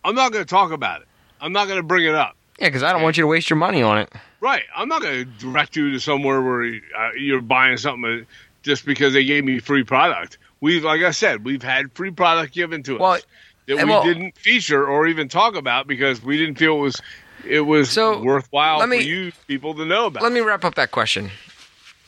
[0.04, 1.08] I'm not going to talk about it.
[1.40, 2.36] I'm not going to bring it up.
[2.58, 4.12] Yeah, because I don't want you to waste your money on it.
[4.40, 4.62] Right.
[4.76, 8.26] I'm not going to direct you to somewhere where uh, you're buying something
[8.62, 10.38] just because they gave me free product.
[10.60, 13.26] We've, like I said, we've had free product given to Well, us
[13.68, 16.80] that and we well- didn't feature or even talk about because we didn't feel it
[16.80, 17.02] was
[17.46, 20.22] it was So, worthwhile me- for you people to know about.
[20.24, 21.30] Let me wrap up that question.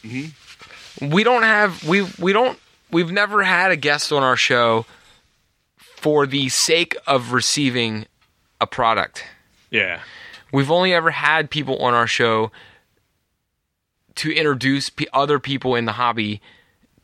[0.05, 1.11] Mm-hmm.
[1.13, 2.59] We don't have we we don't
[2.91, 4.85] we've never had a guest on our show
[5.79, 8.07] for the sake of receiving
[8.61, 9.25] a product.
[9.71, 10.01] yeah.
[10.53, 12.51] We've only ever had people on our show
[14.17, 16.41] to introduce p- other people in the hobby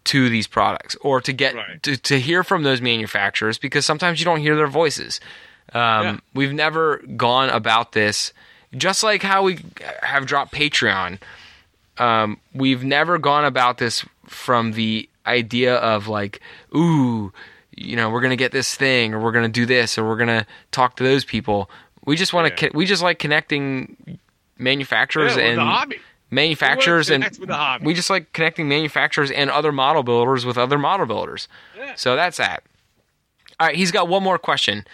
[0.07, 1.83] to these products or to get Right.
[1.83, 5.21] to, to hear from those manufacturers because sometimes you don't hear their voices.
[5.73, 6.17] Um, Yeah.
[6.35, 8.33] We've never gone about this
[8.77, 9.59] just like how we
[10.03, 11.19] have dropped Patreon.
[11.99, 16.41] Um, we've never gone about this from the idea of like,
[16.75, 17.33] ooh,
[17.75, 20.47] you know, we're gonna get this thing, or we're gonna do this, or we're gonna
[20.73, 21.71] talk to those people.
[22.05, 22.67] We just want to.
[22.67, 22.71] Yeah.
[22.75, 24.19] we just like connecting
[24.59, 25.95] manufacturers Yeah, with and.
[26.37, 27.87] Manufacturers and connect with the hobby.
[27.87, 31.49] we just like connecting manufacturers and other model builders with other model builders.
[31.77, 31.95] Yeah.
[31.97, 32.63] So that's that.
[33.59, 34.85] All right, he's got one more question.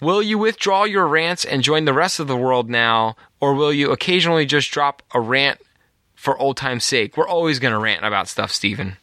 [0.00, 3.72] Will you withdraw your rants and join the rest of the world now, or will
[3.72, 5.60] you occasionally just drop a rant
[6.16, 7.16] for old time's sake?
[7.16, 8.96] We're always going to rant about stuff, Steven.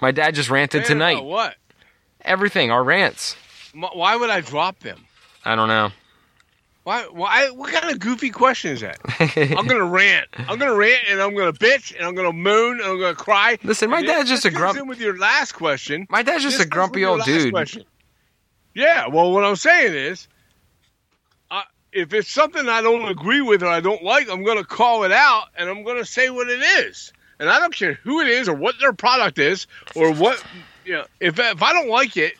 [0.00, 1.22] My dad just ranted tonight.
[1.22, 1.56] what?
[2.22, 3.36] Everything, our rants.
[3.74, 5.04] Why would I drop them?
[5.44, 5.90] I don't know.
[6.88, 7.02] Why?
[7.02, 7.50] Why?
[7.50, 8.98] What kind of goofy question is that?
[9.58, 10.26] I'm gonna rant.
[10.38, 13.58] I'm gonna rant, and I'm gonna bitch, and I'm gonna moan, and I'm gonna cry.
[13.62, 16.06] Listen, my dad's just a this grump- goes with your last question.
[16.08, 17.52] My dad's just a grumpy old dude.
[17.52, 17.84] question.
[18.72, 19.06] Yeah.
[19.06, 20.28] Well, what I'm saying is,
[21.92, 25.12] if it's something I don't agree with or I don't like, I'm gonna call it
[25.12, 27.12] out, and I'm gonna say what it is.
[27.38, 30.42] And I don't care who it is or what their product is or what.
[30.86, 32.32] You know, if if I don't like it,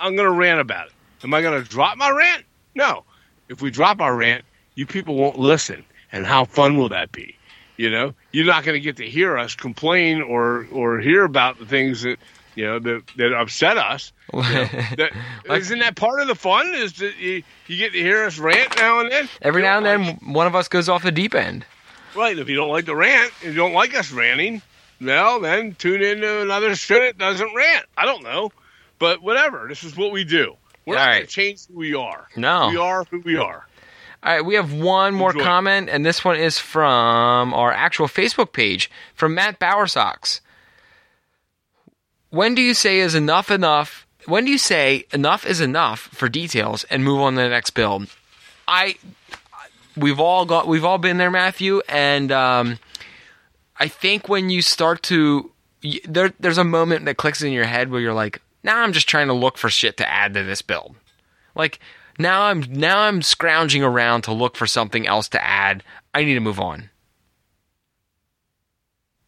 [0.00, 0.94] I'm gonna rant about it.
[1.24, 2.46] Am I gonna drop my rant?
[2.74, 3.04] No.
[3.52, 5.84] If we drop our rant, you people won't listen.
[6.10, 7.36] And how fun will that be?
[7.76, 11.58] You know, you're not going to get to hear us complain or or hear about
[11.58, 12.18] the things that
[12.54, 14.12] you know that that upset us.
[14.32, 14.44] You know,
[14.98, 15.10] that,
[15.48, 16.66] Like- not that part of the fun?
[16.74, 19.28] Is that you, you get to hear us rant now and then?
[19.40, 21.64] Every now and don't then, one of us goes off the deep end.
[22.14, 22.38] right?
[22.38, 24.60] If you don't like the rant, if you don't like us ranting,
[25.00, 27.86] well, then tune into another show that doesn't rant.
[27.96, 28.52] I don't know,
[28.98, 29.66] but whatever.
[29.66, 30.56] This is what we do.
[30.86, 32.28] We're All not going to change who we are.
[32.36, 32.68] No.
[32.70, 33.66] we are who we are.
[34.24, 35.44] All right, we have one more Enjoy.
[35.44, 40.40] comment, and this one is from our actual Facebook page from Matt Bowersocks.
[42.30, 44.06] When do you say is enough enough?
[44.26, 47.70] When do you say enough is enough for details and move on to the next
[47.70, 48.06] build?
[48.68, 48.94] I,
[49.96, 52.78] we've all got, we've all been there, Matthew, and um,
[53.76, 55.50] I think when you start to,
[56.04, 59.08] there, there's a moment that clicks in your head where you're like, now I'm just
[59.08, 60.96] trying to look for shit to add to this build.
[61.54, 61.80] Like
[62.18, 65.82] now I'm now I'm scrounging around to look for something else to add.
[66.14, 66.90] I need to move on.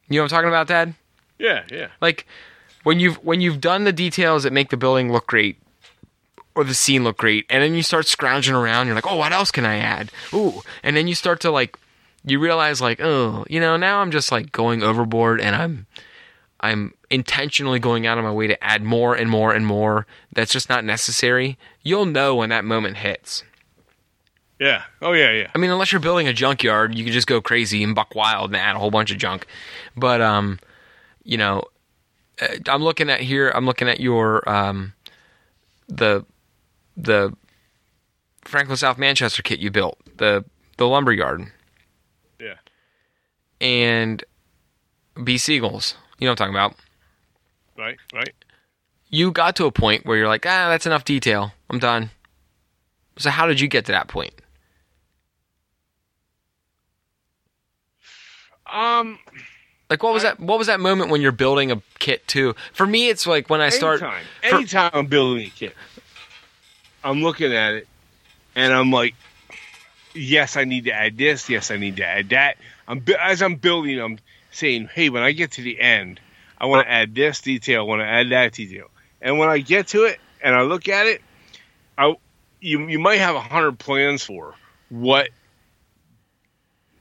[0.09, 0.94] You know what I'm talking about, Dad?
[1.39, 1.89] Yeah, yeah.
[2.01, 2.27] Like
[2.82, 5.59] when you've when you've done the details that make the building look great
[6.55, 9.32] or the scene look great, and then you start scrounging around, you're like, oh, what
[9.32, 10.12] else can I add?
[10.32, 11.77] Ooh, and then you start to like
[12.24, 15.86] you realize like, oh, you know, now I'm just like going overboard and I'm
[16.64, 20.52] I'm intentionally going out of my way to add more and more and more that's
[20.52, 21.58] just not necessary.
[21.82, 23.44] You'll know when that moment hits.
[24.58, 24.82] Yeah.
[25.02, 25.50] Oh yeah, yeah.
[25.54, 28.50] I mean, unless you're building a junkyard, you can just go crazy and buck wild
[28.50, 29.46] and add a whole bunch of junk.
[29.96, 30.58] But um,
[31.24, 31.64] you know,
[32.40, 33.50] uh, I'm looking at here.
[33.54, 34.92] I'm looking at your um,
[35.88, 36.24] the
[36.96, 37.34] the
[38.42, 40.44] Franklin South Manchester kit you built the
[40.76, 41.46] the lumber yard
[42.40, 42.54] Yeah.
[43.60, 44.24] and
[45.22, 45.96] B Seagulls.
[46.18, 46.74] You know what I'm talking about.
[47.76, 47.96] Right.
[48.12, 48.32] Right.
[49.10, 51.52] You got to a point where you're like, ah, that's enough detail.
[51.70, 52.10] I'm done.
[53.18, 54.34] So how did you get to that point?
[58.70, 59.18] Um.
[59.90, 60.40] Like what was that?
[60.40, 62.54] What was that moment when you're building a kit too?
[62.72, 64.02] For me, it's like when I start.
[64.02, 65.74] anytime, for- anytime I'm building a kit,
[67.04, 67.88] I'm looking at it,
[68.56, 69.14] and I'm like,
[70.14, 71.50] yes, I need to add this.
[71.50, 72.56] Yes, I need to add that.
[72.88, 74.18] I'm as I'm building, I'm
[74.55, 76.20] saying, hey, when I get to the end,
[76.59, 77.81] I want to add this detail.
[77.81, 78.86] I want to add that detail.
[79.20, 81.22] And when I get to it and I look at it,
[81.97, 82.14] I
[82.60, 84.55] you you might have a hundred plans for
[84.89, 85.28] what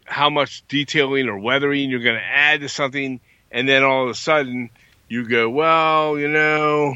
[0.06, 3.20] how much detailing or weathering you're going to add to something,
[3.52, 4.70] and then all of a sudden
[5.08, 6.96] you go, well, you know,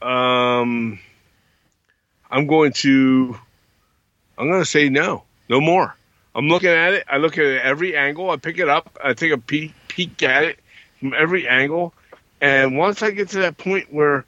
[0.00, 0.98] um,
[2.30, 3.38] I'm going to,
[4.36, 5.96] I'm going to say no, no more.
[6.38, 7.04] I'm looking at it.
[7.10, 8.30] I look at it every angle.
[8.30, 8.96] I pick it up.
[9.02, 10.60] I take a peek, peek at it
[11.00, 11.92] from every angle,
[12.40, 14.24] and once I get to that point where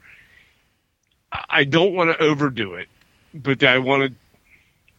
[1.49, 2.89] I don't want to overdo it,
[3.33, 4.15] but I want to,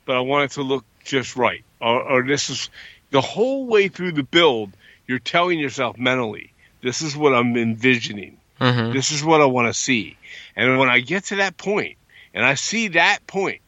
[0.07, 1.63] but I want it to look just right.
[1.83, 2.71] Or, or this is
[3.11, 4.73] the whole way through the build.
[5.07, 8.39] You're telling yourself mentally, this is what I'm envisioning.
[8.59, 8.95] Mhm.
[8.95, 10.17] This is what I want to see.
[10.57, 11.99] And when I get to that point,
[12.33, 13.61] and I see that point,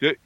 [0.00, 0.16] that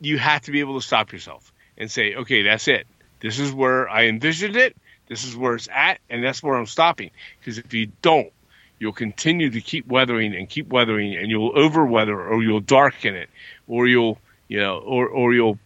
[0.00, 2.86] you have to be able to stop yourself and say, okay, that's it.
[3.20, 4.76] This is where I envisioned it.
[5.06, 7.10] This is where it's at, and that's where I'm stopping.
[7.40, 8.30] Because if you don't,
[8.78, 13.14] you'll continue to keep weathering and keep weathering, and you'll over weather, or you'll darken
[13.14, 13.30] it,
[13.66, 14.18] or you'll,
[14.48, 15.58] you know, or or you'll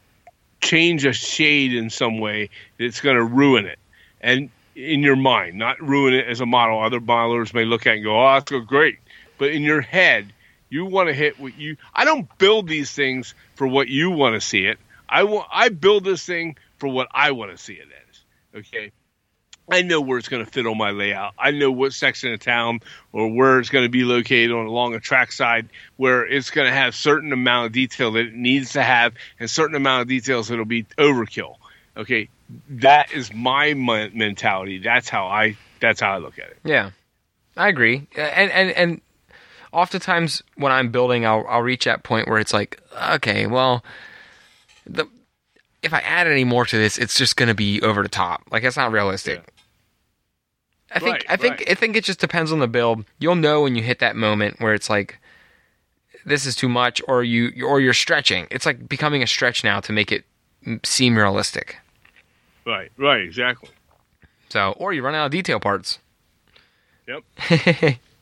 [0.61, 3.79] change a shade in some way that's going to ruin it.
[4.21, 6.81] And in your mind, not ruin it as a model.
[6.81, 8.99] Other modelers may look at it and go, "Oh, that's great,"
[9.39, 10.33] but in your head,
[10.71, 11.77] you want to hit what you.
[11.93, 14.79] I don't build these things for what you want to see it.
[15.13, 15.47] I want.
[15.53, 18.61] I build this thing for what I want to see it as.
[18.61, 18.93] Okay.
[19.71, 21.35] I know where it's going to fit on my layout.
[21.39, 22.81] I know what section of town
[23.13, 26.67] or where it's going to be located on along a track side where it's going
[26.67, 30.09] to have certain amount of detail that it needs to have and certain amount of
[30.09, 31.57] details that'll be overkill.
[31.97, 32.29] Okay,
[32.69, 34.79] that is my mentality.
[34.79, 35.57] That's how I.
[35.81, 36.59] That's how I look at it.
[36.65, 36.91] Yeah,
[37.57, 38.09] I agree.
[38.17, 39.01] And and and
[39.73, 42.81] oftentimes when I'm building, I'll I'll reach that point where it's like,
[43.11, 43.85] okay, well,
[44.93, 45.09] the
[45.83, 48.43] if I add any more to this, it's just going to be over the top.
[48.51, 49.39] Like it's not realistic.
[49.39, 50.95] Yeah.
[50.95, 51.71] I think Right, I think right.
[51.71, 53.05] I think it just depends on the build.
[53.19, 55.19] You'll know when you hit that moment where it's like
[56.25, 58.47] this is too much or you or you're stretching.
[58.51, 60.25] It's like becoming a stretch now to make it
[60.85, 61.79] seem realistic.
[62.67, 62.93] Right.
[62.97, 63.23] Right.
[63.23, 63.71] Exactly.
[64.51, 65.99] So, or you run out of detail parts.
[67.09, 67.99] Yep.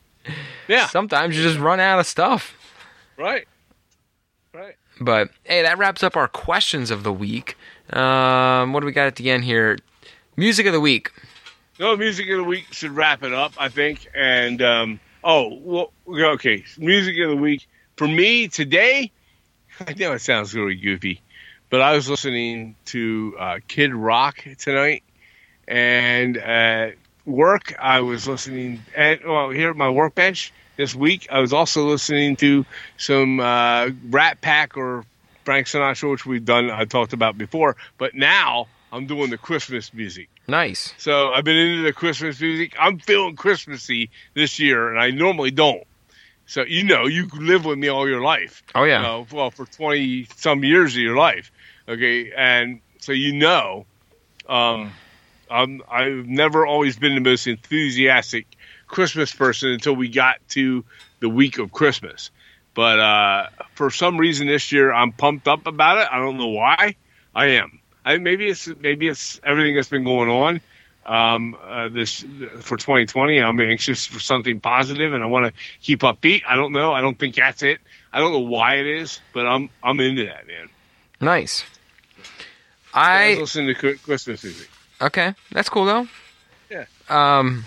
[0.67, 0.87] Yeah.
[0.87, 2.55] Sometimes you just run out of stuff.
[3.17, 3.47] Right.
[5.01, 7.57] But hey, that wraps up our questions of the week.
[7.89, 9.79] Um, what do we got at the end here?
[10.37, 11.11] Music of the week.
[11.79, 14.07] No, music of the week should wrap it up, I think.
[14.13, 17.67] And um, oh, well, okay, music of the week
[17.97, 19.11] for me today.
[19.87, 21.19] I know it sounds really goofy,
[21.71, 25.01] but I was listening to uh, Kid Rock tonight,
[25.67, 26.93] and at
[27.25, 28.83] work I was listening.
[28.95, 32.65] At well, here at my workbench this week, I was also listening to
[32.97, 35.05] some uh, Rat Pack or
[35.45, 36.71] Frank Sinatra, which we've done.
[36.71, 40.27] I talked about before, but now I'm doing the Christmas music.
[40.47, 40.95] Nice.
[40.97, 42.73] So I've been into the Christmas music.
[42.79, 45.83] I'm feeling Christmassy this year, and I normally don't.
[46.47, 48.63] So you know, you live with me all your life.
[48.73, 48.97] Oh yeah.
[48.97, 51.51] You know, well, for twenty some years of your life.
[51.87, 53.85] Okay, and so you know,
[54.49, 54.91] um,
[55.47, 58.47] I'm, I've never always been the most enthusiastic
[58.91, 60.83] Christmas person until we got to
[61.19, 62.29] the week of Christmas.
[62.73, 66.07] But uh, for some reason this year, I'm pumped up about it.
[66.11, 66.95] I don't know why.
[67.33, 67.79] I am.
[68.05, 70.61] I, maybe it's maybe it's everything that's been going on
[71.05, 72.25] um, uh, this
[72.59, 73.39] for 2020.
[73.39, 76.43] I'm anxious for something positive, and I want to keep upbeat.
[76.47, 76.93] I don't know.
[76.93, 77.79] I don't think that's it.
[78.11, 80.69] I don't know why it is, but I'm I'm into that, man.
[81.19, 81.63] Nice.
[82.93, 84.69] I I listening to Christmas music.
[85.01, 85.33] okay.
[85.51, 86.07] That's cool though.
[86.69, 86.85] Yeah.
[87.09, 87.65] Um,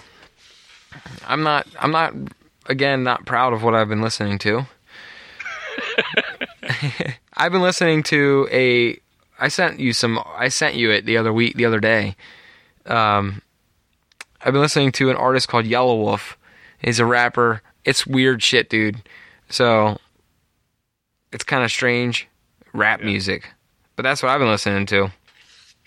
[1.27, 1.67] I'm not.
[1.79, 2.15] I'm not.
[2.67, 4.67] Again, not proud of what I've been listening to.
[7.37, 8.99] I've been listening to a.
[9.39, 10.21] I sent you some.
[10.37, 12.17] I sent you it the other week, the other day.
[12.87, 13.43] Um,
[14.43, 16.35] I've been listening to an artist called Yelawolf.
[16.79, 17.63] He's a rapper.
[17.85, 19.03] It's weird shit, dude.
[19.49, 19.99] So
[21.33, 22.29] it's kind of strange
[22.73, 23.07] rap Yeah.
[23.07, 23.49] music.
[23.97, 25.11] but that's what I've been listening to.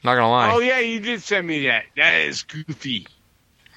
[0.04, 0.52] Not gonna lie.
[0.54, 1.86] Oh yeah, you did send me that.
[1.96, 3.08] That is goofy.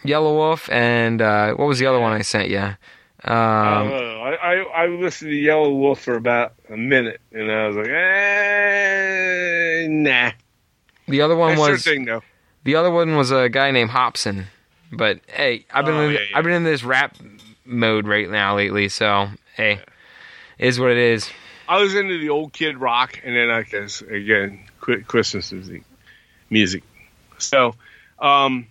[0.05, 2.59] Yelawolf and uh, what was the other one I sent you?
[2.59, 2.77] Um.
[3.27, 4.55] I, I
[4.85, 10.31] I listened to Yelawolf for about a minute, and I was like, eh, nah.
[11.09, 12.23] the other one That's was thing, though.
[12.65, 14.47] the other one was a guy named Hopsin.
[14.93, 16.39] But hey, I've been Oh, in, yeah, yeah.
[16.39, 17.17] I've been in this rap
[17.65, 18.89] mode right now lately.
[18.89, 19.81] So hey,
[20.59, 21.29] is what it is.
[21.69, 25.83] I was into the old Kid Rock, and then I guess again quit Christmas music.
[26.49, 26.83] Music.
[27.39, 27.75] So,
[28.19, 28.67] um,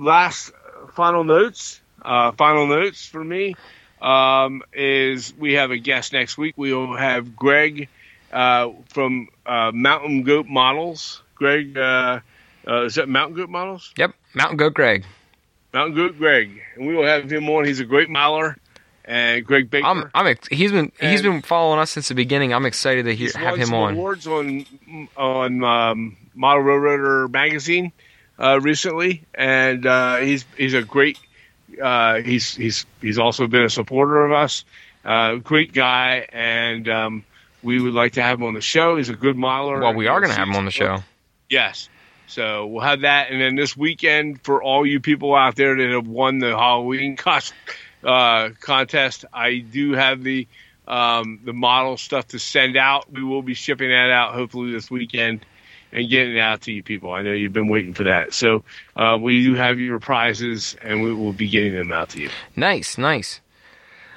[0.00, 0.52] last
[0.94, 1.80] final notes.
[2.02, 3.54] Uh, final notes for me
[4.00, 6.54] um, is we have a guest next week.
[6.56, 7.88] We will have Greg
[8.32, 11.22] uh, from uh, Mountain Goat Models.
[11.34, 12.20] Greg, uh,
[12.66, 13.92] uh, is that Mountain Goat Models?
[13.96, 15.04] Yep, Mountain Goat Greg.
[15.72, 17.64] Mountain Goat Greg, and we will have him on.
[17.64, 18.56] He's a great miler,
[19.04, 19.86] and Greg Baker.
[19.86, 22.52] I'm, I'm ex- he's been He's been following us since the beginning.
[22.52, 23.94] I'm excited to hear, He's have him on.
[23.94, 24.66] awards on
[25.16, 27.92] on um, Model Railroader magazine
[28.40, 31.18] uh, recently, and uh, he's he's a great.
[31.80, 34.64] Uh, he's he's he's also been a supporter of us.
[35.04, 37.24] Uh, great guy, and um,
[37.62, 38.96] we would like to have him on the show.
[38.96, 39.80] He's a good modeler.
[39.80, 40.98] Well, we are going to have him on the show.
[41.48, 41.88] Yes.
[42.26, 45.90] So we'll have that, and then this weekend for all you people out there that
[45.90, 47.52] have won the Halloween cost,
[48.04, 50.46] uh, contest, I do have the
[50.86, 53.10] um, the model stuff to send out.
[53.12, 55.44] We will be shipping that out hopefully this weekend
[55.92, 57.12] and getting it out to you people.
[57.12, 58.62] I know you've been waiting for that, so
[58.96, 62.30] uh, we do have your prizes, and we will be getting them out to you.
[62.56, 63.40] Nice, nice.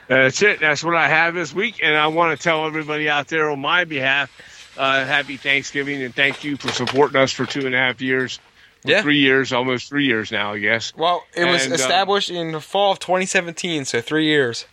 [0.07, 0.59] That's it.
[0.59, 3.59] That's what I have this week, and I want to tell everybody out there on
[3.59, 4.29] my behalf,
[4.77, 8.39] uh, happy Thanksgiving, and thank you for supporting us for two and a half years,
[8.83, 9.01] Yeah.
[9.01, 10.93] three years, almost three years now, I guess.
[10.95, 14.65] Well, it was And, um, established in the fall of 2017, so three years.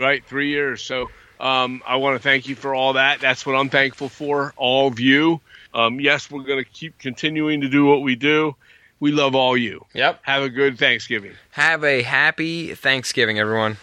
[0.00, 0.82] Right, three years.
[0.82, 3.20] So um, I want to thank you for all that.
[3.20, 5.40] That's what I'm thankful for, all of you.
[5.74, 8.56] Um, yes, we're going to keep continuing to do what we do.
[9.00, 9.84] We love all you.
[9.94, 10.20] Yep.
[10.22, 11.32] Have a good Thanksgiving.
[11.52, 13.78] Have a happy Thanksgiving, everyone.